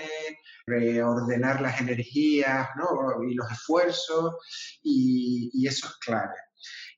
reordenar 0.66 1.61
las 1.61 1.81
energías 1.81 2.68
¿no? 2.76 3.22
y 3.22 3.35
los 3.35 3.50
esfuerzos, 3.50 4.35
y, 4.83 5.50
y, 5.52 5.66
eso 5.66 5.87
es 5.87 5.96
clave. 5.98 6.35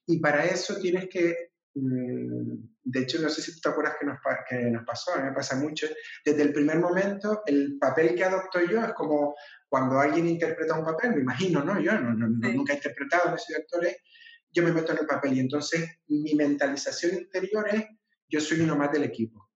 Y 0.07 0.19
para 0.21 0.45
eso 0.45 0.77
tienes 0.81 1.09
que, 1.09 1.50
de 1.73 3.01
hecho, 3.01 3.21
no 3.21 3.29
sé 3.29 3.43
si 3.43 3.61
te 3.61 3.69
acuerdas 3.69 3.95
que 3.99 4.07
nos, 4.07 4.19
que 4.49 4.71
nos 4.71 4.85
pasó, 4.85 5.15
a 5.15 5.19
mí 5.19 5.25
me 5.25 5.33
pasa 5.33 5.57
mucho, 5.57 5.87
desde 6.25 6.43
el 6.43 6.53
primer 6.53 6.79
momento, 6.79 7.43
el 7.47 7.79
papel 7.79 8.15
que 8.15 8.25
adopto 8.25 8.61
yo 8.61 8.85
es 8.85 8.93
como 8.95 9.37
cuando 9.69 9.99
alguien 10.01 10.29
interpreta 10.29 10.79
un 10.79 10.85
papel, 10.85 11.15
me 11.15 11.21
imagino, 11.21 11.63
¿no? 11.63 11.81
Yo 11.81 11.93
no, 11.93 12.13
nunca 12.13 12.73
he 12.73 12.77
interpretado, 12.77 13.31
no 13.31 13.39
soy 13.39 13.57
actor, 13.57 13.87
yo 14.53 14.63
me 14.65 14.73
meto 14.73 14.93
en 14.93 14.99
el 14.99 15.07
papel 15.07 15.35
y 15.35 15.41
entonces 15.41 15.89
mi 16.09 16.35
mentalización 16.35 17.15
interior 17.15 17.69
es, 17.69 17.85
yo 18.29 18.41
soy 18.41 18.61
uno 18.61 18.77
más 18.77 18.91
del 18.91 19.05
equipo. 19.05 19.49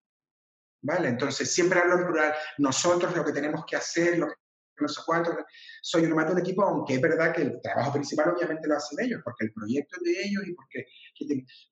¿Vale? 0.83 1.09
Entonces 1.09 1.51
siempre 1.51 1.81
hablo 1.81 1.97
en 1.99 2.07
plural, 2.07 2.35
nosotros 2.59 3.17
lo 3.17 3.25
que 3.25 3.33
tenemos 3.33 3.65
que 3.67 3.77
hacer, 3.77 4.19
lo 4.19 4.29
que 4.29 4.35
no 4.81 4.89
sé 4.89 5.01
cuánto, 5.07 5.37
soy 5.83 6.05
uno 6.05 6.17
más 6.17 6.27
de 6.27 6.33
un 6.33 6.39
equipo, 6.41 6.63
aunque 6.65 6.95
es 6.95 7.01
verdad 7.01 7.35
que 7.35 7.43
el 7.43 7.61
trabajo 7.61 7.93
principal 7.93 8.31
obviamente 8.31 8.69
lo 8.69 8.77
hacen 8.77 9.05
ellos, 9.05 9.21
porque 9.25 9.47
el 9.47 9.53
proyecto 9.53 9.97
es 9.97 10.03
de 10.03 10.23
ellos 10.23 10.43
y 10.47 10.55
porque... 10.55 10.87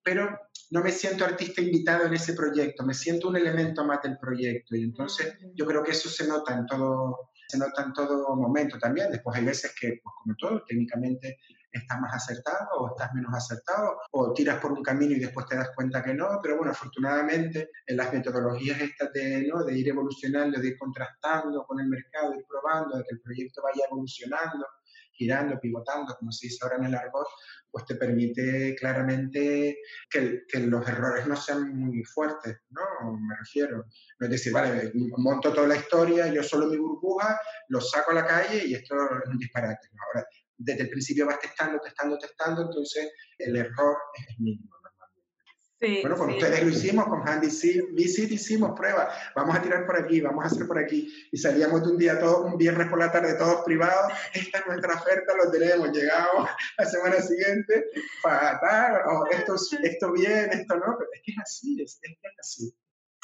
Pero 0.02 0.38
no 0.70 0.82
me 0.82 0.90
siento 0.90 1.24
artista 1.24 1.60
invitado 1.60 2.06
en 2.06 2.14
ese 2.14 2.32
proyecto, 2.34 2.84
me 2.84 2.94
siento 2.94 3.28
un 3.28 3.36
elemento 3.36 3.84
más 3.84 4.00
del 4.02 4.18
proyecto 4.18 4.76
y 4.76 4.84
entonces 4.84 5.36
yo 5.54 5.66
creo 5.66 5.82
que 5.82 5.90
eso 5.92 6.08
se 6.08 6.26
nota 6.26 6.54
en 6.56 6.66
todo, 6.66 7.30
se 7.48 7.58
nota 7.58 7.82
en 7.82 7.92
todo 7.92 8.34
momento 8.36 8.78
también. 8.78 9.10
Después 9.10 9.36
hay 9.36 9.44
veces 9.44 9.74
que, 9.78 10.00
pues 10.02 10.14
como 10.22 10.34
todo, 10.36 10.64
técnicamente 10.66 11.38
estás 11.72 12.00
más 12.00 12.14
acertado 12.14 12.68
o 12.78 12.88
estás 12.90 13.12
menos 13.14 13.34
acertado, 13.34 13.98
o 14.10 14.32
tiras 14.32 14.58
por 14.60 14.72
un 14.72 14.82
camino 14.82 15.12
y 15.12 15.20
después 15.20 15.46
te 15.46 15.56
das 15.56 15.70
cuenta 15.74 16.02
que 16.02 16.14
no, 16.14 16.38
pero 16.42 16.56
bueno, 16.56 16.72
afortunadamente 16.72 17.70
en 17.86 17.96
las 17.96 18.12
metodologías 18.12 18.80
estas 18.80 19.12
de, 19.12 19.46
¿no? 19.48 19.64
de 19.64 19.78
ir 19.78 19.88
evolucionando, 19.88 20.60
de 20.60 20.68
ir 20.68 20.78
contrastando 20.78 21.64
con 21.64 21.80
el 21.80 21.86
mercado, 21.86 22.34
ir 22.34 22.44
probando, 22.46 22.98
de 22.98 23.04
que 23.04 23.14
el 23.14 23.20
proyecto 23.20 23.62
vaya 23.62 23.84
evolucionando, 23.90 24.66
girando, 25.12 25.58
pivotando, 25.60 26.16
como 26.18 26.32
se 26.32 26.46
dice 26.46 26.58
ahora 26.62 26.76
en 26.76 26.84
el 26.84 26.94
argot, 26.94 27.26
pues 27.70 27.86
te 27.86 27.94
permite 27.94 28.74
claramente 28.78 29.78
que, 30.10 30.44
los 30.60 30.86
errores 30.86 31.26
no 31.26 31.36
sean 31.36 31.74
muy 31.74 32.04
fuertes, 32.04 32.58
¿no? 32.70 32.82
Me 33.18 33.36
refiero. 33.36 33.86
No 34.18 34.26
es 34.26 34.30
decir, 34.30 34.52
vale, 34.52 34.92
monto 35.16 35.52
toda 35.52 35.66
la 35.66 35.76
historia, 35.76 36.26
yo 36.26 36.42
solo 36.42 36.66
mi 36.66 36.76
burbuja, 36.76 37.40
lo 37.68 37.80
saco 37.80 38.10
a 38.10 38.14
la 38.14 38.26
calle 38.26 38.66
y 38.66 38.74
esto 38.74 38.94
es 38.94 39.28
un 39.28 39.38
disparate. 39.38 39.88
Ahora, 40.06 40.26
desde 40.64 40.82
el 40.82 40.90
principio 40.90 41.26
vas 41.26 41.40
testando, 41.40 41.80
testando, 41.80 42.18
testando, 42.18 42.62
entonces 42.62 43.10
el 43.38 43.56
error 43.56 43.96
es 44.14 44.38
mínimo 44.38 44.70
normalmente. 44.82 46.00
bueno, 46.02 46.16
con 46.16 46.30
ustedes 46.30 46.62
lo 46.62 46.70
hicimos, 46.70 47.06
con 47.06 47.28
Handy 47.28 47.48
Visit 47.92 48.30
hicimos 48.30 48.78
pruebas, 48.78 49.08
vamos 49.34 49.56
a 49.56 49.62
tirar 49.62 49.86
por 49.86 49.96
aquí, 49.96 50.20
vamos 50.20 50.44
a 50.44 50.46
hacer 50.46 50.66
por 50.66 50.78
aquí, 50.78 51.12
y 51.30 51.36
salíamos 51.36 51.82
de 51.84 51.90
un 51.90 51.98
día, 51.98 52.18
todo, 52.18 52.44
un 52.44 52.56
viernes 52.56 52.88
por 52.88 52.98
la 52.98 53.10
tarde, 53.10 53.34
todos 53.34 53.64
privados, 53.64 54.12
esta 54.32 54.58
es 54.58 54.66
nuestra 54.66 54.94
oferta, 54.94 55.34
lo 55.36 55.50
tenemos, 55.50 55.90
llegamos 55.92 56.48
la 56.78 56.84
semana 56.84 57.20
siguiente, 57.20 57.86
para 58.22 59.02
oh, 59.06 59.26
esto, 59.30 59.56
esto 59.82 60.12
bien, 60.12 60.50
esto 60.52 60.76
no, 60.76 60.96
pero 60.98 61.10
es 61.12 61.22
que 61.24 61.32
es 61.32 61.38
así, 61.42 61.82
es, 61.82 61.98
es, 62.02 62.12
es 62.12 62.38
así. 62.38 62.74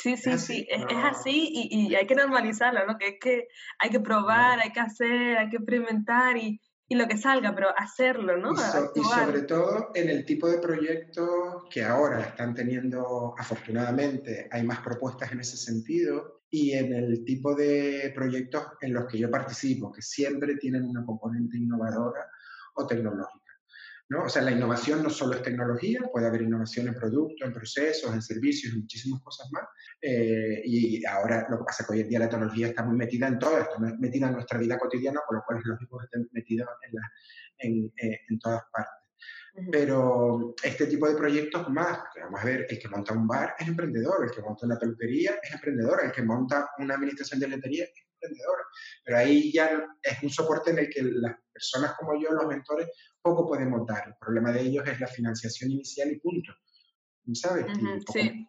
Sí, 0.00 0.16
sí, 0.16 0.38
sí, 0.38 0.66
es, 0.70 0.82
es 0.88 1.04
así 1.04 1.50
y, 1.52 1.88
y, 1.88 1.94
hay 1.96 2.06
que 2.06 2.14
normalizarlo, 2.14 2.86
¿no? 2.86 2.96
Que 2.98 3.08
es 3.08 3.14
que 3.20 3.48
hay 3.80 3.90
que 3.90 3.98
probar, 3.98 4.60
hay 4.60 4.70
que 4.70 4.78
hacer, 4.78 5.36
hay 5.36 5.48
que 5.50 5.56
experimentar 5.56 6.36
y, 6.36 6.60
y 6.88 6.94
lo 6.94 7.06
que 7.06 7.18
salga, 7.18 7.54
pero 7.54 7.68
hacerlo, 7.76 8.38
¿no? 8.38 8.52
Y, 8.52 9.02
sobre 9.02 9.42
todo 9.42 9.90
en 9.94 10.08
el 10.08 10.24
tipo 10.24 10.48
de 10.48 10.58
proyectos 10.58 11.64
que 11.70 11.84
ahora 11.84 12.20
están 12.20 12.54
teniendo, 12.54 13.34
afortunadamente, 13.36 14.48
hay 14.50 14.62
más 14.62 14.80
propuestas 14.80 15.30
en 15.32 15.40
ese 15.40 15.58
sentido, 15.58 16.38
y 16.50 16.72
en 16.72 16.92
el 16.94 17.24
tipo 17.24 17.54
de 17.54 18.10
proyectos 18.14 18.62
en 18.80 18.94
los 18.94 19.06
que 19.06 19.18
yo 19.18 19.30
participo, 19.30 19.92
que 19.92 20.02
siempre 20.02 20.56
tienen 20.56 20.84
una 20.84 21.04
componente 21.04 21.58
innovadora 21.58 22.26
o 22.74 22.86
tecnológica. 22.86 23.37
¿No? 24.10 24.24
O 24.24 24.28
sea, 24.28 24.42
la 24.42 24.50
innovación 24.50 25.02
no 25.02 25.10
solo 25.10 25.34
es 25.34 25.42
tecnología, 25.42 26.00
puede 26.10 26.26
haber 26.26 26.42
innovación 26.42 26.88
en 26.88 26.94
productos, 26.94 27.46
en 27.46 27.52
procesos, 27.52 28.12
en 28.12 28.22
servicios, 28.22 28.72
en 28.72 28.80
muchísimas 28.80 29.20
cosas 29.22 29.48
más. 29.52 29.64
Eh, 30.00 30.62
y 30.64 31.04
ahora 31.04 31.46
lo 31.50 31.58
que 31.58 31.64
pasa 31.64 31.82
es 31.82 31.86
que 31.86 31.94
hoy 31.94 32.00
en 32.00 32.08
día 32.08 32.18
la 32.20 32.28
tecnología 32.28 32.68
está 32.68 32.82
muy 32.84 32.96
metida 32.96 33.28
en 33.28 33.38
todo 33.38 33.58
esto, 33.58 33.78
metida 33.98 34.28
en 34.28 34.34
nuestra 34.34 34.58
vida 34.58 34.78
cotidiana, 34.78 35.20
por 35.26 35.36
lo 35.36 35.42
cual 35.46 35.58
es 35.58 35.64
lógico 35.66 35.98
que 35.98 36.04
esté 36.04 36.28
metida 36.32 36.66
en, 37.58 37.92
eh, 37.96 38.20
en, 38.28 38.38
todas 38.38 38.62
partes. 38.72 38.94
Pero 39.72 40.54
este 40.62 40.86
tipo 40.86 41.08
de 41.08 41.16
proyectos 41.16 41.68
más, 41.68 41.98
vamos 42.22 42.40
a 42.40 42.44
ver, 42.44 42.66
el 42.68 42.78
que 42.78 42.88
monta 42.88 43.12
un 43.12 43.26
bar 43.26 43.54
es 43.58 43.66
emprendedor, 43.66 44.24
el 44.24 44.30
que 44.30 44.40
monta 44.40 44.66
una 44.66 44.78
peluquería 44.78 45.32
es 45.42 45.52
emprendedor, 45.52 46.00
el 46.04 46.12
que 46.12 46.22
monta 46.22 46.70
una 46.78 46.94
administración 46.94 47.40
de 47.40 47.48
letería 47.48 47.84
es 47.84 47.90
emprendedor. 48.14 48.58
Pero 49.04 49.18
ahí 49.18 49.52
ya 49.52 49.84
es 50.00 50.22
un 50.22 50.30
soporte 50.30 50.70
en 50.70 50.78
el 50.78 50.88
que 50.88 51.02
las 51.02 51.36
personas 51.52 51.94
como 51.98 52.20
yo, 52.20 52.30
los 52.30 52.46
mentores, 52.46 52.88
poco 53.22 53.46
podemos 53.46 53.86
dar. 53.86 54.08
El 54.08 54.14
problema 54.20 54.52
de 54.52 54.62
ellos 54.62 54.86
es 54.86 55.00
la 55.00 55.06
financiación 55.06 55.70
inicial 55.70 56.10
y 56.10 56.18
punto. 56.18 56.52
¿Sabes? 57.34 57.66
sí. 58.12 58.48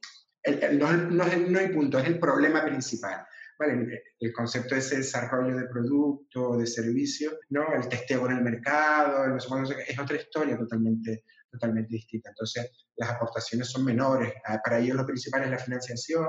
no, 0.74 0.94
no, 0.94 1.26
no, 1.26 1.60
hay 1.60 1.68
punto, 1.70 2.00
es 2.00 2.08
el 2.08 2.20
problema 2.20 2.64
principal. 2.64 3.26
¿vale? 3.60 4.02
El 4.20 4.32
concepto 4.32 4.76
de 4.76 4.80
ese 4.80 4.98
desarrollo 4.98 5.58
de 5.58 5.68
producto, 5.68 6.58
de 6.58 6.66
servicio, 6.66 7.40
¿no? 7.50 7.74
el 7.74 7.90
testeo 7.90 8.26
en 8.28 8.38
el 8.38 8.44
mercado, 8.44 9.28
no 9.28 9.36
es 9.36 10.00
otra 10.00 10.16
historia 10.16 10.58
totalmente, 10.58 11.26
totalmente 11.52 11.94
distinta. 11.94 12.30
Entonces, 12.30 12.72
las 12.96 13.12
aportaciones 13.12 13.70
son 13.70 13.84
menores. 13.86 14.34
Ah, 14.46 14.60
para 14.64 14.80
ellos 14.80 14.96
lo 14.96 15.06
principal 15.06 15.44
es 15.44 15.50
la 15.50 15.58
financiación, 15.58 16.28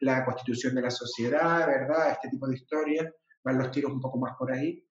la 0.00 0.24
constitución 0.24 0.74
de 0.74 0.82
la 0.82 0.90
sociedad, 0.90 1.66
¿verdad? 1.66 2.12
Este 2.12 2.28
tipo 2.30 2.48
de 2.48 2.56
historias. 2.56 3.06
Van 3.44 3.58
los 3.58 3.70
tiros 3.70 3.92
un 3.92 4.00
poco 4.00 4.18
más 4.18 4.34
por 4.36 4.52
ahí. 4.52 4.84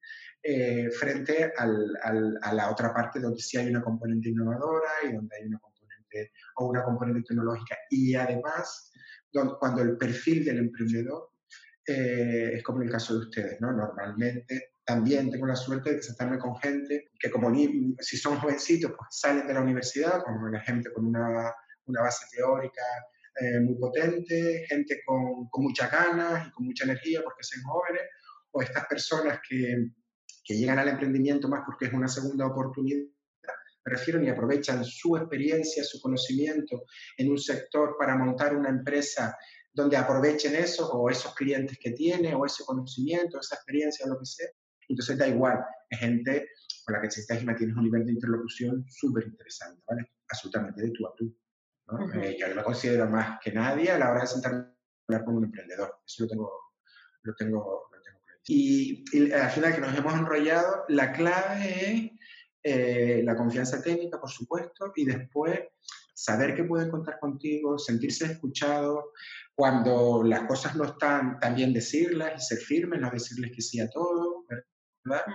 Eh, 0.47 0.91
frente 0.91 1.51
a 1.57 2.53
la 2.53 2.69
otra 2.69 2.93
parte 2.93 3.19
donde 3.19 3.41
sí 3.41 3.57
hay 3.57 3.67
una 3.67 3.81
componente 3.81 4.29
innovadora 4.29 4.91
y 5.03 5.11
donde 5.11 5.35
hay 5.37 5.47
una 5.47 5.57
componente 5.57 6.33
o 6.57 6.67
una 6.67 6.83
componente 6.83 7.23
tecnológica. 7.27 7.75
Y 7.89 8.13
además, 8.13 8.91
cuando 9.59 9.81
el 9.81 9.97
perfil 9.97 10.45
del 10.45 10.59
emprendedor 10.59 11.31
eh, 11.87 12.51
es 12.57 12.63
como 12.63 12.83
el 12.83 12.91
caso 12.91 13.15
de 13.15 13.19
ustedes, 13.21 13.59
¿no? 13.59 13.71
Normalmente 13.71 14.73
también 14.85 15.31
tengo 15.31 15.47
la 15.47 15.55
suerte 15.55 15.95
de 15.95 16.03
sentarme 16.03 16.37
con 16.37 16.55
gente 16.57 17.09
que 17.19 17.31
como 17.31 17.51
si 17.99 18.15
son 18.15 18.37
jovencitos, 18.37 18.91
pues 18.91 19.09
salen 19.09 19.47
de 19.47 19.53
la 19.55 19.61
universidad, 19.61 20.21
como 20.23 20.47
la 20.49 20.59
gente 20.59 20.93
con 20.93 21.07
una, 21.07 21.51
una 21.87 22.01
base 22.03 22.23
teórica 22.31 22.83
eh, 23.41 23.61
muy 23.61 23.79
potente, 23.79 24.63
gente 24.69 25.01
con, 25.07 25.49
con, 25.49 25.63
muchas 25.63 25.91
ganas 25.91 26.47
y 26.47 26.51
con 26.51 26.67
mucha 26.67 26.83
energía 26.83 27.23
porque 27.23 27.43
son 27.43 27.63
jóvenes, 27.63 28.03
o 28.51 28.61
estas 28.61 28.85
personas 28.85 29.39
que, 29.49 29.89
que 30.45 30.55
llegan 30.55 30.79
al 30.79 30.87
emprendimiento 30.87 31.49
más 31.49 31.63
porque 31.65 31.85
es 31.85 31.93
una 31.93 32.07
segunda 32.07 32.45
oportunidad, 32.45 33.03
me 33.85 33.91
refiero, 33.91 34.21
y 34.21 34.29
aprovechan 34.29 34.83
su 34.83 35.15
experiencia, 35.17 35.83
su 35.83 35.99
conocimiento 35.99 36.85
en 37.17 37.29
un 37.29 37.37
sector 37.37 37.95
para 37.99 38.15
montar 38.15 38.55
una 38.55 38.69
empresa 38.69 39.37
donde 39.71 39.97
aprovechen 39.97 40.55
eso 40.55 40.89
o 40.91 41.09
esos 41.09 41.35
clientes 41.35 41.77
que 41.79 41.91
tiene 41.91 42.33
o 42.33 42.45
ese 42.45 42.63
conocimiento, 42.63 43.39
esa 43.39 43.55
experiencia 43.55 44.05
o 44.05 44.09
lo 44.09 44.19
que 44.19 44.25
sea. 44.25 44.47
Entonces 44.87 45.17
da 45.17 45.27
igual, 45.27 45.63
es 45.89 45.99
gente 45.99 46.47
con 46.85 46.95
la 46.95 47.01
que 47.01 47.11
si 47.11 47.21
estás 47.21 47.41
y 47.41 47.45
tienes 47.45 47.75
un 47.75 47.83
nivel 47.83 48.05
de 48.05 48.13
interlocución 48.13 48.85
súper 48.87 49.27
interesante, 49.27 49.81
¿vale? 49.87 50.11
Absolutamente 50.29 50.81
de 50.81 50.91
tú 50.91 51.07
a 51.07 51.13
tú. 51.15 51.37
¿no? 51.87 52.13
Eh, 52.21 52.37
yo 52.39 52.47
no 52.47 52.55
me 52.55 52.63
considero 52.63 53.09
más 53.09 53.39
que 53.43 53.51
nadie 53.51 53.91
a 53.91 53.99
la 53.99 54.11
hora 54.11 54.21
de 54.21 54.27
sentarme 54.27 54.59
a 54.59 54.75
hablar 55.09 55.25
con 55.25 55.35
un 55.37 55.45
emprendedor. 55.45 55.99
Eso 56.05 56.23
lo 56.23 56.29
tengo, 56.29 56.51
lo 57.23 57.35
tengo. 57.35 57.89
Y, 58.47 59.03
y, 59.11 59.31
al 59.31 59.49
final 59.49 59.73
que 59.73 59.81
nos 59.81 59.97
hemos 59.97 60.13
enrollado, 60.13 60.85
la 60.87 61.11
clave 61.11 61.63
es 61.63 62.11
eh, 62.67 63.21
la 63.23 63.35
confianza 63.35 63.79
técnica, 63.79 64.19
por 64.19 64.31
supuesto, 64.31 64.91
y 64.95 65.05
después 65.05 65.59
saber 66.15 66.55
que 66.55 66.63
pueden 66.63 66.89
contar 66.89 67.19
contigo, 67.19 67.77
sentirse 67.77 68.25
escuchado, 68.25 69.11
cuando 69.53 70.23
las 70.23 70.47
cosas 70.47 70.75
no 70.75 70.85
están, 70.85 71.39
también 71.39 71.73
decirlas 71.73 72.41
y 72.41 72.45
ser 72.45 72.57
firmes, 72.57 72.99
no 72.99 73.11
decirles 73.11 73.51
que 73.53 73.61
sí 73.61 73.79
a 73.79 73.89
todo, 73.89 74.45
¿verdad? 75.03 75.25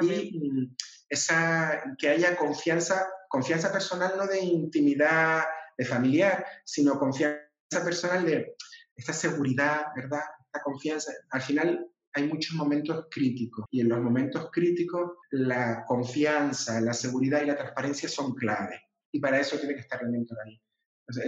Mm, 0.00 0.04
y 0.04 0.76
esa, 1.08 1.82
que 1.98 2.08
haya 2.10 2.36
confianza, 2.36 3.06
confianza 3.28 3.72
personal 3.72 4.12
no 4.16 4.26
de 4.28 4.40
intimidad, 4.40 5.42
de 5.76 5.84
familiar, 5.84 6.46
sino 6.64 7.00
confianza 7.00 7.40
personal 7.84 8.24
de 8.24 8.54
esta 8.94 9.12
seguridad, 9.12 9.86
¿verdad? 9.96 10.22
Esta 10.44 10.62
confianza. 10.62 11.12
Al 11.30 11.42
final 11.42 11.90
hay 12.16 12.26
muchos 12.28 12.56
momentos 12.56 13.06
críticos 13.10 13.66
y 13.70 13.82
en 13.82 13.90
los 13.90 14.00
momentos 14.00 14.50
críticos 14.50 15.18
la 15.30 15.84
confianza, 15.86 16.80
la 16.80 16.94
seguridad 16.94 17.42
y 17.42 17.46
la 17.46 17.56
transparencia 17.56 18.08
son 18.08 18.34
clave 18.34 18.80
y 19.12 19.20
para 19.20 19.38
eso 19.38 19.58
tiene 19.58 19.74
que 19.74 19.80
estar 19.80 20.02
el 20.02 20.08
mentor 20.08 20.38
ahí. 20.44 20.60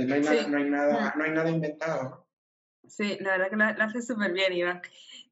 no, 0.07 0.15
hay 0.15 0.21
nada, 0.23 0.49
no, 0.49 0.59
hay 0.59 0.71
nada, 0.71 1.13
mm. 1.15 1.19
no 1.19 1.25
hay 1.25 1.31
nada 1.31 1.51
inventado. 1.51 2.27
Sí, 2.87 3.19
la 3.21 3.33
verdad 3.33 3.51
que 3.51 3.57
lo, 3.57 3.85
hace 3.85 4.01
súper 4.01 4.33
bien, 4.33 4.53
Iván. 4.55 4.81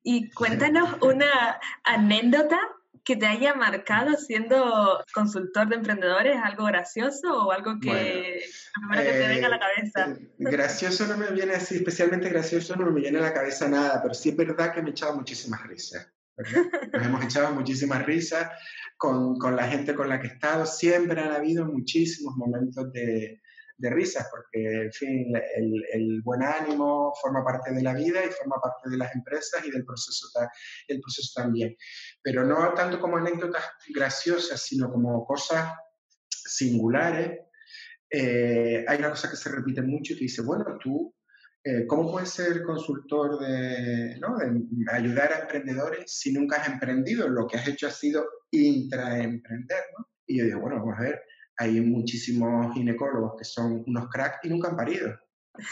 Y 0.02 0.30
cuéntanos 0.30 1.00
una 1.00 1.58
anécdota 1.84 2.60
que 3.06 3.14
te 3.14 3.24
haya 3.24 3.54
marcado 3.54 4.16
siendo 4.16 5.02
consultor 5.14 5.68
de 5.68 5.76
emprendedores, 5.76 6.36
algo 6.42 6.64
gracioso 6.64 7.46
o 7.46 7.52
algo 7.52 7.78
que 7.80 8.40
lo 8.74 8.88
primero 8.88 9.12
que 9.12 9.18
te 9.18 9.28
venga 9.28 9.46
a 9.46 9.50
la 9.50 9.60
cabeza. 9.60 10.18
Eh, 10.20 10.28
gracioso 10.38 11.06
no 11.06 11.16
me 11.16 11.30
viene 11.30 11.54
así, 11.54 11.76
especialmente 11.76 12.28
gracioso 12.28 12.74
no 12.74 12.90
me 12.90 13.00
viene 13.00 13.18
a 13.18 13.22
la 13.22 13.32
cabeza 13.32 13.68
nada, 13.68 14.02
pero 14.02 14.12
sí 14.12 14.30
es 14.30 14.36
verdad 14.36 14.74
que 14.74 14.82
me 14.82 14.88
he 14.88 14.90
echado 14.90 15.14
muchísimas 15.14 15.62
risas. 15.68 16.12
Nos 16.92 17.06
hemos 17.06 17.24
echado 17.24 17.54
muchísimas 17.54 18.04
risas 18.04 18.50
con, 18.96 19.38
con, 19.38 19.54
la 19.54 19.68
gente 19.68 19.94
con 19.94 20.08
la 20.08 20.20
que 20.20 20.26
he 20.26 20.32
estado. 20.32 20.66
Siempre 20.66 21.20
han 21.20 21.30
habido 21.30 21.64
muchísimos 21.64 22.34
momentos 22.36 22.92
de, 22.92 23.40
de 23.78 23.90
risas, 23.90 24.26
porque, 24.30 24.82
en 24.82 24.92
fin, 24.92 25.32
el, 25.56 26.22
buen 26.22 26.42
ánimo 26.42 27.12
forma 27.20 27.44
parte 27.44 27.72
de 27.72 27.82
la 27.82 27.94
vida 27.94 28.24
y 28.24 28.30
forma 28.30 28.56
parte 28.60 28.88
de 28.90 28.96
las 28.96 29.14
empresas 29.14 29.64
y 29.64 29.70
del 29.70 29.84
proceso, 29.84 30.28
el 30.88 31.00
proceso 31.00 31.40
también. 31.42 31.76
Pero 32.22 32.44
no 32.44 32.72
tanto 32.74 33.00
como 33.00 33.18
anécdotas 33.18 33.64
graciosas, 33.88 34.60
sino 34.62 34.90
como 34.90 35.26
cosas 35.26 35.72
singulares. 36.28 37.40
Eh, 38.10 38.84
hay 38.86 38.98
una 38.98 39.10
cosa 39.10 39.30
que 39.30 39.36
se 39.36 39.50
repite 39.50 39.82
mucho 39.82 40.12
y 40.12 40.16
que 40.16 40.24
dice, 40.24 40.42
bueno, 40.42 40.78
tú, 40.80 41.14
eh, 41.62 41.86
¿cómo 41.86 42.10
puedes 42.10 42.30
ser 42.30 42.62
consultor 42.62 43.40
de, 43.40 44.18
¿no? 44.20 44.38
de 44.38 44.62
ayudar 44.92 45.32
a 45.32 45.40
emprendedores 45.40 46.04
si 46.06 46.32
nunca 46.32 46.62
has 46.62 46.68
emprendido? 46.68 47.28
Lo 47.28 47.46
que 47.46 47.58
has 47.58 47.66
hecho 47.66 47.88
ha 47.88 47.90
sido 47.90 48.24
intraemprender, 48.52 49.84
¿no? 49.98 50.08
Y 50.26 50.38
yo 50.38 50.44
digo, 50.44 50.60
bueno, 50.60 50.76
vamos 50.76 50.98
a 50.98 51.02
ver, 51.02 51.22
hay 51.58 51.80
muchísimos 51.80 52.74
ginecólogos 52.74 53.34
que 53.38 53.44
son 53.44 53.82
unos 53.86 54.08
cracks 54.08 54.40
y 54.44 54.48
nunca 54.48 54.68
han 54.68 54.76
parido. 54.76 55.14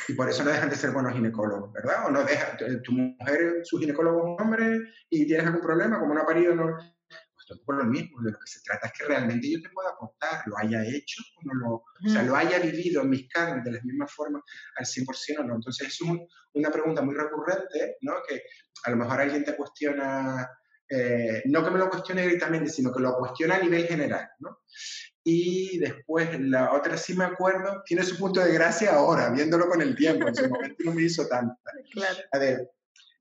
Y 0.08 0.14
por 0.14 0.28
eso 0.28 0.44
no 0.44 0.50
dejan 0.50 0.70
de 0.70 0.76
ser 0.76 0.92
buenos 0.92 1.12
ginecólogos, 1.12 1.72
¿verdad? 1.72 2.06
O 2.06 2.10
no 2.10 2.24
deja, 2.24 2.56
tu 2.82 2.92
mujer, 2.92 3.60
su 3.64 3.78
ginecólogo 3.78 4.18
es 4.18 4.24
un 4.24 4.40
hombre 4.40 4.80
y 5.10 5.26
tienes 5.26 5.46
algún 5.46 5.60
problema, 5.60 5.98
como 6.00 6.14
no 6.14 6.22
ha 6.22 6.26
parido, 6.26 6.54
no. 6.54 6.74
Pues 6.74 7.46
tampoco 7.48 7.72
lo 7.74 7.84
mismo. 7.84 8.22
De 8.22 8.32
lo 8.32 8.38
que 8.38 8.46
se 8.46 8.60
trata 8.62 8.86
es 8.86 8.92
que 8.94 9.04
realmente 9.04 9.50
yo 9.50 9.60
te 9.60 9.68
pueda 9.70 9.90
aportar, 9.90 10.42
lo 10.46 10.56
haya 10.56 10.82
hecho 10.84 11.22
o 11.36 11.40
no 11.44 11.54
lo. 11.54 11.70
O 11.74 12.08
sea, 12.08 12.22
lo 12.22 12.34
haya 12.36 12.58
vivido 12.58 13.02
en 13.02 13.10
mis 13.10 13.28
carnes 13.28 13.64
de 13.64 13.72
la 13.72 13.80
misma 13.82 14.06
forma 14.06 14.42
al 14.76 14.86
100% 14.86 15.40
o 15.40 15.44
no. 15.44 15.54
Entonces, 15.56 15.88
es 15.88 16.00
una 16.00 16.70
pregunta 16.70 17.02
muy 17.02 17.14
recurrente, 17.14 17.96
¿no? 18.02 18.14
Que 18.26 18.42
a 18.84 18.90
lo 18.90 18.96
mejor 18.96 19.20
alguien 19.20 19.44
te 19.44 19.56
cuestiona. 19.56 20.48
Eh, 20.88 21.42
no 21.46 21.64
que 21.64 21.70
me 21.70 21.78
lo 21.78 21.90
cuestione 21.90 22.22
directamente, 22.22 22.70
sino 22.70 22.92
que 22.92 23.00
lo 23.00 23.16
cuestiona 23.16 23.56
a 23.56 23.62
nivel 23.62 23.86
general, 23.86 24.28
¿no? 24.38 24.60
Y 25.24 25.78
después 25.78 26.38
la 26.38 26.74
otra 26.74 26.98
sí 26.98 27.14
me 27.14 27.24
acuerdo, 27.24 27.82
tiene 27.86 28.02
su 28.02 28.18
punto 28.18 28.40
de 28.40 28.52
gracia 28.52 28.94
ahora, 28.94 29.30
viéndolo 29.30 29.68
con 29.68 29.80
el 29.80 29.96
tiempo, 29.96 30.28
en 30.28 30.34
su 30.34 30.48
momento 30.48 30.84
no 30.84 30.92
me 30.92 31.02
hizo 31.02 31.26
tanta. 31.26 31.56
A 32.32 32.38
ver, 32.38 32.70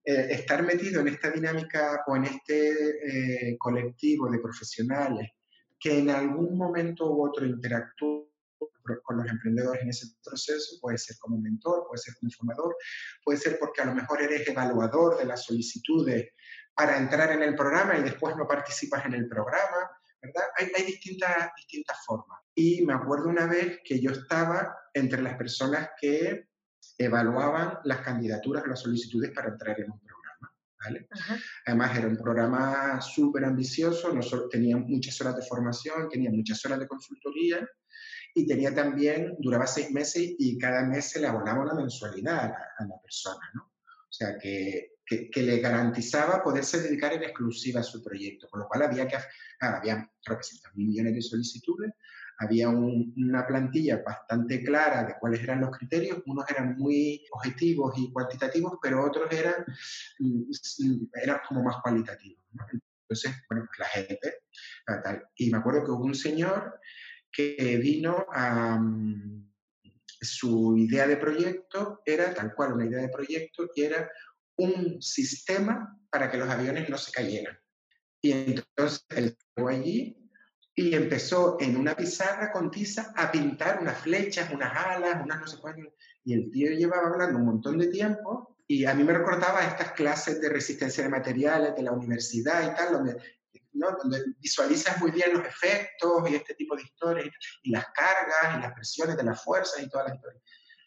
eh, 0.03 0.27
estar 0.31 0.63
metido 0.63 0.99
en 0.99 1.07
esta 1.07 1.31
dinámica 1.31 2.03
o 2.07 2.17
en 2.17 2.25
este 2.25 3.51
eh, 3.51 3.57
colectivo 3.57 4.29
de 4.29 4.39
profesionales 4.39 5.29
que 5.79 5.99
en 5.99 6.09
algún 6.09 6.57
momento 6.57 7.09
u 7.09 7.25
otro 7.25 7.45
interactúan 7.45 8.25
con 9.03 9.17
los 9.17 9.27
emprendedores 9.27 9.81
en 9.81 9.89
ese 9.89 10.07
proceso, 10.23 10.77
puede 10.81 10.97
ser 10.97 11.17
como 11.19 11.37
mentor, 11.37 11.85
puede 11.87 12.01
ser 12.01 12.15
como 12.19 12.31
formador, 12.31 12.75
puede 13.23 13.39
ser 13.39 13.57
porque 13.59 13.81
a 13.81 13.85
lo 13.85 13.95
mejor 13.95 14.21
eres 14.21 14.47
evaluador 14.47 15.17
de 15.17 15.25
las 15.25 15.45
solicitudes 15.45 16.31
para 16.75 16.97
entrar 16.97 17.31
en 17.31 17.43
el 17.43 17.55
programa 17.55 17.97
y 17.97 18.03
después 18.03 18.35
no 18.35 18.47
participas 18.47 19.05
en 19.05 19.13
el 19.13 19.27
programa, 19.27 19.89
¿verdad? 20.23 20.43
Hay, 20.57 20.83
distintas, 20.85 21.51
distintas 21.57 21.97
formas. 22.05 22.39
Y 22.55 22.85
me 22.85 22.93
acuerdo 22.93 23.27
una 23.27 23.45
vez 23.45 23.81
que 23.83 23.99
yo 23.99 24.11
estaba 24.11 24.75
entre 24.93 25.21
las 25.21 25.35
personas 25.35 25.89
que 25.99 26.47
evaluaban 26.97 27.79
las 27.83 28.01
candidaturas, 28.01 28.63
las 28.67 28.79
solicitudes 28.79 29.31
para 29.31 29.49
entrar 29.49 29.79
en 29.79 29.91
un 29.91 29.99
programa. 29.99 30.53
¿vale? 30.83 31.07
Además, 31.65 31.97
era 31.97 32.07
un 32.07 32.17
programa 32.17 33.01
súper 33.01 33.45
ambicioso, 33.45 34.13
no 34.13 34.21
solo, 34.21 34.47
tenía 34.49 34.77
muchas 34.77 35.19
horas 35.21 35.35
de 35.35 35.45
formación, 35.45 36.09
tenía 36.09 36.31
muchas 36.31 36.63
horas 36.65 36.79
de 36.79 36.87
consultoría 36.87 37.67
y 38.33 38.47
tenía 38.47 38.73
también, 38.73 39.35
duraba 39.39 39.67
seis 39.67 39.91
meses 39.91 40.35
y 40.39 40.57
cada 40.57 40.83
mes 40.85 41.11
se 41.11 41.19
le 41.19 41.27
abonaba 41.27 41.63
una 41.63 41.73
mensualidad 41.73 42.39
a 42.39 42.47
la, 42.47 42.67
a 42.79 42.85
la 42.85 43.01
persona. 43.01 43.51
¿no? 43.53 43.63
O 43.63 44.15
sea, 44.15 44.37
que 44.37 44.92
que, 45.31 45.43
le 45.43 45.59
garantizaba 45.59 46.43
poderse 46.43 46.81
dedicar 46.81 47.13
en 47.13 47.23
exclusiva 47.23 47.81
a 47.81 47.83
su 47.83 48.03
proyecto, 48.03 48.47
con 48.49 48.61
lo 48.61 48.67
cual 48.67 48.83
había 48.83 49.07
que, 49.07 49.15
ah, 49.15 49.77
había 49.77 50.09
mil 50.75 50.87
millones 50.87 51.15
de 51.15 51.21
solicitudes, 51.21 51.91
había 52.39 52.69
una 52.69 53.45
plantilla 53.45 54.01
bastante 54.03 54.63
clara 54.63 55.03
de 55.03 55.15
cuáles 55.19 55.41
eran 55.41 55.61
los 55.61 55.77
criterios, 55.77 56.21
unos 56.25 56.49
eran 56.49 56.75
muy 56.77 57.25
objetivos 57.31 57.93
y 57.97 58.11
cuantitativos, 58.11 58.73
pero 58.81 59.05
otros 59.05 59.31
eran, 59.31 59.65
mm, 60.19 61.05
eran 61.21 61.39
como 61.47 61.63
más 61.63 61.77
cualitativos. 61.81 62.43
Entonces, 63.03 63.35
bueno, 63.49 63.65
pues 63.67 63.79
la 63.79 63.85
gente, 63.85 64.33
tal. 64.85 65.23
Y 65.35 65.51
me 65.51 65.57
acuerdo 65.57 65.85
que 65.85 65.91
hubo 65.91 66.05
un 66.05 66.15
señor 66.15 66.79
que 67.31 67.77
vino 67.81 68.25
a... 68.33 68.77
Mm, 68.79 69.53
su 70.23 70.77
idea 70.77 71.07
de 71.07 71.17
proyecto 71.17 72.01
era 72.05 72.33
tal 72.33 72.53
cual 72.55 72.73
una 72.73 72.85
idea 72.85 73.01
de 73.01 73.09
proyecto 73.09 73.69
y 73.75 73.83
era 73.83 74.09
un 74.57 75.01
sistema 75.01 75.99
para 76.09 76.29
que 76.29 76.37
los 76.37 76.49
aviones 76.49 76.89
no 76.89 76.97
se 76.97 77.11
cayeran. 77.11 77.57
Y 78.21 78.31
entonces 78.31 79.05
él 79.09 79.37
fue 79.55 79.75
allí 79.75 80.23
y 80.75 80.95
empezó 80.95 81.57
en 81.59 81.75
una 81.75 81.95
pizarra 81.95 82.51
con 82.51 82.71
tiza 82.71 83.13
a 83.15 83.31
pintar 83.31 83.79
unas 83.81 83.99
flechas, 83.99 84.51
unas 84.51 84.75
alas, 84.75 85.21
unas 85.23 85.41
no 85.41 85.47
sé 85.47 85.57
cuántas. 85.57 85.93
Y 86.23 86.33
el 86.33 86.49
tío 86.51 86.71
llevaba 86.71 87.09
hablando 87.09 87.37
un 87.37 87.45
montón 87.45 87.77
de 87.77 87.87
tiempo 87.87 88.57
y 88.67 88.85
a 88.85 88.93
mí 88.93 89.03
me 89.03 89.13
recordaba 89.13 89.65
estas 89.65 89.91
clases 89.91 90.39
de 90.41 90.49
resistencia 90.49 91.03
de 91.03 91.09
materiales 91.09 91.75
de 91.75 91.83
la 91.83 91.91
universidad 91.91 92.71
y 92.71 92.75
tal, 92.75 92.93
donde, 92.93 93.17
visualizas 94.39 94.99
muy 95.01 95.11
bien 95.11 95.33
los 95.33 95.45
efectos 95.45 96.29
y 96.29 96.35
este 96.35 96.53
tipo 96.53 96.75
de 96.75 96.83
historias 96.83 97.27
y, 97.63 97.71
las 97.71 97.85
cargas 97.87 98.57
y 98.57 98.61
las 98.61 98.73
presiones 98.73 99.17
de 99.17 99.23
las 99.23 99.43
fuerzas 99.43 99.81
y 99.81 99.89
todas 99.89 100.07
las 100.07 100.15
historias. 100.15 100.43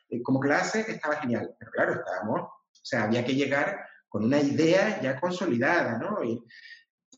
Eh, 0.09 0.23
como 0.23 0.41
clase 0.41 0.85
estaba 0.89 1.17
genial, 1.17 1.55
pero 1.59 1.71
claro, 1.73 1.93
estábamos 1.95 2.49
sea, 2.87 3.05
había 3.05 3.25
que 3.25 3.35
llegar 3.35 3.85
con 4.09 4.25
una 4.25 4.41
idea 4.41 5.01
ya 5.01 5.21
consolidada, 5.21 5.99
¿no? 5.99 6.23
Y, 6.25 6.43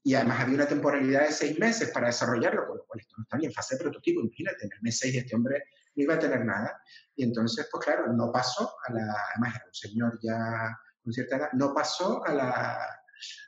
y 0.03 0.15
además 0.15 0.41
había 0.41 0.55
una 0.55 0.69
temporalidad 0.69 1.27
de 1.27 1.33
seis 1.33 1.59
meses 1.59 1.91
para 1.91 2.07
desarrollarlo, 2.07 2.67
con 2.67 2.77
lo 2.79 2.85
cual 2.87 3.01
esto 3.01 3.15
no 3.19 3.25
está 3.25 3.37
ni 3.37 3.47
en 3.47 3.53
fase 3.53 3.77
de 3.77 3.83
prototipo, 3.83 4.21
imagínate, 4.21 4.65
en 4.65 4.73
el 4.73 4.83
mes 4.83 4.99
seis 4.99 5.15
este 5.15 5.37
hombre 5.37 5.63
no 5.95 6.03
iba 6.03 6.15
a 6.15 6.19
tener 6.19 6.45
nada. 6.45 6.81
Y 7.15 7.25
entonces, 7.25 7.69
pues 7.71 7.85
claro, 7.85 8.13
no 8.13 8.33
pasó 8.33 8.75
a 8.87 8.93
la, 8.93 9.15
además 9.35 9.57
era 9.57 9.65
un 9.67 9.75
señor 9.75 10.19
ya 10.23 10.79
con 11.03 11.13
cierta 11.13 11.37
edad, 11.37 11.49
no 11.53 11.75
pasó 11.75 12.25
a 12.25 12.33
la, 12.33 13.01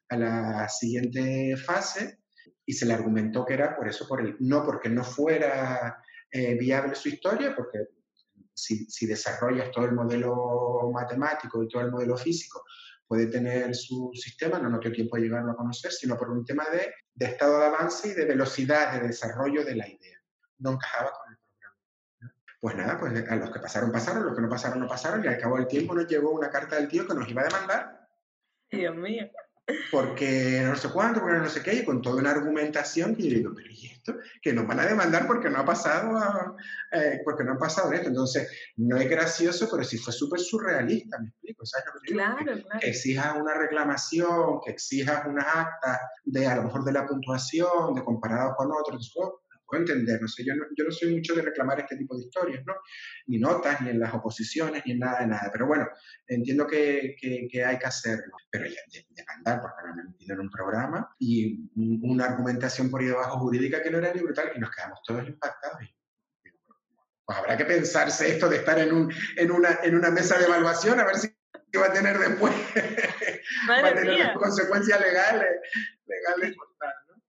a 0.08 0.16
la 0.16 0.68
siguiente 0.68 1.56
fase 1.56 2.20
y 2.66 2.72
se 2.72 2.86
le 2.86 2.94
argumentó 2.94 3.44
que 3.44 3.54
era 3.54 3.74
por 3.74 3.88
eso, 3.88 4.06
por 4.06 4.20
el, 4.20 4.36
no 4.40 4.64
porque 4.64 4.88
no 4.88 5.04
fuera 5.04 6.02
eh, 6.30 6.54
viable 6.54 6.94
su 6.94 7.08
historia, 7.08 7.54
porque 7.56 7.78
si, 8.60 8.84
si, 8.86 9.06
desarrollas 9.06 9.70
todo 9.70 9.84
el 9.86 9.92
modelo 9.92 10.90
matemático 10.92 11.62
y 11.62 11.68
todo 11.68 11.82
el 11.82 11.90
modelo 11.90 12.16
físico, 12.16 12.64
puede 13.06 13.26
tener 13.26 13.74
su 13.74 14.10
sistema, 14.14 14.58
no 14.58 14.68
nos 14.68 14.80
dio 14.80 14.92
tiempo 14.92 15.16
de 15.16 15.22
llegarlo 15.22 15.52
a 15.52 15.56
conocer, 15.56 15.90
sino 15.90 16.16
por 16.16 16.30
un 16.30 16.44
tema 16.44 16.64
de, 16.70 16.92
de 17.14 17.26
estado 17.26 17.58
de 17.58 17.66
avance 17.66 18.08
y 18.08 18.12
de 18.12 18.24
velocidad 18.24 18.92
de 18.92 19.08
desarrollo 19.08 19.64
de 19.64 19.74
la 19.74 19.88
idea. 19.88 20.18
No 20.58 20.72
encajaba 20.72 21.10
con 21.12 21.32
el 21.32 21.38
programa. 21.38 21.76
Pues 22.60 22.76
nada, 22.76 23.00
pues 23.00 23.30
a 23.30 23.36
los 23.36 23.50
que 23.50 23.60
pasaron, 23.60 23.90
pasaron, 23.90 24.24
los 24.26 24.36
que 24.36 24.42
no 24.42 24.48
pasaron, 24.48 24.80
no 24.80 24.86
pasaron, 24.86 25.24
y 25.24 25.28
al 25.28 25.38
cabo 25.38 25.56
del 25.56 25.66
tiempo 25.66 25.94
nos 25.94 26.06
llegó 26.06 26.30
una 26.30 26.50
carta 26.50 26.76
del 26.76 26.88
tío 26.88 27.06
que 27.06 27.14
nos 27.14 27.28
iba 27.28 27.42
a 27.42 27.46
demandar. 27.46 28.08
Dios 28.70 28.94
mío 28.94 29.28
porque 29.90 30.62
no 30.64 30.76
sé 30.76 30.88
cuánto, 30.90 31.20
porque 31.20 31.38
no 31.38 31.48
sé 31.48 31.62
qué, 31.62 31.74
y 31.74 31.84
con 31.84 32.02
toda 32.02 32.16
una 32.16 32.30
argumentación 32.30 33.14
que 33.14 33.22
yo 33.24 33.36
digo, 33.36 33.52
pero 33.54 33.70
¿y 33.70 33.86
esto? 33.86 34.14
Que 34.42 34.52
nos 34.52 34.66
van 34.66 34.80
a 34.80 34.86
demandar 34.86 35.26
porque 35.26 35.50
no 35.50 35.58
ha 35.58 35.64
pasado, 35.64 36.56
eh, 36.92 37.20
porque 37.24 37.44
no 37.44 37.52
ha 37.52 37.58
pasado 37.58 37.92
esto. 37.92 38.08
Entonces, 38.08 38.48
no 38.76 38.96
es 38.96 39.08
gracioso, 39.08 39.68
pero 39.70 39.84
sí 39.84 39.98
fue 39.98 40.12
súper 40.12 40.40
surrealista, 40.40 41.18
¿me 41.18 41.28
explico? 41.28 41.66
¿Sabes 41.66 41.86
lo 41.86 42.00
que 42.00 42.12
claro, 42.12 42.38
que, 42.38 42.62
claro. 42.62 42.80
que, 42.80 42.88
exijas 42.88 43.36
una 43.36 43.54
reclamación, 43.54 44.60
que 44.64 44.72
exijas 44.72 45.26
unas 45.26 45.46
actas 45.46 45.98
de 46.24 46.46
a 46.46 46.56
lo 46.56 46.64
mejor 46.64 46.84
de 46.84 46.92
la 46.92 47.06
puntuación, 47.06 47.94
de 47.94 48.04
comparado 48.04 48.54
con 48.56 48.70
otros, 48.72 49.12
puedo 49.70 49.82
entender, 49.82 50.20
no 50.20 50.28
sé, 50.28 50.44
yo 50.44 50.54
no, 50.54 50.64
yo 50.76 50.84
no 50.84 50.90
soy 50.90 51.14
mucho 51.14 51.34
de 51.34 51.42
reclamar 51.42 51.80
este 51.80 51.96
tipo 51.96 52.16
de 52.16 52.24
historias, 52.24 52.62
¿no? 52.66 52.74
Ni 53.26 53.38
notas, 53.38 53.80
ni 53.80 53.90
en 53.90 54.00
las 54.00 54.12
oposiciones, 54.12 54.82
ni 54.84 54.92
en 54.92 54.98
nada 54.98 55.20
de 55.20 55.28
nada, 55.28 55.48
pero 55.52 55.66
bueno, 55.66 55.88
entiendo 56.26 56.66
que, 56.66 57.14
que, 57.20 57.46
que 57.50 57.64
hay 57.64 57.78
que 57.78 57.86
hacerlo, 57.86 58.36
pero 58.50 58.66
ya 58.66 58.80
de, 58.92 59.06
de 59.08 59.24
mandar, 59.24 59.60
porque 59.60 59.82
me 59.84 60.02
han 60.02 60.10
metido 60.10 60.34
en 60.34 60.40
un 60.40 60.50
programa 60.50 61.14
y 61.18 61.70
una 61.76 62.24
argumentación 62.24 62.90
por 62.90 63.00
ahí 63.00 63.06
debajo 63.06 63.38
jurídica 63.38 63.82
que 63.82 63.90
no 63.90 63.98
era 63.98 64.12
ni 64.12 64.20
brutal 64.20 64.50
y 64.54 64.58
nos 64.58 64.70
quedamos 64.70 65.00
todos 65.06 65.26
impactados. 65.26 65.78
Pues 67.24 67.38
habrá 67.38 67.56
que 67.56 67.64
pensarse 67.64 68.28
esto 68.28 68.48
de 68.48 68.56
estar 68.56 68.76
en, 68.78 68.92
un, 68.92 69.12
en, 69.36 69.52
una, 69.52 69.78
en 69.84 69.94
una 69.94 70.10
mesa 70.10 70.36
de 70.36 70.46
evaluación, 70.46 70.98
a 70.98 71.04
ver 71.04 71.16
si 71.16 71.28
va 71.78 71.86
a 71.86 71.92
tener 71.92 72.18
después, 72.18 72.52
va 73.70 73.88
a 73.88 73.94
tener 73.94 74.34
consecuencias 74.34 75.00
legales, 75.00 75.48
legales 76.06 76.56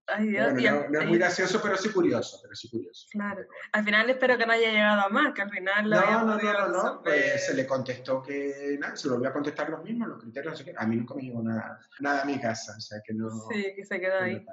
Ay, 0.07 0.27
Dios, 0.27 0.53
bueno, 0.53 0.71
no, 0.71 0.89
no, 0.89 0.99
es 0.99 1.07
muy 1.07 1.17
gracioso, 1.17 1.61
pero 1.61 1.77
sí 1.77 1.89
curioso, 1.89 2.39
pero 2.41 2.55
sí 2.55 2.69
curioso. 2.69 3.07
Claro. 3.11 3.45
Al 3.71 3.85
final 3.85 4.09
espero 4.09 4.37
que 4.37 4.45
no 4.45 4.53
haya 4.53 4.71
llegado 4.71 5.01
a 5.01 5.09
más, 5.09 5.33
que 5.33 5.41
al 5.41 5.49
final 5.49 5.89
lo 5.89 6.01
No, 6.01 6.25
no, 6.25 6.37
no, 6.37 6.53
no, 6.53 6.67
no. 6.67 7.01
Pues 7.01 7.45
se 7.45 7.53
le 7.53 7.65
contestó 7.65 8.21
que 8.21 8.77
nada, 8.79 8.95
se 8.95 9.07
lo 9.07 9.15
volvió 9.15 9.29
a 9.29 9.33
contestar 9.33 9.69
los 9.69 9.83
mismos, 9.83 10.09
los 10.09 10.21
criterios, 10.21 10.57
sé 10.57 10.65
qué. 10.65 10.73
A 10.77 10.85
mí 10.85 10.97
nunca 10.97 11.15
me 11.15 11.23
llegó 11.23 11.41
nada, 11.41 11.79
nada 11.99 12.23
a 12.23 12.25
mi 12.25 12.39
casa, 12.39 12.73
o 12.77 12.81
sea 12.81 12.99
que 13.05 13.13
no. 13.13 13.29
Sí, 13.51 13.73
que 13.75 13.85
se 13.85 13.99
quedó 13.99 14.19
ahí. 14.19 14.45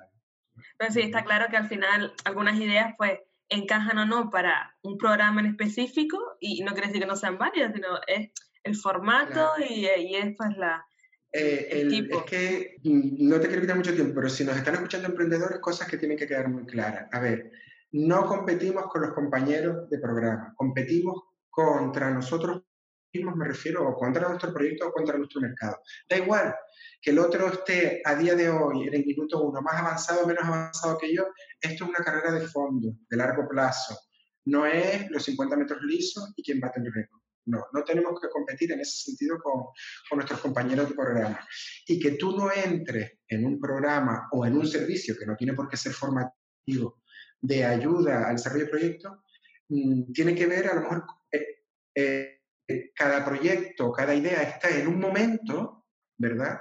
Pero 0.76 0.92
sí, 0.92 1.00
está 1.00 1.24
claro 1.24 1.46
que 1.50 1.56
al 1.56 1.68
final 1.68 2.12
algunas 2.24 2.58
ideas, 2.58 2.94
pues, 2.96 3.18
encajan 3.48 3.98
o 3.98 4.06
no 4.06 4.30
para 4.30 4.76
un 4.82 4.98
programa 4.98 5.40
en 5.40 5.46
específico 5.46 6.18
y 6.40 6.62
no 6.62 6.72
quiere 6.72 6.88
decir 6.88 7.00
que 7.00 7.06
no 7.08 7.16
sean 7.16 7.38
válidas, 7.38 7.72
sino 7.74 7.98
es 8.06 8.30
el 8.62 8.76
formato 8.76 9.32
claro. 9.32 9.64
y, 9.66 9.86
y 9.86 10.16
es 10.16 10.36
pues 10.36 10.56
la, 10.56 10.86
eh, 11.32 11.68
el, 11.70 12.10
es 12.10 12.22
que 12.22 12.76
no 12.84 13.38
te 13.38 13.48
quiero 13.48 13.60
quitar 13.60 13.76
mucho 13.76 13.94
tiempo, 13.94 14.14
pero 14.14 14.28
si 14.30 14.44
nos 14.44 14.56
están 14.56 14.74
escuchando 14.74 15.08
emprendedores, 15.08 15.58
cosas 15.60 15.88
que 15.88 15.98
tienen 15.98 16.16
que 16.16 16.26
quedar 16.26 16.48
muy 16.48 16.64
claras. 16.64 17.08
A 17.12 17.20
ver, 17.20 17.50
no 17.92 18.26
competimos 18.26 18.86
con 18.86 19.02
los 19.02 19.12
compañeros 19.12 19.88
de 19.90 19.98
programa, 19.98 20.54
competimos 20.56 21.22
contra 21.50 22.10
nosotros 22.10 22.62
mismos, 23.12 23.36
me 23.36 23.46
refiero, 23.46 23.88
o 23.88 23.94
contra 23.94 24.28
nuestro 24.28 24.52
proyecto 24.52 24.88
o 24.88 24.92
contra 24.92 25.18
nuestro 25.18 25.40
mercado. 25.40 25.80
Da 26.08 26.16
igual 26.16 26.54
que 27.00 27.10
el 27.10 27.18
otro 27.18 27.48
esté 27.48 28.02
a 28.04 28.14
día 28.14 28.34
de 28.34 28.48
hoy, 28.48 28.88
en 28.88 28.94
el 28.94 29.04
minuto 29.04 29.42
uno, 29.42 29.60
más 29.60 29.74
avanzado 29.74 30.22
o 30.22 30.26
menos 30.26 30.44
avanzado 30.44 30.98
que 30.98 31.14
yo, 31.14 31.26
esto 31.60 31.84
es 31.84 31.90
una 31.90 32.04
carrera 32.04 32.32
de 32.32 32.46
fondo, 32.46 32.94
de 33.08 33.16
largo 33.16 33.46
plazo. 33.48 33.98
No 34.46 34.66
es 34.66 35.10
los 35.10 35.24
50 35.24 35.56
metros 35.56 35.82
lisos 35.82 36.32
y 36.36 36.42
quién 36.42 36.60
bate 36.60 36.80
el 36.80 36.92
récord. 36.92 37.20
No, 37.46 37.64
no 37.72 37.82
tenemos 37.84 38.20
que 38.20 38.28
competir 38.28 38.72
en 38.72 38.80
ese 38.80 39.04
sentido 39.04 39.38
con, 39.38 39.64
con, 40.08 40.16
nuestros 40.16 40.40
compañeros 40.40 40.88
de 40.88 40.94
programa. 40.94 41.40
Y 41.86 41.98
que 41.98 42.12
tú 42.12 42.36
no 42.36 42.50
entres 42.52 43.20
en 43.26 43.46
un 43.46 43.58
programa 43.58 44.28
o 44.32 44.44
en 44.44 44.56
un 44.56 44.66
servicio 44.66 45.16
que 45.18 45.24
no 45.24 45.34
tiene 45.36 45.54
por 45.54 45.68
qué 45.68 45.76
ser 45.76 45.92
formativo 45.92 47.02
de 47.40 47.64
ayuda 47.64 48.28
al 48.28 48.36
desarrollo 48.36 48.64
de 48.64 48.70
proyectos, 48.70 49.12
mmm, 49.68 50.12
tiene 50.12 50.34
que 50.34 50.46
ver 50.46 50.68
a 50.68 50.74
lo 50.74 50.82
mejor 50.82 51.04
eh, 51.32 52.40
eh, 52.68 52.92
cada 52.94 53.24
proyecto, 53.24 53.92
cada 53.92 54.14
idea 54.14 54.42
está 54.42 54.68
en 54.70 54.88
un 54.88 55.00
momento, 55.00 55.86
¿verdad? 56.16 56.58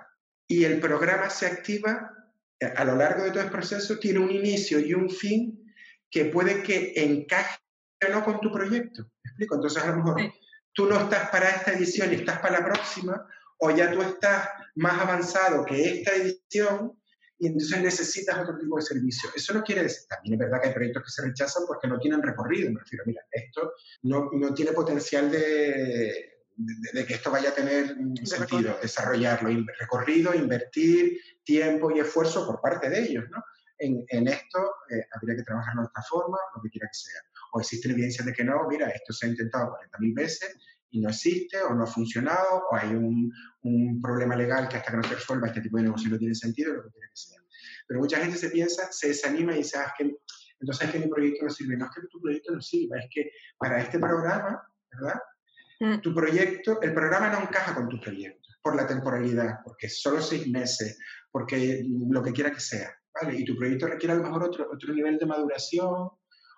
Y 0.48 0.64
el 0.64 0.80
programa 0.80 1.30
se 1.30 1.48
activa 1.48 2.14
a 2.60 2.86
lo 2.86 2.96
largo 2.96 3.24
de 3.24 3.32
todo 3.32 3.44
el 3.44 3.52
proceso, 3.52 4.00
tiene 4.00 4.20
un 4.20 4.32
inicio 4.32 4.80
y 4.80 4.94
un 4.94 5.10
fin 5.10 5.74
que 6.10 6.26
puede 6.26 6.64
que 6.64 6.94
encaje 6.96 7.60
o 8.08 8.12
no 8.12 8.24
con 8.24 8.40
tu 8.40 8.52
proyecto. 8.52 9.04
¿Me 9.24 9.30
explico? 9.30 9.56
Entonces 9.56 9.84
a 9.84 9.88
lo 9.88 9.98
mejor... 9.98 10.34
tú 10.78 10.86
no 10.86 11.00
estás 11.00 11.32
para 11.32 11.50
esta 11.50 11.74
edición 11.74 12.14
y 12.14 12.18
estás 12.18 12.38
para 12.40 12.60
la 12.60 12.66
próxima, 12.66 13.28
o 13.58 13.72
ya 13.72 13.92
tú 13.92 14.00
estás 14.04 14.48
más 14.76 15.02
avanzado 15.02 15.66
que 15.66 15.82
esta 15.82 16.14
edición 16.14 16.96
y 17.40 17.48
entonces 17.48 17.82
necesitas 17.82 18.38
otro 18.38 18.60
tipo 18.60 18.76
de 18.76 18.84
servicio. 18.84 19.32
Eso 19.36 19.56
no 19.56 19.64
quiere 19.64 19.82
decir, 19.84 20.08
también 20.08 20.36
es 20.36 20.40
verdad 20.40 20.62
que 20.62 20.68
hay 20.68 20.74
proyectos 20.76 21.04
que 21.04 21.10
se 21.10 21.28
rechazan 21.28 21.64
porque 21.66 21.88
no 21.88 21.98
tienen 21.98 22.22
recorrido, 22.22 22.72
me 22.72 22.80
refiero, 22.80 23.06
mira, 23.08 23.24
esto 23.32 23.74
no, 24.04 24.30
no 24.34 24.54
tiene 24.54 24.72
potencial 24.72 25.32
de, 25.32 26.44
de, 26.56 26.74
de, 26.94 27.06
que 27.08 27.16
esto 27.16 27.32
vaya 27.32 27.50
a 27.50 27.56
tener 27.56 27.96
sentido, 28.24 28.78
desarrollarlo, 28.80 29.50
recorrido, 29.80 30.36
invertir 30.36 31.20
tiempo 31.44 31.90
y 31.90 32.02
esfuerzo 32.02 32.46
por 32.46 32.62
parte 32.62 32.88
de 32.88 33.02
ellos, 33.02 33.26
¿no? 33.32 33.44
En, 33.80 34.06
en 34.10 34.28
esto 34.28 34.60
eh, 34.92 35.08
habría 35.12 35.36
que 35.36 35.44
trabajarlo 35.44 35.82
de 35.82 35.88
esta 35.88 36.04
forma, 36.04 36.38
lo 36.56 36.62
que 36.62 36.70
quiera 36.70 36.88
que 36.88 36.98
sea 37.00 37.22
o 37.58 37.60
existen 37.60 37.92
evidencias 37.92 38.26
de 38.26 38.34
que 38.34 38.44
no, 38.44 38.68
mira, 38.70 38.88
esto 38.90 39.14
se 39.14 39.26
ha 39.26 39.30
intentado 39.30 39.74
40.000 40.00 40.16
veces 40.16 40.56
y 40.92 41.02
no 41.02 41.10
existe, 41.10 41.62
o 41.62 41.74
no 41.74 41.84
ha 41.84 41.88
funcionado, 41.88 42.64
o 42.70 42.76
hay 42.76 42.90
un, 42.90 43.32
un, 43.64 44.02
problema 44.02 44.36
legal 44.36 44.70
que 44.70 44.78
hasta 44.78 44.92
que 44.92 44.98
no 44.98 45.04
se 45.04 45.16
resuelva 45.16 45.48
este 45.48 45.62
tipo 45.62 45.78
de 45.78 45.84
negocio 45.84 46.10
no 46.10 46.18
tiene 46.18 46.36
sentido, 46.36 46.76
lo 46.76 46.84
que 46.84 46.92
quiera 46.92 47.08
que 47.10 47.16
sea. 47.16 47.42
Pero 47.88 48.00
mucha 48.00 48.20
gente 48.20 48.38
se 48.38 48.50
piensa, 48.50 48.92
se 48.92 49.10
desanima 49.10 49.54
y 49.54 49.58
dice, 49.58 49.78
ah, 49.78 49.88
es 49.88 49.94
que, 49.98 50.16
entonces 50.60 50.88
es 50.88 50.94
que 50.94 51.00
mi 51.00 51.08
proyecto 51.08 51.46
no 51.46 51.52
sirve. 51.52 51.78
No 51.78 51.86
es 51.86 51.92
que 51.92 52.08
tu 52.08 52.22
proyecto 52.22 52.54
no 52.54 52.62
sirva, 52.62 53.00
es 53.00 53.08
que 53.12 53.32
para 53.58 53.82
este 53.82 54.00
programa, 54.00 54.62
¿verdad? 54.92 55.20
Mm. 55.80 56.02
Tu 56.02 56.14
proyecto, 56.14 56.82
el 56.82 56.94
programa 56.94 57.30
no 57.30 57.42
encaja 57.42 57.76
con 57.76 57.90
tu 57.90 58.00
proyecto, 58.00 58.50
por 58.62 58.76
la 58.76 58.88
temporalidad, 58.88 59.60
porque 59.64 59.90
solo 59.90 60.22
seis 60.22 60.48
meses, 60.48 60.98
porque 61.32 61.84
lo 61.88 62.24
que 62.24 62.34
quiera 62.34 62.52
que 62.52 62.60
sea, 62.60 62.92
¿vale? 63.22 63.40
Y 63.40 63.46
tu 63.46 63.56
proyecto 63.56 63.88
requiere 63.88 64.14
a 64.14 64.18
lo 64.18 64.24
mejor 64.24 64.44
otro, 64.44 64.68
otro 64.72 64.94
nivel 64.94 65.18
de 65.18 65.26
maduración, 65.26 66.10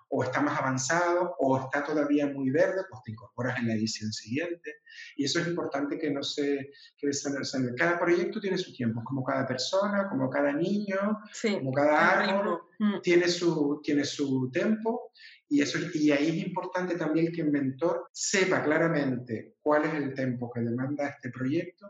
o 0.09 0.23
está 0.23 0.41
más 0.41 0.59
avanzado 0.59 1.35
o 1.39 1.59
está 1.59 1.83
todavía 1.83 2.27
muy 2.27 2.49
verde, 2.49 2.81
pues 2.89 3.01
te 3.03 3.11
incorporas 3.11 3.59
en 3.59 3.67
la 3.67 3.75
edición 3.75 4.11
siguiente. 4.11 4.77
Y 5.15 5.25
eso 5.25 5.39
es 5.39 5.47
importante 5.47 5.97
que 5.97 6.09
no 6.11 6.23
se... 6.23 6.71
Que 6.97 7.13
se 7.13 7.29
cada 7.75 7.99
proyecto 7.99 8.39
tiene 8.39 8.57
su 8.57 8.73
tiempo, 8.73 9.01
como 9.03 9.23
cada 9.23 9.45
persona, 9.47 10.09
como 10.09 10.29
cada 10.29 10.51
niño, 10.51 11.19
sí, 11.31 11.53
como 11.53 11.71
cada 11.71 12.19
árbol, 12.19 12.61
mm. 12.79 13.01
tiene, 13.01 13.27
su, 13.27 13.79
tiene 13.83 14.03
su 14.03 14.49
tiempo. 14.51 15.11
Y, 15.47 15.61
eso, 15.61 15.79
y 15.93 16.11
ahí 16.11 16.29
es 16.29 16.47
importante 16.47 16.95
también 16.95 17.31
que 17.31 17.41
el 17.41 17.51
mentor 17.51 18.07
sepa 18.11 18.63
claramente 18.63 19.55
cuál 19.61 19.85
es 19.85 19.93
el 19.93 20.13
tiempo 20.13 20.51
que 20.51 20.61
demanda 20.61 21.07
este 21.07 21.29
proyecto 21.29 21.87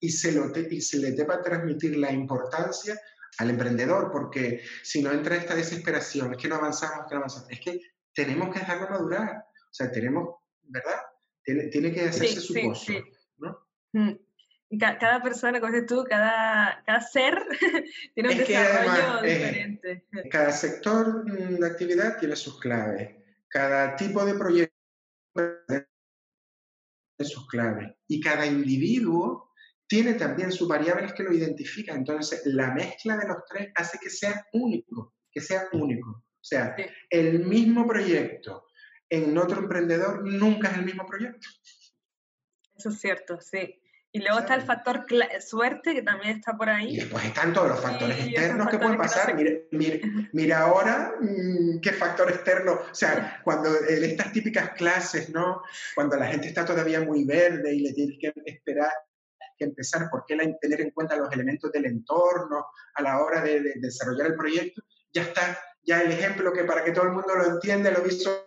y 0.00 0.10
se, 0.10 0.32
lo 0.32 0.50
te, 0.50 0.66
y 0.70 0.80
se 0.80 0.98
le 0.98 1.12
deba 1.12 1.42
transmitir 1.42 1.96
la 1.96 2.12
importancia 2.12 2.98
al 3.38 3.50
emprendedor, 3.50 4.10
porque 4.12 4.62
si 4.82 5.02
no 5.02 5.12
entra 5.12 5.36
esta 5.36 5.54
desesperación, 5.54 6.32
es 6.32 6.38
que 6.38 6.48
no 6.48 6.56
avanzamos, 6.56 7.06
que 7.08 7.14
no 7.14 7.18
avanzamos, 7.18 7.50
es 7.50 7.60
que 7.60 7.80
tenemos 8.14 8.52
que 8.52 8.60
dejarlo 8.60 8.88
madurar, 8.88 9.44
o 9.46 9.72
sea, 9.74 9.90
tenemos, 9.90 10.36
¿verdad? 10.62 11.00
Tiene, 11.44 11.64
tiene 11.68 11.92
que 11.92 12.00
hacerse 12.08 12.40
Sí, 12.40 12.40
su 12.40 12.54
sí, 12.54 12.70
sí. 12.74 13.04
¿no? 13.38 13.58
Mm. 13.92 14.12
Ca- 14.80 14.98
Cada 14.98 15.22
persona, 15.22 15.60
como 15.60 15.72
dices 15.72 15.86
tú, 15.86 16.04
cada, 16.08 16.82
cada 16.84 17.00
ser 17.00 17.38
tiene 18.14 18.30
un 18.30 18.40
Es 18.40 18.46
que 18.46 18.58
desarrollo 18.58 18.90
además, 18.90 19.24
eh, 19.24 19.28
diferente. 19.38 20.06
Cada 20.30 20.50
sector 20.52 21.24
mm, 21.24 21.56
de 21.60 21.66
actividad 21.66 22.18
tiene 22.18 22.34
sus 22.36 22.58
claves, 22.58 23.14
cada 23.48 23.94
tipo 23.96 24.24
de 24.24 24.34
proyecto 24.34 24.74
tiene 25.34 25.86
sus 27.30 27.46
claves 27.48 27.92
y 28.08 28.20
cada 28.20 28.44
individuo 28.46 29.45
tiene 29.88 30.14
también 30.14 30.50
sus 30.52 30.68
variables 30.68 31.12
que 31.12 31.22
lo 31.22 31.32
identifican. 31.32 31.98
Entonces, 31.98 32.42
la 32.46 32.72
mezcla 32.74 33.16
de 33.16 33.28
los 33.28 33.38
tres 33.48 33.70
hace 33.74 33.98
que 34.00 34.10
sea 34.10 34.44
único, 34.52 35.14
que 35.30 35.40
sea 35.40 35.68
único. 35.72 36.10
O 36.10 36.48
sea, 36.48 36.74
Sí. 36.76 36.84
el 37.10 37.40
mismo 37.46 37.86
proyecto 37.86 38.66
en 39.08 39.36
otro 39.38 39.60
emprendedor 39.60 40.24
nunca 40.24 40.68
es 40.70 40.78
el 40.78 40.84
mismo 40.84 41.06
proyecto. 41.06 41.48
Eso 42.76 42.90
es 42.90 43.00
cierto, 43.00 43.40
sí. 43.40 43.80
Y 44.12 44.20
luego 44.20 44.38
está 44.38 44.54
el 44.54 44.62
factor 44.62 45.04
suerte, 45.40 45.92
que 45.94 46.02
también 46.02 46.38
está 46.38 46.56
por 46.56 46.68
Y 46.68 46.70
ahí. 46.70 46.96
después 46.96 47.24
están 47.24 47.52
todos 47.52 47.68
los 47.68 47.80
Sí, 47.80 47.84
factores 47.84 48.16
y 48.16 48.20
esos 48.20 48.30
externos 48.32 48.68
que 48.68 48.78
pueden 48.78 48.96
factores 48.96 49.12
que 49.12 49.18
pasar. 49.20 49.34
no 49.34 49.42
Mira, 49.42 49.60
mira, 49.72 49.98
mira 50.32 50.58
ahora 50.60 51.12
mm, 51.20 51.80
qué 51.80 51.92
factor 51.92 52.30
externo. 52.30 52.80
O 52.90 52.94
sea, 52.94 53.40
cuando 53.44 53.68
en 53.88 54.04
estas 54.04 54.32
típicas 54.32 54.70
clases, 54.70 55.28
¿no? 55.30 55.62
Cuando 55.94 56.16
la 56.16 56.26
gente 56.28 56.48
está 56.48 56.64
todavía 56.64 57.00
muy 57.02 57.24
verde 57.24 57.74
y 57.74 57.80
le 57.80 57.92
tienes 57.92 58.18
que 58.20 58.32
esperar 58.46 58.92
que 59.56 59.64
empezar, 59.64 60.08
por 60.10 60.24
qué 60.26 60.36
tener 60.60 60.80
en 60.80 60.90
cuenta 60.90 61.16
los 61.16 61.32
elementos 61.32 61.72
del 61.72 61.86
entorno 61.86 62.66
a 62.94 63.02
la 63.02 63.20
hora 63.20 63.40
de, 63.40 63.74
desarrollar 63.76 64.28
el 64.28 64.36
proyecto, 64.36 64.82
ya 65.12 65.22
está, 65.22 65.58
ya 65.82 66.02
el 66.02 66.12
ejemplo 66.12 66.52
que 66.52 66.64
para 66.64 66.84
que 66.84 66.92
todo 66.92 67.04
el 67.04 67.12
mundo 67.12 67.34
lo 67.34 67.46
entienda, 67.46 67.90
lo 67.90 68.02
visualiza 68.02 68.46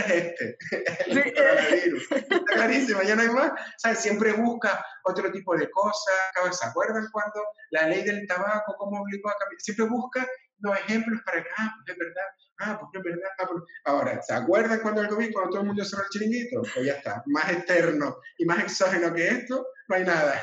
es 0.00 0.10
este, 0.10 0.58
el 1.06 1.34
coronavirus. 1.34 2.12
Está 2.12 2.44
clarísimo, 2.44 3.02
ya 3.02 3.16
no 3.16 3.22
hay 3.22 3.30
más. 3.30 3.52
¿Sabes? 3.78 4.00
Siempre 4.00 4.32
busca 4.32 4.84
otro 5.04 5.30
tipo 5.32 5.56
de 5.56 5.70
cosas. 5.70 6.14
¿Se 6.52 6.66
acuerdan 6.66 7.08
cuando 7.12 7.42
la 7.70 7.88
ley 7.88 8.02
del 8.02 8.26
tabaco, 8.26 8.74
cómo 8.76 9.02
obligó 9.02 9.30
a 9.30 9.36
cambiar? 9.38 9.60
Siempre 9.60 9.86
busca 9.86 10.26
los 10.58 10.78
ejemplos 10.78 11.20
para 11.24 11.42
que, 11.42 11.48
ah, 11.58 11.74
pues 11.76 11.96
es 11.96 11.98
verdad, 11.98 12.26
ah, 12.58 12.78
porque 12.80 12.98
es 12.98 13.04
verdad. 13.04 13.30
Ah, 13.38 13.48
Ahora, 13.84 14.22
¿se 14.22 14.34
acuerdan 14.34 14.80
cuando 14.80 15.02
el 15.02 15.08
gobierno, 15.08 15.34
cuando 15.34 15.50
todo 15.50 15.60
el 15.62 15.66
mundo 15.68 15.84
cerró 15.84 16.02
el 16.04 16.08
chiringuito? 16.10 16.62
Pues 16.74 16.86
ya 16.86 16.94
está, 16.94 17.22
más 17.26 17.50
externo 17.50 18.16
y 18.38 18.44
más 18.44 18.62
exógeno 18.62 19.12
que 19.14 19.28
esto, 19.28 19.66
no 19.88 19.96
hay 19.96 20.04
nada. 20.04 20.40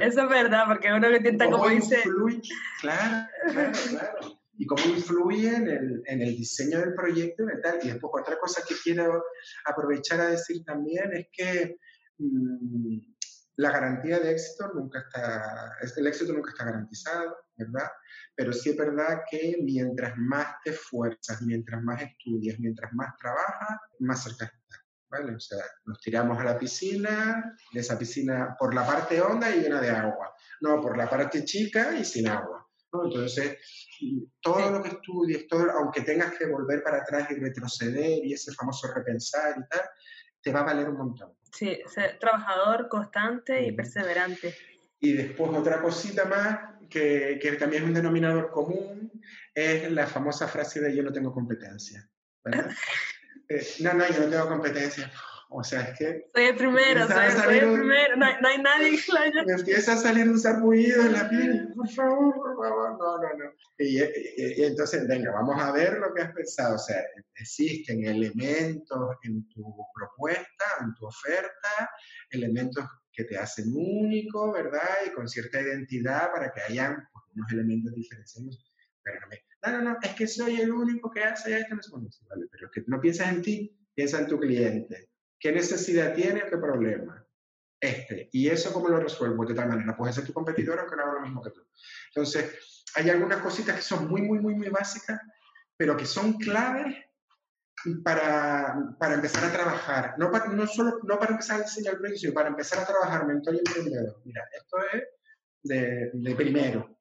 Eso 0.00 0.22
es 0.22 0.28
verdad, 0.28 0.64
porque 0.66 0.92
uno 0.92 1.08
que 1.08 1.16
intenta, 1.16 1.50
como 1.50 1.68
dice... 1.68 2.02
Claro, 2.80 3.28
claro, 3.50 3.72
claro. 3.90 4.40
Y 4.58 4.66
cómo 4.66 4.84
influye 4.86 5.54
en 5.54 5.68
el, 5.68 6.02
en 6.06 6.22
el 6.22 6.36
diseño 6.36 6.80
del 6.80 6.94
proyecto 6.94 7.44
y 7.44 7.60
tal. 7.60 7.78
Y 7.82 7.90
después 7.90 8.22
otra 8.22 8.38
cosa 8.38 8.62
que 8.66 8.74
quiero 8.82 9.22
aprovechar 9.66 10.20
a 10.20 10.28
decir 10.28 10.64
también 10.64 11.12
es 11.12 11.26
que 11.30 11.76
mmm, 12.18 12.98
la 13.56 13.70
garantía 13.70 14.18
de 14.18 14.32
éxito 14.32 14.70
nunca 14.74 15.00
está, 15.00 15.72
el 15.96 16.06
éxito 16.06 16.32
nunca 16.32 16.50
está 16.50 16.64
garantizado, 16.64 17.36
¿verdad? 17.56 17.90
Pero 18.36 18.52
sí 18.52 18.70
es 18.70 18.76
verdad 18.76 19.22
que 19.30 19.56
mientras 19.62 20.12
más 20.16 20.46
te 20.62 20.70
esfuerzas, 20.70 21.40
mientras 21.42 21.82
más 21.82 22.02
estudias, 22.02 22.58
mientras 22.60 22.92
más 22.92 23.16
trabajas, 23.16 23.78
más 24.00 24.22
cerca 24.22 24.44
estás, 24.44 24.84
¿vale? 25.10 25.34
O 25.34 25.40
sea, 25.40 25.64
nos 25.86 25.98
tiramos 26.00 26.38
a 26.38 26.44
la 26.44 26.58
piscina, 26.58 27.56
de 27.72 27.80
esa 27.80 27.98
piscina 27.98 28.54
por 28.58 28.74
la 28.74 28.86
parte 28.86 29.20
honda 29.22 29.54
y 29.54 29.62
llena 29.62 29.80
de 29.80 29.90
agua, 29.90 30.34
no 30.60 30.80
por 30.82 30.98
la 30.98 31.08
parte 31.08 31.44
chica 31.44 31.96
y 31.96 32.04
sin 32.04 32.28
agua, 32.28 32.68
¿no? 32.92 33.06
Entonces, 33.06 33.58
todo 34.42 34.70
lo 34.70 34.82
que 34.82 34.90
estudies, 34.90 35.48
todo, 35.48 35.70
aunque 35.70 36.02
tengas 36.02 36.36
que 36.36 36.46
volver 36.46 36.82
para 36.82 36.98
atrás 36.98 37.30
y 37.30 37.36
retroceder 37.36 38.24
y 38.24 38.34
ese 38.34 38.52
famoso 38.52 38.92
repensar 38.94 39.56
y 39.58 39.66
tal, 39.68 39.88
te 40.42 40.52
va 40.52 40.60
a 40.60 40.64
valer 40.64 40.90
un 40.90 40.98
montón. 40.98 41.32
Sí, 41.52 41.80
ser 41.86 42.18
trabajador, 42.18 42.88
constante 42.88 43.66
y 43.66 43.72
perseverante. 43.72 44.54
Y 45.00 45.12
después 45.12 45.50
otra 45.52 45.80
cosita 45.82 46.24
más, 46.24 46.58
que, 46.88 47.38
que, 47.40 47.52
también 47.52 47.82
es 47.82 47.88
un 47.88 47.94
denominador 47.94 48.50
común, 48.50 49.12
es 49.54 49.90
la 49.90 50.06
famosa 50.06 50.48
frase 50.48 50.80
de 50.80 50.94
yo 50.94 51.02
no 51.02 51.12
tengo 51.12 51.32
competencia. 51.32 52.08
Eh, 53.48 53.64
no, 53.78 53.94
no, 53.94 54.04
yo 54.08 54.24
no 54.24 54.28
tengo 54.28 54.48
competencia. 54.48 55.08
O 55.48 55.62
sea, 55.62 55.82
es 55.82 55.98
que... 55.98 56.28
Soy 56.34 56.44
el 56.46 56.56
primero, 56.56 57.06
soy, 57.06 57.58
el 57.58 57.72
primero, 57.74 58.16
no, 58.16 58.40
no, 58.40 58.48
hay 58.48 58.58
nadie 58.60 58.90
que 58.96 59.44
Me 59.46 59.52
empieza 59.52 59.92
a 59.92 59.96
salir 59.96 60.28
un 60.28 60.40
sarpullido 60.40 61.02
en 61.02 61.12
la 61.12 61.28
piel, 61.28 61.68
por 61.76 61.88
favor, 61.88 62.34
por 62.34 62.56
favor, 62.56 62.98
no, 62.98 63.18
no, 63.18 63.44
no. 63.44 63.52
Y, 63.78 64.02
y, 64.02 64.64
entonces, 64.64 65.06
venga, 65.06 65.30
vamos 65.30 65.62
a 65.62 65.70
ver 65.70 65.98
lo 65.98 66.12
que 66.12 66.22
has 66.22 66.32
pensado. 66.32 66.74
O 66.74 66.78
sea, 66.78 67.00
existen 67.36 68.04
elementos 68.04 69.16
en 69.22 69.48
tu 69.48 69.86
propuesta, 69.94 70.64
en 70.80 70.92
tu 70.94 71.06
oferta, 71.06 71.90
elementos 72.30 72.84
que 73.16 73.24
te 73.24 73.38
hacen 73.38 73.72
único, 73.74 74.52
¿verdad? 74.52 74.88
Y 75.06 75.10
con 75.10 75.26
cierta 75.26 75.60
identidad 75.60 76.30
para 76.30 76.52
que 76.52 76.60
hayan 76.60 77.08
pues, 77.12 77.24
unos 77.34 77.52
elementos 77.52 77.94
diferenciados. 77.94 78.72
Pero 79.02 79.20
no, 79.62 79.72
no, 79.72 79.82
no, 79.90 79.98
es 80.02 80.14
que 80.14 80.26
soy 80.26 80.60
el 80.60 80.70
único 80.70 81.10
que 81.10 81.24
hace 81.24 81.58
esto. 81.58 81.74
No 81.74 82.08
vale, 82.28 82.46
pero 82.50 82.66
es 82.66 82.72
que 82.72 82.84
no 82.86 83.00
piensas 83.00 83.28
en 83.32 83.42
ti, 83.42 83.78
piensa 83.94 84.20
en 84.20 84.26
tu 84.26 84.38
cliente. 84.38 85.08
¿Qué 85.38 85.50
necesidad 85.52 86.14
tiene 86.14 86.42
o 86.42 86.50
qué 86.50 86.58
problema? 86.58 87.26
Este. 87.80 88.28
¿Y 88.32 88.48
eso 88.48 88.72
cómo 88.72 88.88
lo 88.88 89.00
resuelvo? 89.00 89.46
De 89.46 89.54
tal 89.54 89.68
manera, 89.68 89.96
puede 89.96 90.12
ser 90.12 90.24
tu 90.24 90.32
competidor 90.32 90.78
aunque 90.78 90.96
no 90.96 91.02
haga 91.02 91.14
lo 91.14 91.20
mismo 91.22 91.42
que 91.42 91.50
tú. 91.50 91.62
Entonces, 92.08 92.84
hay 92.94 93.08
algunas 93.08 93.40
cositas 93.40 93.76
que 93.76 93.82
son 93.82 94.08
muy, 94.08 94.22
muy, 94.22 94.40
muy, 94.40 94.54
muy 94.54 94.68
básicas, 94.68 95.20
pero 95.76 95.96
que 95.96 96.06
son 96.06 96.34
claves 96.34 96.96
para, 98.02 98.94
para 98.98 99.14
empezar 99.14 99.44
a 99.44 99.52
trabajar. 99.52 100.14
No, 100.18 100.30
para, 100.30 100.46
no 100.46 100.66
solo 100.66 100.98
no 101.04 101.18
para 101.18 101.32
empezar 101.32 101.60
a 101.60 101.64
diseñar 101.64 101.94
el 101.94 102.00
proyecto, 102.00 102.20
sino 102.20 102.34
para 102.34 102.48
empezar 102.48 102.80
a 102.80 102.86
trabajar 102.86 103.26
mentor 103.26 103.54
y 103.54 103.58
emprendedor. 103.58 104.20
Mira, 104.24 104.42
esto 104.52 104.76
es 104.92 105.02
de 105.62 106.34
primero. 106.34 106.95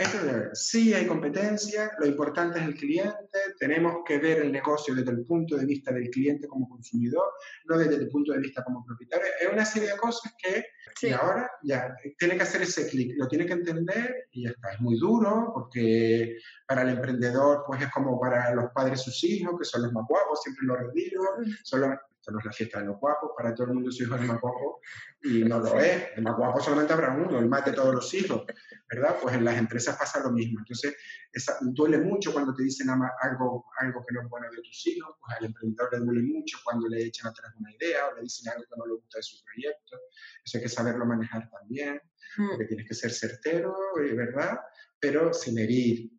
Esto 0.00 0.18
sí 0.54 0.94
hay 0.94 1.06
competencia, 1.06 1.92
lo 1.98 2.06
importante 2.06 2.58
es 2.58 2.64
el 2.64 2.74
cliente, 2.74 3.38
tenemos 3.58 3.96
que 4.06 4.16
ver 4.16 4.38
el 4.38 4.50
negocio 4.50 4.94
desde 4.94 5.10
el 5.10 5.26
punto 5.26 5.58
de 5.58 5.66
vista 5.66 5.92
del 5.92 6.08
cliente 6.08 6.48
como 6.48 6.66
consumidor, 6.70 7.30
no 7.66 7.76
desde 7.76 7.96
el 7.96 8.08
punto 8.08 8.32
de 8.32 8.38
vista 8.38 8.64
como 8.64 8.82
propietario. 8.82 9.26
Es 9.38 9.52
una 9.52 9.66
serie 9.66 9.90
de 9.90 9.98
cosas 9.98 10.32
que 10.42 10.64
y 11.02 11.10
ahora 11.10 11.50
ya 11.62 11.94
tiene 12.18 12.36
que 12.36 12.42
hacer 12.42 12.62
ese 12.62 12.88
clic, 12.88 13.12
lo 13.16 13.28
tiene 13.28 13.44
que 13.46 13.52
entender 13.52 14.28
y 14.32 14.44
ya 14.44 14.50
está. 14.50 14.72
Es 14.72 14.80
muy 14.80 14.98
duro 14.98 15.50
porque 15.52 16.38
para 16.66 16.82
el 16.82 16.90
emprendedor 16.90 17.64
pues 17.66 17.82
es 17.82 17.90
como 17.90 18.18
para 18.18 18.54
los 18.54 18.70
padres 18.72 19.02
sus 19.02 19.22
hijos, 19.24 19.58
que 19.58 19.64
son 19.64 19.82
los 19.82 19.92
más 19.92 20.04
guapos, 20.08 20.42
siempre 20.42 20.66
lo 20.66 20.90
digo, 20.92 21.24
son 21.62 21.98
esto 22.30 22.32
no 22.32 22.38
es 22.38 22.44
la 22.44 22.52
fiesta 22.52 22.80
de 22.80 22.86
los 22.86 22.98
guapos, 22.98 23.30
para 23.36 23.54
todo 23.54 23.68
el 23.68 23.74
mundo 23.74 23.90
su 23.90 24.04
hijo 24.04 24.14
es 24.14 24.22
más 24.22 24.40
guapo 24.40 24.80
y 25.22 25.44
no 25.44 25.58
lo 25.58 25.78
es. 25.80 26.08
El 26.16 26.22
más 26.22 26.36
guapo 26.36 26.60
solamente 26.60 26.92
habrá 26.92 27.12
uno, 27.12 27.38
el 27.38 27.48
más 27.48 27.64
de 27.64 27.72
todos 27.72 27.94
los 27.94 28.14
hijos, 28.14 28.44
¿verdad? 28.88 29.16
Pues 29.20 29.34
en 29.34 29.44
las 29.44 29.58
empresas 29.58 29.96
pasa 29.96 30.20
lo 30.20 30.30
mismo. 30.30 30.60
Entonces, 30.60 30.96
esa, 31.32 31.58
duele 31.60 31.98
mucho 31.98 32.32
cuando 32.32 32.54
te 32.54 32.62
dicen 32.62 32.88
algo, 32.90 33.66
algo 33.78 34.04
que 34.06 34.14
no 34.14 34.22
es 34.22 34.28
bueno 34.28 34.46
de 34.50 34.62
tus 34.62 34.86
hijos, 34.86 35.16
pues 35.20 35.38
al 35.38 35.44
emprendedor 35.46 35.88
le 35.92 35.98
duele 36.00 36.22
mucho 36.22 36.58
cuando 36.64 36.88
le 36.88 37.04
echan 37.04 37.28
atrás 37.28 37.52
una 37.58 37.72
idea 37.72 38.08
o 38.08 38.14
le 38.14 38.22
dicen 38.22 38.52
algo 38.52 38.64
que 38.64 38.76
no 38.76 38.86
le 38.86 38.94
gusta 38.94 39.18
de 39.18 39.22
su 39.22 39.44
proyecto. 39.44 39.98
Eso 40.44 40.58
hay 40.58 40.62
que 40.62 40.68
saberlo 40.68 41.04
manejar 41.06 41.50
también, 41.50 42.00
mm. 42.36 42.50
porque 42.50 42.66
tienes 42.66 42.86
que 42.86 42.94
ser 42.94 43.10
certero, 43.10 43.74
eh, 44.00 44.14
¿verdad? 44.14 44.58
Pero 44.98 45.32
sin 45.32 45.58
herir. 45.58 46.10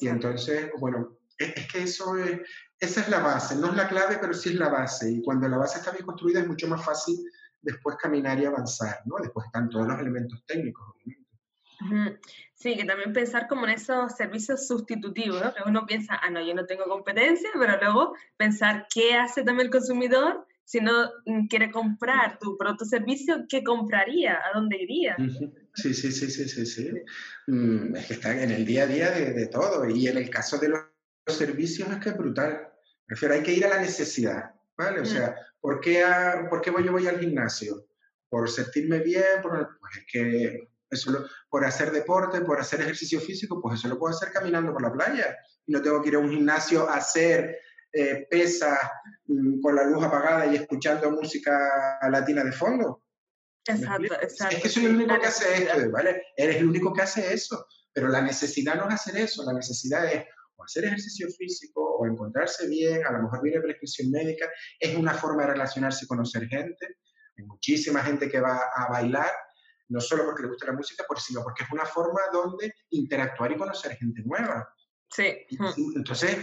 Y 0.00 0.08
entonces, 0.08 0.70
bueno, 0.78 1.15
es, 1.38 1.72
que 1.72 1.82
eso 1.82 2.16
es, 2.16 2.40
esa 2.78 3.00
es 3.00 3.08
la 3.08 3.20
base, 3.20 3.56
no 3.56 3.70
es 3.70 3.76
la 3.76 3.88
clave, 3.88 4.18
pero 4.20 4.34
sí 4.34 4.50
es 4.50 4.54
la 4.56 4.68
base. 4.68 5.10
Y 5.10 5.22
cuando 5.22 5.48
la 5.48 5.58
base 5.58 5.78
está 5.78 5.90
bien 5.90 6.04
construida 6.04 6.40
es 6.40 6.46
mucho 6.46 6.68
más 6.68 6.84
fácil 6.84 7.16
después 7.62 7.96
caminar 7.96 8.38
y 8.38 8.44
avanzar, 8.44 9.00
¿no? 9.06 9.16
Después 9.20 9.46
están 9.46 9.68
todos 9.68 9.88
los 9.88 9.98
elementos 9.98 10.44
técnicos, 10.46 10.86
obviamente. 10.94 12.20
Sí, 12.54 12.74
que 12.74 12.84
también 12.84 13.12
pensar 13.12 13.48
como 13.48 13.66
en 13.66 13.72
esos 13.72 14.16
servicios 14.16 14.66
sustitutivos, 14.66 15.42
¿no? 15.42 15.54
Que 15.54 15.62
uno 15.66 15.84
piensa, 15.86 16.18
ah, 16.22 16.30
no, 16.30 16.40
yo 16.40 16.54
no 16.54 16.64
tengo 16.64 16.84
competencia, 16.84 17.50
pero 17.58 17.78
luego 17.78 18.14
pensar 18.36 18.86
qué 18.92 19.14
hace 19.14 19.42
también 19.42 19.66
el 19.66 19.72
consumidor 19.72 20.46
si 20.66 20.80
no 20.80 21.10
mm, 21.24 21.46
quiere 21.46 21.70
comprar 21.70 22.38
tu 22.40 22.58
producto 22.58 22.84
o 22.84 22.88
servicio, 22.88 23.46
¿qué 23.48 23.62
compraría? 23.62 24.34
¿A 24.34 24.52
dónde 24.52 24.82
iría? 24.82 25.16
Sí, 25.74 25.94
sí, 25.94 26.10
sí, 26.10 26.28
sí, 26.28 26.48
sí, 26.48 26.66
sí. 26.66 26.90
Mm, 27.46 27.94
es 27.94 28.06
que 28.06 28.14
está 28.14 28.42
en 28.42 28.50
el 28.50 28.66
día 28.66 28.82
a 28.82 28.86
día 28.86 29.10
de, 29.12 29.32
de 29.32 29.46
todo. 29.46 29.88
Y 29.88 30.08
en 30.08 30.16
el 30.16 30.28
caso 30.28 30.58
de 30.58 30.70
los 30.70 30.80
servicios 31.34 31.90
es 31.90 31.98
que 31.98 32.10
es 32.10 32.16
brutal. 32.16 32.72
Prefiero, 33.04 33.34
hay 33.34 33.42
que 33.42 33.52
ir 33.52 33.64
a 33.66 33.70
la 33.70 33.80
necesidad, 33.80 34.54
¿vale? 34.76 35.00
O 35.00 35.02
mm. 35.02 35.06
sea, 35.06 35.36
¿por 35.60 35.80
qué, 35.80 36.04
¿por 36.48 36.60
qué 36.60 36.72
yo 36.84 36.92
voy 36.92 37.06
al 37.06 37.18
gimnasio? 37.18 37.86
¿Por 38.28 38.50
sentirme 38.50 39.00
bien? 39.00 39.42
Por, 39.42 39.78
pues 39.78 39.96
es 39.98 40.04
que 40.10 40.68
eso 40.90 41.26
por 41.48 41.64
hacer 41.64 41.90
deporte, 41.90 42.40
por 42.42 42.60
hacer 42.60 42.80
ejercicio 42.80 43.20
físico, 43.20 43.60
pues 43.60 43.78
eso 43.78 43.88
lo 43.88 43.98
puedo 43.98 44.14
hacer 44.14 44.32
caminando 44.32 44.72
por 44.72 44.82
la 44.82 44.92
playa. 44.92 45.36
Y 45.66 45.72
no 45.72 45.82
tengo 45.82 46.02
que 46.02 46.08
ir 46.08 46.14
a 46.16 46.20
un 46.20 46.30
gimnasio 46.30 46.88
a 46.88 46.96
hacer 46.96 47.58
eh, 47.92 48.26
pesas 48.30 48.78
mm, 49.26 49.60
con 49.60 49.74
la 49.74 49.84
luz 49.84 50.04
apagada 50.04 50.46
y 50.46 50.56
escuchando 50.56 51.10
música 51.10 51.98
latina 52.10 52.44
de 52.44 52.52
fondo. 52.52 53.02
Exacto, 53.64 54.14
exacto. 54.20 54.56
Es 54.56 54.62
que 54.62 54.68
soy 54.68 54.86
el 54.86 54.94
único 54.94 55.18
que 55.18 55.26
hace 55.26 55.64
esto, 55.64 55.90
¿vale? 55.90 56.22
Eres 56.36 56.56
el 56.56 56.68
único 56.68 56.92
que 56.92 57.02
hace 57.02 57.32
eso. 57.32 57.66
Pero 57.92 58.08
la 58.08 58.20
necesidad 58.20 58.74
no 58.74 58.88
es 58.88 58.94
hacer 58.94 59.16
eso, 59.16 59.42
la 59.44 59.54
necesidad 59.54 60.04
es 60.12 60.26
o 60.56 60.64
hacer 60.64 60.84
ejercicio 60.84 61.28
físico 61.30 61.96
o 61.98 62.06
encontrarse 62.06 62.68
bien, 62.68 63.04
a 63.06 63.12
lo 63.12 63.22
mejor 63.22 63.42
viene 63.42 63.60
prescripción 63.60 64.10
médica, 64.10 64.48
es 64.78 64.96
una 64.96 65.14
forma 65.14 65.42
de 65.42 65.52
relacionarse 65.52 66.04
y 66.04 66.08
conocer 66.08 66.46
gente. 66.48 66.96
Hay 67.38 67.44
muchísima 67.44 68.02
gente 68.02 68.28
que 68.28 68.40
va 68.40 68.60
a 68.74 68.90
bailar, 68.90 69.30
no 69.88 70.00
solo 70.00 70.24
porque 70.24 70.42
le 70.42 70.48
gusta 70.48 70.66
la 70.66 70.72
música, 70.72 71.04
sino 71.18 71.42
porque 71.42 71.64
es 71.64 71.70
una 71.70 71.84
forma 71.84 72.20
donde 72.32 72.72
interactuar 72.90 73.52
y 73.52 73.56
conocer 73.56 73.96
gente 73.96 74.22
nueva. 74.24 74.68
Sí. 75.10 75.46
entonces, 75.94 76.36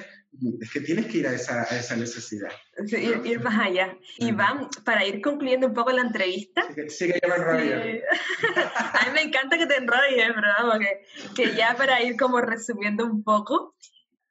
es 0.61 0.71
que 0.71 0.81
tienes 0.81 1.07
que 1.07 1.19
ir 1.19 1.27
a 1.27 1.33
esa, 1.33 1.63
a 1.63 1.77
esa 1.77 1.95
necesidad. 1.95 2.51
Sí, 2.87 2.95
ir, 2.95 3.41
más 3.41 3.67
allá. 3.67 3.97
Iván, 4.17 4.69
para 4.83 5.05
ir 5.05 5.21
concluyendo 5.21 5.67
un 5.67 5.73
poco 5.73 5.91
la 5.91 6.01
entrevista. 6.01 6.63
Sí, 6.87 7.11
que, 7.11 7.21
me 7.27 7.33
a 7.33 9.05
mí 9.05 9.11
me 9.13 9.21
encanta 9.21 9.57
que 9.57 9.67
te 9.67 9.77
enrolles, 9.77 10.27
¿verdad? 10.29 10.71
Porque 10.71 11.05
que 11.35 11.55
ya 11.55 11.75
para 11.75 12.01
ir 12.01 12.17
como 12.17 12.41
resumiendo 12.41 13.05
un 13.05 13.23
poco, 13.23 13.75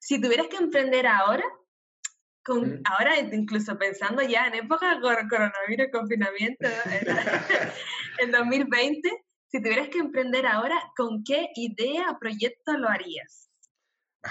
si 0.03 0.21
tuvieras 0.21 0.49
que 0.49 0.57
emprender 0.57 1.07
ahora, 1.07 1.45
con, 2.45 2.61
mm. 2.61 2.83
ahora 2.87 3.21
incluso 3.21 3.79
pensando 3.79 4.21
ya 4.21 4.49
en 4.49 4.55
época 4.55 4.97
de 4.97 5.01
coronavirus, 5.01 5.93
confinamiento, 5.93 6.69
en 8.19 8.33
2020, 8.33 9.09
si 9.47 9.63
tuvieras 9.63 9.89
que 9.91 9.99
emprender 9.99 10.45
ahora, 10.45 10.75
¿con 10.97 11.23
qué 11.23 11.51
idea 11.55 12.11
o 12.11 12.19
proyecto 12.19 12.77
lo 12.77 12.89
harías? 12.89 13.49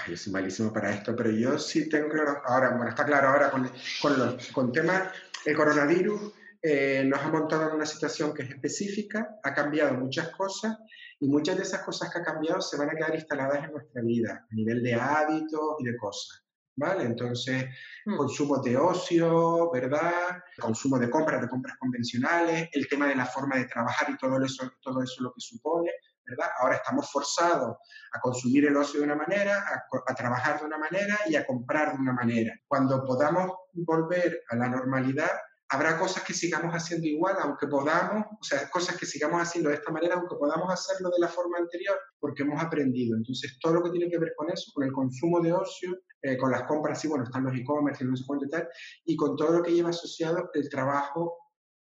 Yo 0.06 0.16
soy 0.16 0.32
malísimo 0.34 0.74
para 0.74 0.90
esto, 0.90 1.16
pero 1.16 1.30
yo 1.30 1.58
sí 1.58 1.88
tengo 1.88 2.10
claro, 2.10 2.42
ahora, 2.44 2.76
bueno, 2.76 2.90
está 2.90 3.06
claro 3.06 3.28
ahora 3.28 3.50
con, 3.50 3.70
con, 4.02 4.18
los, 4.18 4.48
con 4.48 4.72
temas, 4.72 5.08
el 5.46 5.56
coronavirus, 5.56 6.34
eh, 6.60 7.02
nos 7.06 7.20
ha 7.20 7.28
montado 7.28 7.70
en 7.70 7.76
una 7.76 7.86
situación 7.86 8.34
que 8.34 8.42
es 8.42 8.50
específica, 8.50 9.38
ha 9.42 9.54
cambiado 9.54 9.94
muchas 9.94 10.28
cosas 10.36 10.76
y 11.22 11.28
muchas 11.28 11.56
de 11.56 11.62
esas 11.62 11.82
cosas 11.82 12.12
que 12.12 12.18
ha 12.18 12.24
cambiado 12.24 12.60
se 12.60 12.76
van 12.76 12.90
a 12.90 12.94
quedar 12.94 13.14
instaladas 13.14 13.64
en 13.64 13.70
nuestra 13.70 14.02
vida, 14.02 14.44
a 14.50 14.54
nivel 14.54 14.82
de 14.82 14.94
hábitos 14.94 15.76
y 15.78 15.84
de 15.84 15.96
cosas. 15.96 16.44
¿Vale? 16.74 17.04
Entonces, 17.04 17.66
mm. 18.06 18.16
consumo 18.16 18.58
de 18.58 18.76
ocio, 18.76 19.70
¿verdad? 19.70 20.42
Consumo 20.58 20.98
de 20.98 21.08
compras, 21.08 21.40
de 21.40 21.48
compras 21.48 21.76
convencionales, 21.78 22.70
el 22.72 22.88
tema 22.88 23.06
de 23.06 23.14
la 23.14 23.26
forma 23.26 23.56
de 23.56 23.66
trabajar 23.66 24.10
y 24.10 24.16
todo 24.16 24.42
eso, 24.42 24.68
todo 24.82 25.02
eso 25.02 25.22
lo 25.22 25.32
que 25.32 25.40
supone, 25.40 25.92
¿verdad? 26.26 26.48
Ahora 26.58 26.76
estamos 26.76 27.12
forzados 27.12 27.76
a 28.12 28.20
consumir 28.20 28.66
el 28.66 28.76
ocio 28.76 28.98
de 28.98 29.06
una 29.06 29.16
manera, 29.16 29.58
a, 29.58 30.10
a, 30.10 30.14
trabajar 30.14 30.58
de 30.58 30.66
una 30.66 30.78
manera 30.78 31.20
y 31.26 31.36
a 31.36 31.46
comprar 31.46 31.92
de 31.92 32.00
una 32.00 32.14
manera. 32.14 32.52
Cuando 32.66 33.04
podamos 33.04 33.52
volver 33.74 34.42
a 34.48 34.56
la 34.56 34.68
normalidad, 34.68 35.30
habrá 35.72 35.98
cosas 35.98 36.22
que 36.22 36.34
sigamos 36.34 36.74
haciendo 36.74 37.06
igual, 37.06 37.34
aunque 37.40 37.66
podamos, 37.66 38.26
o 38.38 38.44
sea, 38.44 38.68
cosas 38.68 38.94
que 38.98 39.06
sigamos 39.06 39.40
haciendo 39.40 39.70
de 39.70 39.76
esta 39.76 39.90
manera, 39.90 40.16
aunque 40.16 40.36
podamos 40.36 40.70
hacerlo 40.70 41.08
de 41.08 41.18
la 41.18 41.28
forma 41.28 41.56
anterior, 41.56 41.98
porque 42.20 42.42
hemos 42.42 42.62
aprendido. 42.62 43.16
Entonces, 43.16 43.58
todo 43.58 43.74
lo 43.74 43.82
que 43.82 43.90
tiene 43.90 44.10
que 44.10 44.18
ver 44.18 44.34
con 44.36 44.50
eso, 44.50 44.70
con 44.74 44.84
el 44.84 44.92
consumo 44.92 45.40
de 45.40 45.54
ocio, 45.54 45.98
eh, 46.20 46.36
con 46.36 46.50
las 46.50 46.64
compras, 46.64 47.00
sí, 47.00 47.08
bueno, 47.08 47.24
están 47.24 47.44
los 47.44 47.56
e-commerce 47.56 48.04
y 48.04 48.06
no 48.06 48.14
sé 48.14 48.24
cuánto 48.26 48.44
y 48.44 48.50
tal, 48.50 48.68
y 49.06 49.16
con 49.16 49.34
todo 49.34 49.50
lo 49.58 49.62
que 49.62 49.72
lleva 49.72 49.88
asociado 49.88 50.50
el 50.52 50.68
trabajo, 50.68 51.38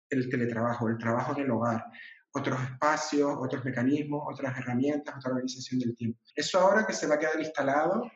el 0.09 0.30
teletrabajo, 0.30 0.89
el 0.89 0.97
trabajo 0.97 1.32
en 1.37 1.45
el 1.45 1.51
hogar, 1.51 1.85
otros 2.32 2.59
espacios, 2.62 3.37
otros 3.39 3.66
mecanismos, 3.66 4.22
otras 4.32 4.57
herramientas, 4.57 5.14
otra 5.14 5.32
organización 5.32 5.78
del 5.80 5.95
tiempo. 5.95 6.18
Eso 6.35 6.59
ahora 6.59 6.87
que 6.87 6.95
se 6.95 7.07
va 7.07 7.16
a 7.16 7.18
quedar 7.18 7.39
instalado 7.39 8.11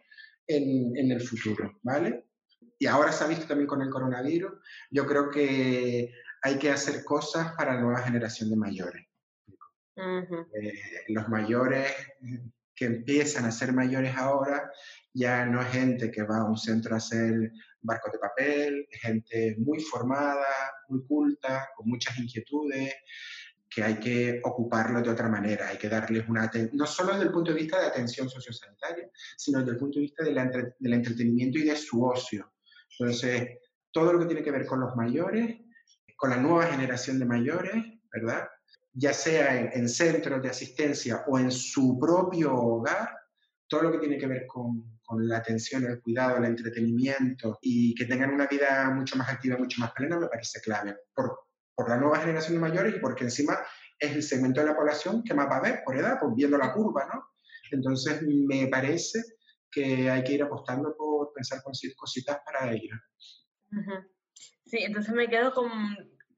en 0.46 1.12
el 1.12 1.20
futuro, 1.20 1.78
¿vale? 1.82 2.27
Y 2.78 2.86
ahora 2.86 3.12
se 3.12 3.24
ha 3.24 3.26
visto 3.26 3.46
también 3.46 3.66
con 3.66 3.82
el 3.82 3.90
coronavirus, 3.90 4.52
yo 4.90 5.06
creo 5.06 5.30
que 5.30 6.12
hay 6.42 6.58
que 6.58 6.70
hacer 6.70 7.04
cosas 7.04 7.52
para 7.56 7.74
la 7.74 7.80
nueva 7.80 8.00
generación 8.00 8.50
de 8.50 8.56
mayores. 8.56 9.06
Eh, 9.96 11.04
los 11.08 11.28
mayores 11.28 11.92
que 12.74 12.84
empiezan 12.84 13.44
a 13.46 13.50
ser 13.50 13.72
mayores 13.72 14.16
ahora 14.16 14.70
ya 15.12 15.44
no 15.44 15.60
es 15.60 15.68
gente 15.68 16.12
que 16.12 16.22
va 16.22 16.38
a 16.38 16.44
un 16.44 16.56
centro 16.56 16.94
a 16.94 16.98
hacer 16.98 17.50
barcos 17.80 18.12
de 18.12 18.18
papel, 18.20 18.86
es 18.88 19.00
gente 19.00 19.56
muy 19.58 19.80
formada, 19.80 20.46
muy 20.88 21.04
culta, 21.04 21.68
con 21.76 21.88
muchas 21.88 22.16
inquietudes, 22.18 22.94
que 23.68 23.82
hay 23.82 23.98
que 23.98 24.40
ocuparlo 24.44 25.02
de 25.02 25.10
otra 25.10 25.28
manera, 25.28 25.68
hay 25.68 25.78
que 25.78 25.88
darles 25.88 26.28
una 26.28 26.44
atención, 26.44 26.76
no 26.76 26.86
solo 26.86 27.12
desde 27.12 27.24
el 27.26 27.32
punto 27.32 27.52
de 27.52 27.58
vista 27.58 27.80
de 27.80 27.86
atención 27.86 28.30
sociosanitaria, 28.30 29.10
sino 29.36 29.58
desde 29.58 29.72
el 29.72 29.78
punto 29.78 29.98
de 29.98 30.02
vista 30.02 30.24
del 30.24 30.92
entretenimiento 30.92 31.58
y 31.58 31.62
de 31.64 31.76
su 31.76 32.04
ocio. 32.04 32.52
Entonces, 32.98 33.58
todo 33.92 34.12
lo 34.12 34.18
que 34.20 34.26
tiene 34.26 34.42
que 34.42 34.50
ver 34.50 34.66
con 34.66 34.80
los 34.80 34.94
mayores, 34.96 35.56
con 36.16 36.30
la 36.30 36.36
nueva 36.36 36.66
generación 36.66 37.18
de 37.18 37.24
mayores, 37.24 37.74
¿verdad? 38.12 38.48
Ya 38.92 39.12
sea 39.12 39.72
en, 39.72 39.88
centros 39.88 40.42
de 40.42 40.48
asistencia 40.48 41.24
o 41.28 41.38
en 41.38 41.50
su 41.50 41.98
propio 41.98 42.54
hogar, 42.54 43.08
todo 43.68 43.82
lo 43.82 43.92
que 43.92 43.98
tiene 43.98 44.18
que 44.18 44.26
ver 44.26 44.46
con, 44.46 44.98
con, 45.04 45.28
la 45.28 45.38
atención, 45.38 45.84
el 45.84 46.00
cuidado, 46.00 46.38
el 46.38 46.46
entretenimiento 46.46 47.58
y 47.62 47.94
que 47.94 48.06
tengan 48.06 48.32
una 48.32 48.46
vida 48.46 48.90
mucho 48.90 49.16
más 49.16 49.28
activa, 49.28 49.56
mucho 49.58 49.80
más 49.80 49.92
plena, 49.92 50.18
me 50.18 50.26
parece 50.26 50.60
clave. 50.60 50.96
Por, 51.14 51.38
por 51.74 51.88
la 51.88 51.96
nueva 51.96 52.18
generación 52.18 52.54
de 52.54 52.60
mayores 52.60 52.96
y 52.96 52.98
porque 52.98 53.24
encima 53.24 53.58
es 53.98 54.12
el 54.12 54.22
segmento 54.22 54.60
de 54.60 54.66
la 54.66 54.76
población 54.76 55.22
que 55.22 55.34
más 55.34 55.48
va 55.48 55.58
a 55.58 55.62
ver 55.62 55.82
por 55.84 55.96
edad, 55.96 56.18
por 56.18 56.34
viendo 56.34 56.58
la 56.58 56.72
curva, 56.72 57.06
¿no? 57.12 57.30
Entonces, 57.70 58.22
me 58.22 58.66
parece 58.66 59.22
que 59.70 60.10
hay 60.10 60.24
que 60.24 60.32
ir 60.32 60.42
apostando 60.42 60.96
por 60.96 61.07
pensar 61.38 61.62
cositas 61.62 62.38
para 62.44 62.72
ello. 62.72 62.94
Sí, 64.66 64.78
entonces 64.78 65.14
me 65.14 65.28
quedo 65.28 65.52
con, 65.52 65.70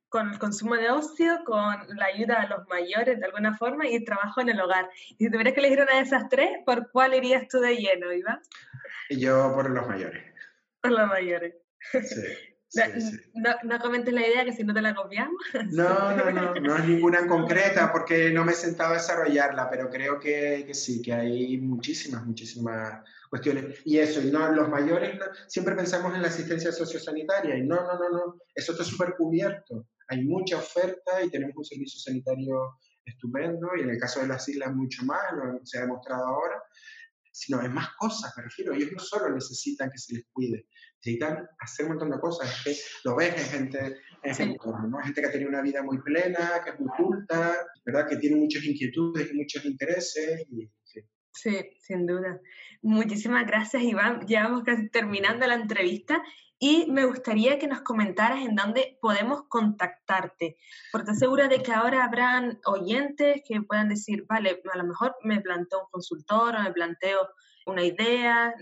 con, 0.08 0.30
el 0.30 0.38
consumo 0.38 0.76
de 0.76 0.90
ocio, 0.90 1.42
con 1.44 1.96
la 1.96 2.06
ayuda 2.06 2.42
a 2.42 2.48
los 2.48 2.68
mayores 2.68 3.18
de 3.18 3.24
alguna 3.24 3.56
forma 3.56 3.88
y 3.88 3.96
el 3.96 4.04
trabajo 4.04 4.40
en 4.40 4.50
el 4.50 4.60
hogar. 4.60 4.88
Y 5.18 5.24
si 5.24 5.30
tuvieras 5.30 5.54
que 5.54 5.60
elegir 5.60 5.80
una 5.80 5.96
de 5.96 6.02
esas 6.02 6.28
tres, 6.28 6.50
¿por 6.66 6.90
cuál 6.90 7.14
irías 7.14 7.48
tú 7.48 7.60
de 7.60 7.76
lleno, 7.76 8.12
Iván? 8.12 8.40
Yo 9.10 9.52
por 9.54 9.70
los 9.70 9.88
mayores. 9.88 10.22
Por 10.80 10.92
los 10.92 11.08
mayores. 11.08 11.54
Sí. 11.92 12.49
No, 13.34 13.50
no, 13.64 13.78
comentes 13.80 14.14
la 14.14 14.26
idea 14.26 14.44
que 14.44 14.52
si 14.52 14.62
no 14.62 14.72
te 14.72 14.80
la 14.80 14.94
copiamos. 14.94 15.40
No, 15.70 16.16
no, 16.16 16.30
no, 16.30 16.54
no 16.60 16.76
es 16.76 16.84
ninguna 16.84 17.18
en 17.18 17.28
concreta 17.28 17.90
porque 17.92 18.30
no 18.30 18.44
me 18.44 18.52
he 18.52 18.54
sentado 18.54 18.92
a 18.92 18.96
desarrollarla, 18.96 19.68
pero 19.68 19.90
creo 19.90 20.20
que, 20.20 20.64
que 20.66 20.74
sí, 20.74 21.02
que 21.02 21.12
hay 21.12 21.58
muchísimas, 21.58 22.24
muchísimas 22.24 23.02
cuestiones. 23.28 23.80
Y 23.84 23.98
eso, 23.98 24.20
y 24.20 24.30
no, 24.30 24.52
los 24.52 24.68
mayores 24.68 25.18
siempre 25.48 25.74
pensamos 25.74 26.14
en 26.14 26.22
la 26.22 26.28
asistencia 26.28 26.70
sociosanitaria 26.70 27.56
y 27.56 27.66
no, 27.66 27.76
no, 27.76 27.98
no, 27.98 28.08
no, 28.10 28.38
eso 28.54 28.72
está 28.72 28.84
súper 28.84 29.14
cubierto. 29.16 29.88
Hay 30.08 30.24
mucha 30.24 30.56
oferta 30.58 31.22
y 31.24 31.30
tenemos 31.30 31.56
un 31.56 31.64
servicio 31.64 31.98
sanitario 32.00 32.78
estupendo 33.04 33.68
y 33.76 33.82
en 33.82 33.90
el 33.90 33.98
caso 33.98 34.20
de 34.20 34.28
las 34.28 34.48
islas 34.48 34.74
mucho 34.74 35.04
más, 35.04 35.32
lo 35.32 35.60
se 35.64 35.78
ha 35.78 35.82
demostrado 35.82 36.24
ahora, 36.24 36.62
sino 37.32 37.62
en 37.62 37.72
más 37.72 37.88
cosas, 37.98 38.32
me 38.36 38.44
refiero. 38.44 38.74
Ellos 38.74 38.90
no 38.92 38.98
solo 38.98 39.32
necesitan 39.34 39.90
que 39.90 39.98
se 39.98 40.14
les 40.14 40.26
cuide, 40.32 40.66
necesitan 41.04 41.48
hacer 41.58 41.86
un 41.86 41.92
montón 41.92 42.10
de 42.10 42.20
cosas. 42.20 42.48
Es 42.48 42.62
que 42.64 43.08
lo 43.08 43.16
ves 43.16 43.34
en 43.36 43.60
gente, 43.60 43.96
en 44.22 44.34
gente, 44.34 44.58
¿no? 44.66 44.98
gente 44.98 45.20
que 45.20 45.26
ha 45.26 45.32
tenido 45.32 45.48
una 45.48 45.62
vida 45.62 45.82
muy 45.82 45.98
plena, 46.02 46.60
que 46.64 46.70
es 46.70 46.80
muy 46.80 46.90
culta, 46.96 47.56
¿verdad? 47.84 48.08
que 48.08 48.16
tiene 48.16 48.36
muchas 48.36 48.64
inquietudes 48.64 49.30
y 49.30 49.36
muchos 49.36 49.64
intereses. 49.64 50.46
Y, 50.50 50.70
Sí, 51.32 51.70
sin 51.80 52.06
duda. 52.06 52.40
Muchísimas 52.82 53.46
gracias, 53.46 53.82
Iván. 53.82 54.26
Ya 54.26 54.42
vamos 54.42 54.64
casi 54.64 54.90
terminando 54.90 55.46
la 55.46 55.54
entrevista 55.54 56.22
y 56.58 56.90
me 56.90 57.06
gustaría 57.06 57.58
que 57.58 57.66
nos 57.66 57.80
comentaras 57.80 58.44
en 58.44 58.54
dónde 58.54 58.98
podemos 59.00 59.44
contactarte, 59.48 60.58
porque 60.92 61.12
estoy 61.12 61.20
segura 61.20 61.48
de 61.48 61.62
que 61.62 61.72
ahora 61.72 62.04
habrán 62.04 62.60
oyentes 62.66 63.40
que 63.48 63.62
puedan 63.62 63.88
decir, 63.88 64.26
vale, 64.28 64.60
a 64.70 64.76
lo 64.76 64.84
mejor 64.84 65.16
me 65.22 65.40
planteo 65.40 65.80
un 65.80 65.90
consultor 65.90 66.56
o 66.56 66.62
me 66.62 66.72
planteo 66.72 67.30
una 67.66 67.84
idea, 67.84 68.54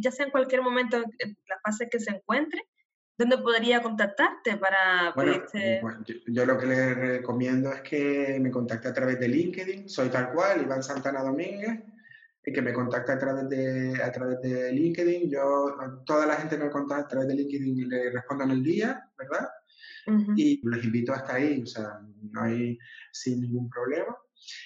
ya 0.00 0.10
sea 0.10 0.26
en 0.26 0.32
cualquier 0.32 0.62
momento, 0.62 0.96
en 0.96 1.36
la 1.48 1.58
fase 1.62 1.88
que 1.88 2.00
se 2.00 2.10
encuentre, 2.10 2.62
¿dónde 3.16 3.38
podría 3.38 3.82
contactarte 3.82 4.56
para 4.56 5.12
bueno, 5.14 6.04
yo, 6.26 6.46
lo 6.46 6.58
que 6.58 6.66
le 6.66 6.94
recomiendo 6.94 7.72
es 7.72 7.82
que 7.82 8.38
me 8.40 8.50
contacte 8.50 8.88
a 8.88 8.94
través 8.94 9.20
de 9.20 9.28
LinkedIn, 9.28 9.88
soy 9.88 10.08
tal 10.08 10.32
cual, 10.32 10.62
Iván 10.62 10.82
Santana 10.82 11.22
Domínguez, 11.22 11.80
que 12.42 12.62
me 12.62 12.72
contacta 12.72 13.14
a 13.14 13.18
través 13.18 13.48
de, 13.48 14.02
a 14.02 14.12
través 14.12 14.40
de 14.42 14.72
LinkedIn. 14.72 15.30
Yo, 15.30 15.74
toda 16.04 16.26
la 16.26 16.36
gente 16.36 16.58
que 16.58 16.64
me 16.64 16.70
contacta 16.70 17.04
a 17.04 17.08
través 17.08 17.28
de 17.28 17.34
LinkedIn 17.36 17.88
le 17.88 18.10
respondo 18.10 18.44
en 18.44 18.50
el 18.50 18.62
día, 18.62 19.02
¿verdad? 19.16 19.48
Y 20.36 20.60
les 20.68 20.84
invito 20.84 21.14
hasta 21.14 21.36
ahí, 21.36 21.62
o 21.62 21.66
sea, 21.66 21.98
no 22.30 22.42
hay 22.42 22.76
sin 23.10 23.40
ningún 23.40 23.70
problema. 23.70 24.14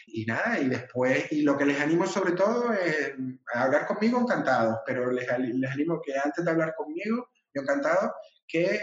Y 0.06 0.24
nada, 0.24 0.58
y 0.58 0.68
después, 0.68 1.30
y 1.32 1.42
lo 1.42 1.56
que 1.56 1.66
les 1.66 1.80
animo 1.80 2.06
sobre 2.06 2.32
todo 2.32 2.72
es 2.72 3.12
a 3.54 3.64
hablar 3.64 3.86
conmigo 3.86 4.20
encantados, 4.20 4.78
pero 4.86 5.10
les, 5.10 5.26
les 5.38 5.70
animo 5.70 6.00
que 6.04 6.18
antes 6.18 6.44
de 6.44 6.50
hablar 6.50 6.74
conmigo, 6.76 7.28
yo 7.54 7.62
encantado, 7.62 8.12
que, 8.46 8.80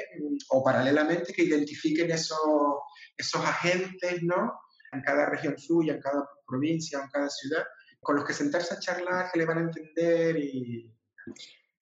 o 0.49 0.63
paralelamente, 0.63 1.33
que 1.33 1.43
identifiquen 1.43 2.11
esos, 2.11 2.39
esos 3.17 3.43
agentes, 3.43 4.21
¿no? 4.21 4.53
En 4.91 5.01
cada 5.01 5.25
región 5.25 5.57
suya, 5.57 5.95
en 5.95 6.01
cada 6.01 6.29
provincia, 6.47 7.01
en 7.01 7.09
cada 7.09 7.29
ciudad, 7.29 7.63
con 7.99 8.15
los 8.15 8.25
que 8.25 8.33
sentarse 8.33 8.75
a 8.75 8.79
charlar, 8.79 9.31
que 9.31 9.39
le 9.39 9.45
van 9.45 9.57
a 9.57 9.61
entender 9.61 10.37
y... 10.37 10.91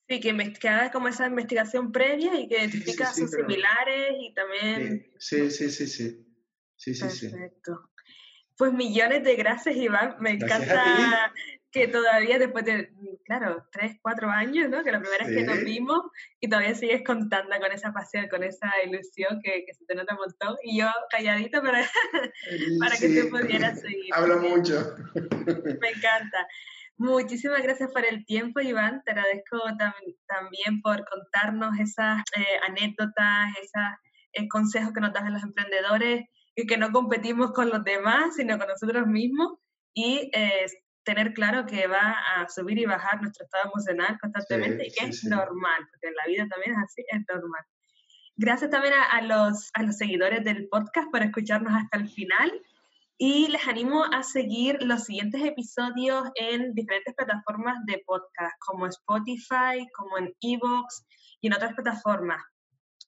Sí, 0.07 0.20
que, 0.20 0.68
haga 0.70 0.91
como 0.91 1.07
esa 1.07 1.28
investigación 1.28 1.91
previa 1.91 2.39
y 2.39 2.47
que 2.47 2.57
identifica 2.57 3.14
sus 3.14 3.32
similares 3.32 4.16
y 4.20 4.34
también... 4.34 5.11
Sí, 5.18 5.49
sí, 5.51 5.70
sí, 5.70 5.88
sí. 5.88 6.26
Sí, 6.76 6.93
sí, 6.93 7.30
Perfecto. 7.30 7.91
Pues 8.58 8.72
millones 8.72 9.24
de 9.24 9.36
gracias, 9.36 9.76
Iván. 9.76 10.16
Me 10.20 10.32
encanta 10.32 11.34
que 11.72 11.88
todavía 11.88 12.38
después 12.38 12.64
de, 12.66 12.93
claro, 13.26 13.68
tres, 13.72 13.97
cuatro 13.99 14.30
años, 14.30 14.70
¿no? 14.70 14.84
Que 14.84 14.91
la 14.91 14.99
primera 14.99 15.26
vez 15.26 15.36
que 15.36 15.43
nos 15.43 15.64
vimos 15.64 16.01
y 16.39 16.47
todavía 16.47 16.76
sigues 16.76 17.04
contando 17.04 17.58
con 17.60 17.72
esa 17.72 17.91
pasión, 17.91 18.28
con 18.30 18.43
esa 18.43 18.70
ilusión 18.86 19.41
que, 19.43 19.66
que 19.66 19.74
se 19.74 19.84
te 19.86 19.95
nota 19.95 20.14
un 20.14 20.20
montón. 20.20 20.56
Y 20.64 20.80
yo 20.80 20.91
calladito 21.10 21.64
para, 21.64 21.84
para 22.80 22.95
que 22.97 23.10
tú 23.10 23.30
pudieras 23.30 23.82
seguir. 23.82 24.14
Hablo 24.14 24.39
mucho. 24.39 24.95
Me 25.82 25.89
encanta. 25.89 26.47
Muchísimas 26.97 27.64
gracias 27.64 27.91
por 27.91 28.06
el 28.06 28.24
tiempo, 28.24 28.62
Iván. 28.62 29.01
Te 29.04 29.12
agradezco 29.12 29.60
también 30.28 30.80
por 30.84 31.04
contarnos 31.10 31.80
esas 31.80 32.22
eh, 32.38 32.60
anécdotas, 32.68 33.49
esos 33.58 33.84
eh, 34.34 34.47
consejos 34.47 34.93
que 34.93 35.01
nos 35.01 35.12
das 35.12 35.24
a 35.24 35.32
los 35.32 35.41
emprendedores 35.41 36.26
y 36.56 36.66
que 36.68 36.78
no 36.78 36.91
competimos 36.91 37.51
con 37.51 37.70
los 37.70 37.84
demás, 37.84 38.36
sino 38.36 38.58
con 38.58 38.68
nosotros 38.68 39.08
mismos. 39.08 39.54
Y 39.93 40.30
eh, 40.34 40.66
tener 41.04 41.34
claro 41.34 41.66
que 41.66 41.88
va 41.88 42.16
a 42.36 42.47
subir 42.49 42.80
y 42.80 42.86
bajar 42.86 43.22
nuestro 43.22 43.45
estado 43.45 43.66
emocional 43.72 44.18
constantemente 44.20 44.88
y 44.88 44.91
que 44.91 45.06
es 45.06 45.24
normal, 45.26 45.88
porque 45.91 46.08
en 46.08 46.16
la 46.16 46.26
vida 46.28 46.47
también 46.49 46.74
es 46.74 46.84
así, 46.84 47.04
es 47.08 47.22
normal. 47.32 47.64
Gracias 48.36 48.72
también 48.72 48.93
a, 48.93 49.22
los, 49.22 49.70
a 49.74 49.84
los 49.84 49.97
seguidores 49.97 50.43
del 50.43 50.68
podcast 50.70 51.12
por 51.12 51.22
escucharnos 51.22 51.74
hasta 51.74 51.97
el 51.97 52.10
final 52.10 52.51
y 53.18 53.47
les 53.49 53.68
animo 53.68 54.04
a 54.06 54.24
seguir 54.24 54.82
los 54.82 55.04
siguientes 55.04 55.41
episodios 55.43 56.24
en 56.36 56.74
diferentes 56.74 57.14
plataformas 57.14 57.78
de 57.86 58.01
podcast, 58.06 58.56
como 58.60 58.88
Spotify, 58.88 59.88
como 59.95 60.18
en 60.18 60.34
Evox 60.41 61.06
y 61.41 61.47
en 61.47 61.54
otras 61.54 61.74
plataformas. 61.74 62.43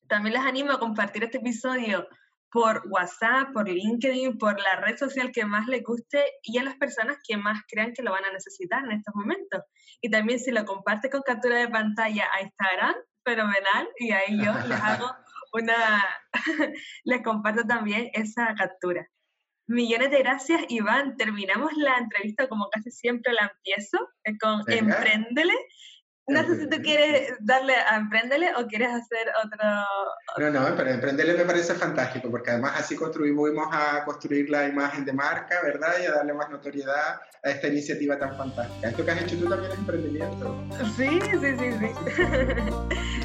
También 0.08 0.36
les 0.36 0.44
animo 0.44 0.72
a 0.72 0.80
compartir 0.80 1.24
este 1.24 1.40
episodio 1.40 2.08
por 2.56 2.84
WhatsApp, 2.88 3.52
por 3.52 3.68
LinkedIn, 3.68 4.38
por 4.38 4.58
la 4.58 4.78
red 4.78 4.96
social 4.96 5.30
que 5.34 5.44
más 5.44 5.68
le 5.68 5.82
guste 5.82 6.24
y 6.42 6.58
a 6.58 6.64
las 6.64 6.78
personas 6.78 7.18
que 7.22 7.36
más 7.36 7.62
crean 7.68 7.92
que 7.92 8.02
lo 8.02 8.14
van 8.14 8.24
a 8.24 8.32
necesitar 8.32 8.82
en 8.86 8.94
estos 8.94 9.14
momentos. 9.14 9.62
Y 10.00 10.10
también 10.10 10.40
si 10.40 10.52
lo 10.52 10.64
comparte 10.64 11.10
con 11.10 11.22
captura 11.22 11.58
de 11.58 11.68
pantalla 11.68 12.30
a 12.32 12.42
Instagram, 12.42 12.96
fenomenal, 13.26 13.90
y 13.98 14.12
ahí 14.12 14.38
yo 14.42 14.54
les 14.70 14.80
hago 14.80 15.12
una, 15.52 16.06
les 17.04 17.22
comparto 17.24 17.66
también 17.68 18.10
esa 18.14 18.56
captura. 18.56 19.06
Millones 19.68 20.12
de 20.12 20.20
gracias, 20.20 20.62
Iván. 20.70 21.18
Terminamos 21.18 21.74
la 21.76 21.98
entrevista 21.98 22.48
como 22.48 22.70
casi 22.70 22.90
siempre 22.90 23.34
la 23.34 23.52
empiezo, 23.54 23.98
eh, 24.24 24.38
con 24.40 24.64
Emprendele. 24.72 25.56
No 26.28 26.44
sé 26.44 26.60
si 26.60 26.68
tú 26.68 26.78
quieres 26.82 27.34
darle 27.40 27.76
a 27.76 27.98
Emprendele 27.98 28.52
o 28.56 28.66
quieres 28.66 28.90
hacer 28.90 29.32
otro... 29.44 29.60
No, 30.40 30.50
no, 30.50 30.76
pero 30.76 30.90
Emprendele 30.90 31.36
me 31.36 31.46
parece 31.46 31.76
fantástico 31.76 32.32
porque 32.32 32.50
además 32.50 32.74
así 32.78 32.96
contribuimos 32.96 33.68
a 33.72 34.04
construir 34.06 34.50
la 34.50 34.68
imagen 34.68 35.06
de 35.06 35.14
marca, 35.14 35.62
¿verdad? 35.62 35.94
Y 36.02 36.08
a 36.08 36.14
darle 36.14 36.34
más 36.34 36.50
notoriedad 36.50 37.22
a 37.44 37.50
esta 37.50 37.68
iniciativa 37.68 38.18
tan 38.18 38.36
fantástica. 38.36 38.90
Esto 38.90 39.06
que 39.06 39.12
has 39.12 39.22
hecho 39.22 39.38
tú 39.38 39.48
también 39.50 39.72
es 39.72 39.78
emprendimiento. 39.78 40.64
Sí, 40.98 41.20
sí, 41.22 41.56
sí, 41.60 41.72
sí. 41.80 41.90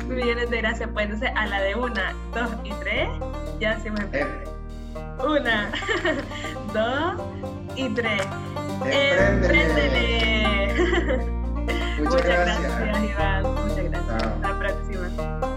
Millones 0.06 0.50
de 0.50 0.58
gracias. 0.58 0.90
Pues 0.92 1.06
entonces 1.06 1.30
a 1.34 1.46
la 1.46 1.62
de 1.62 1.74
una, 1.74 2.12
dos 2.34 2.50
y 2.64 2.72
tres 2.80 3.08
ya 3.58 3.72
hacemos 3.72 4.00
Emprendele. 4.00 4.44
Una, 5.26 5.72
dos 6.74 7.22
y 7.76 7.88
tres. 7.94 8.26
Emprendele. 8.84 10.20
Muchas, 11.98 12.22
gracias. 12.24 13.04
Iván. 13.04 13.42
Muchas 13.42 13.84
gracias. 13.84 14.22
Hasta 14.22 14.48
la 14.48 14.58
próxima. 14.58 15.49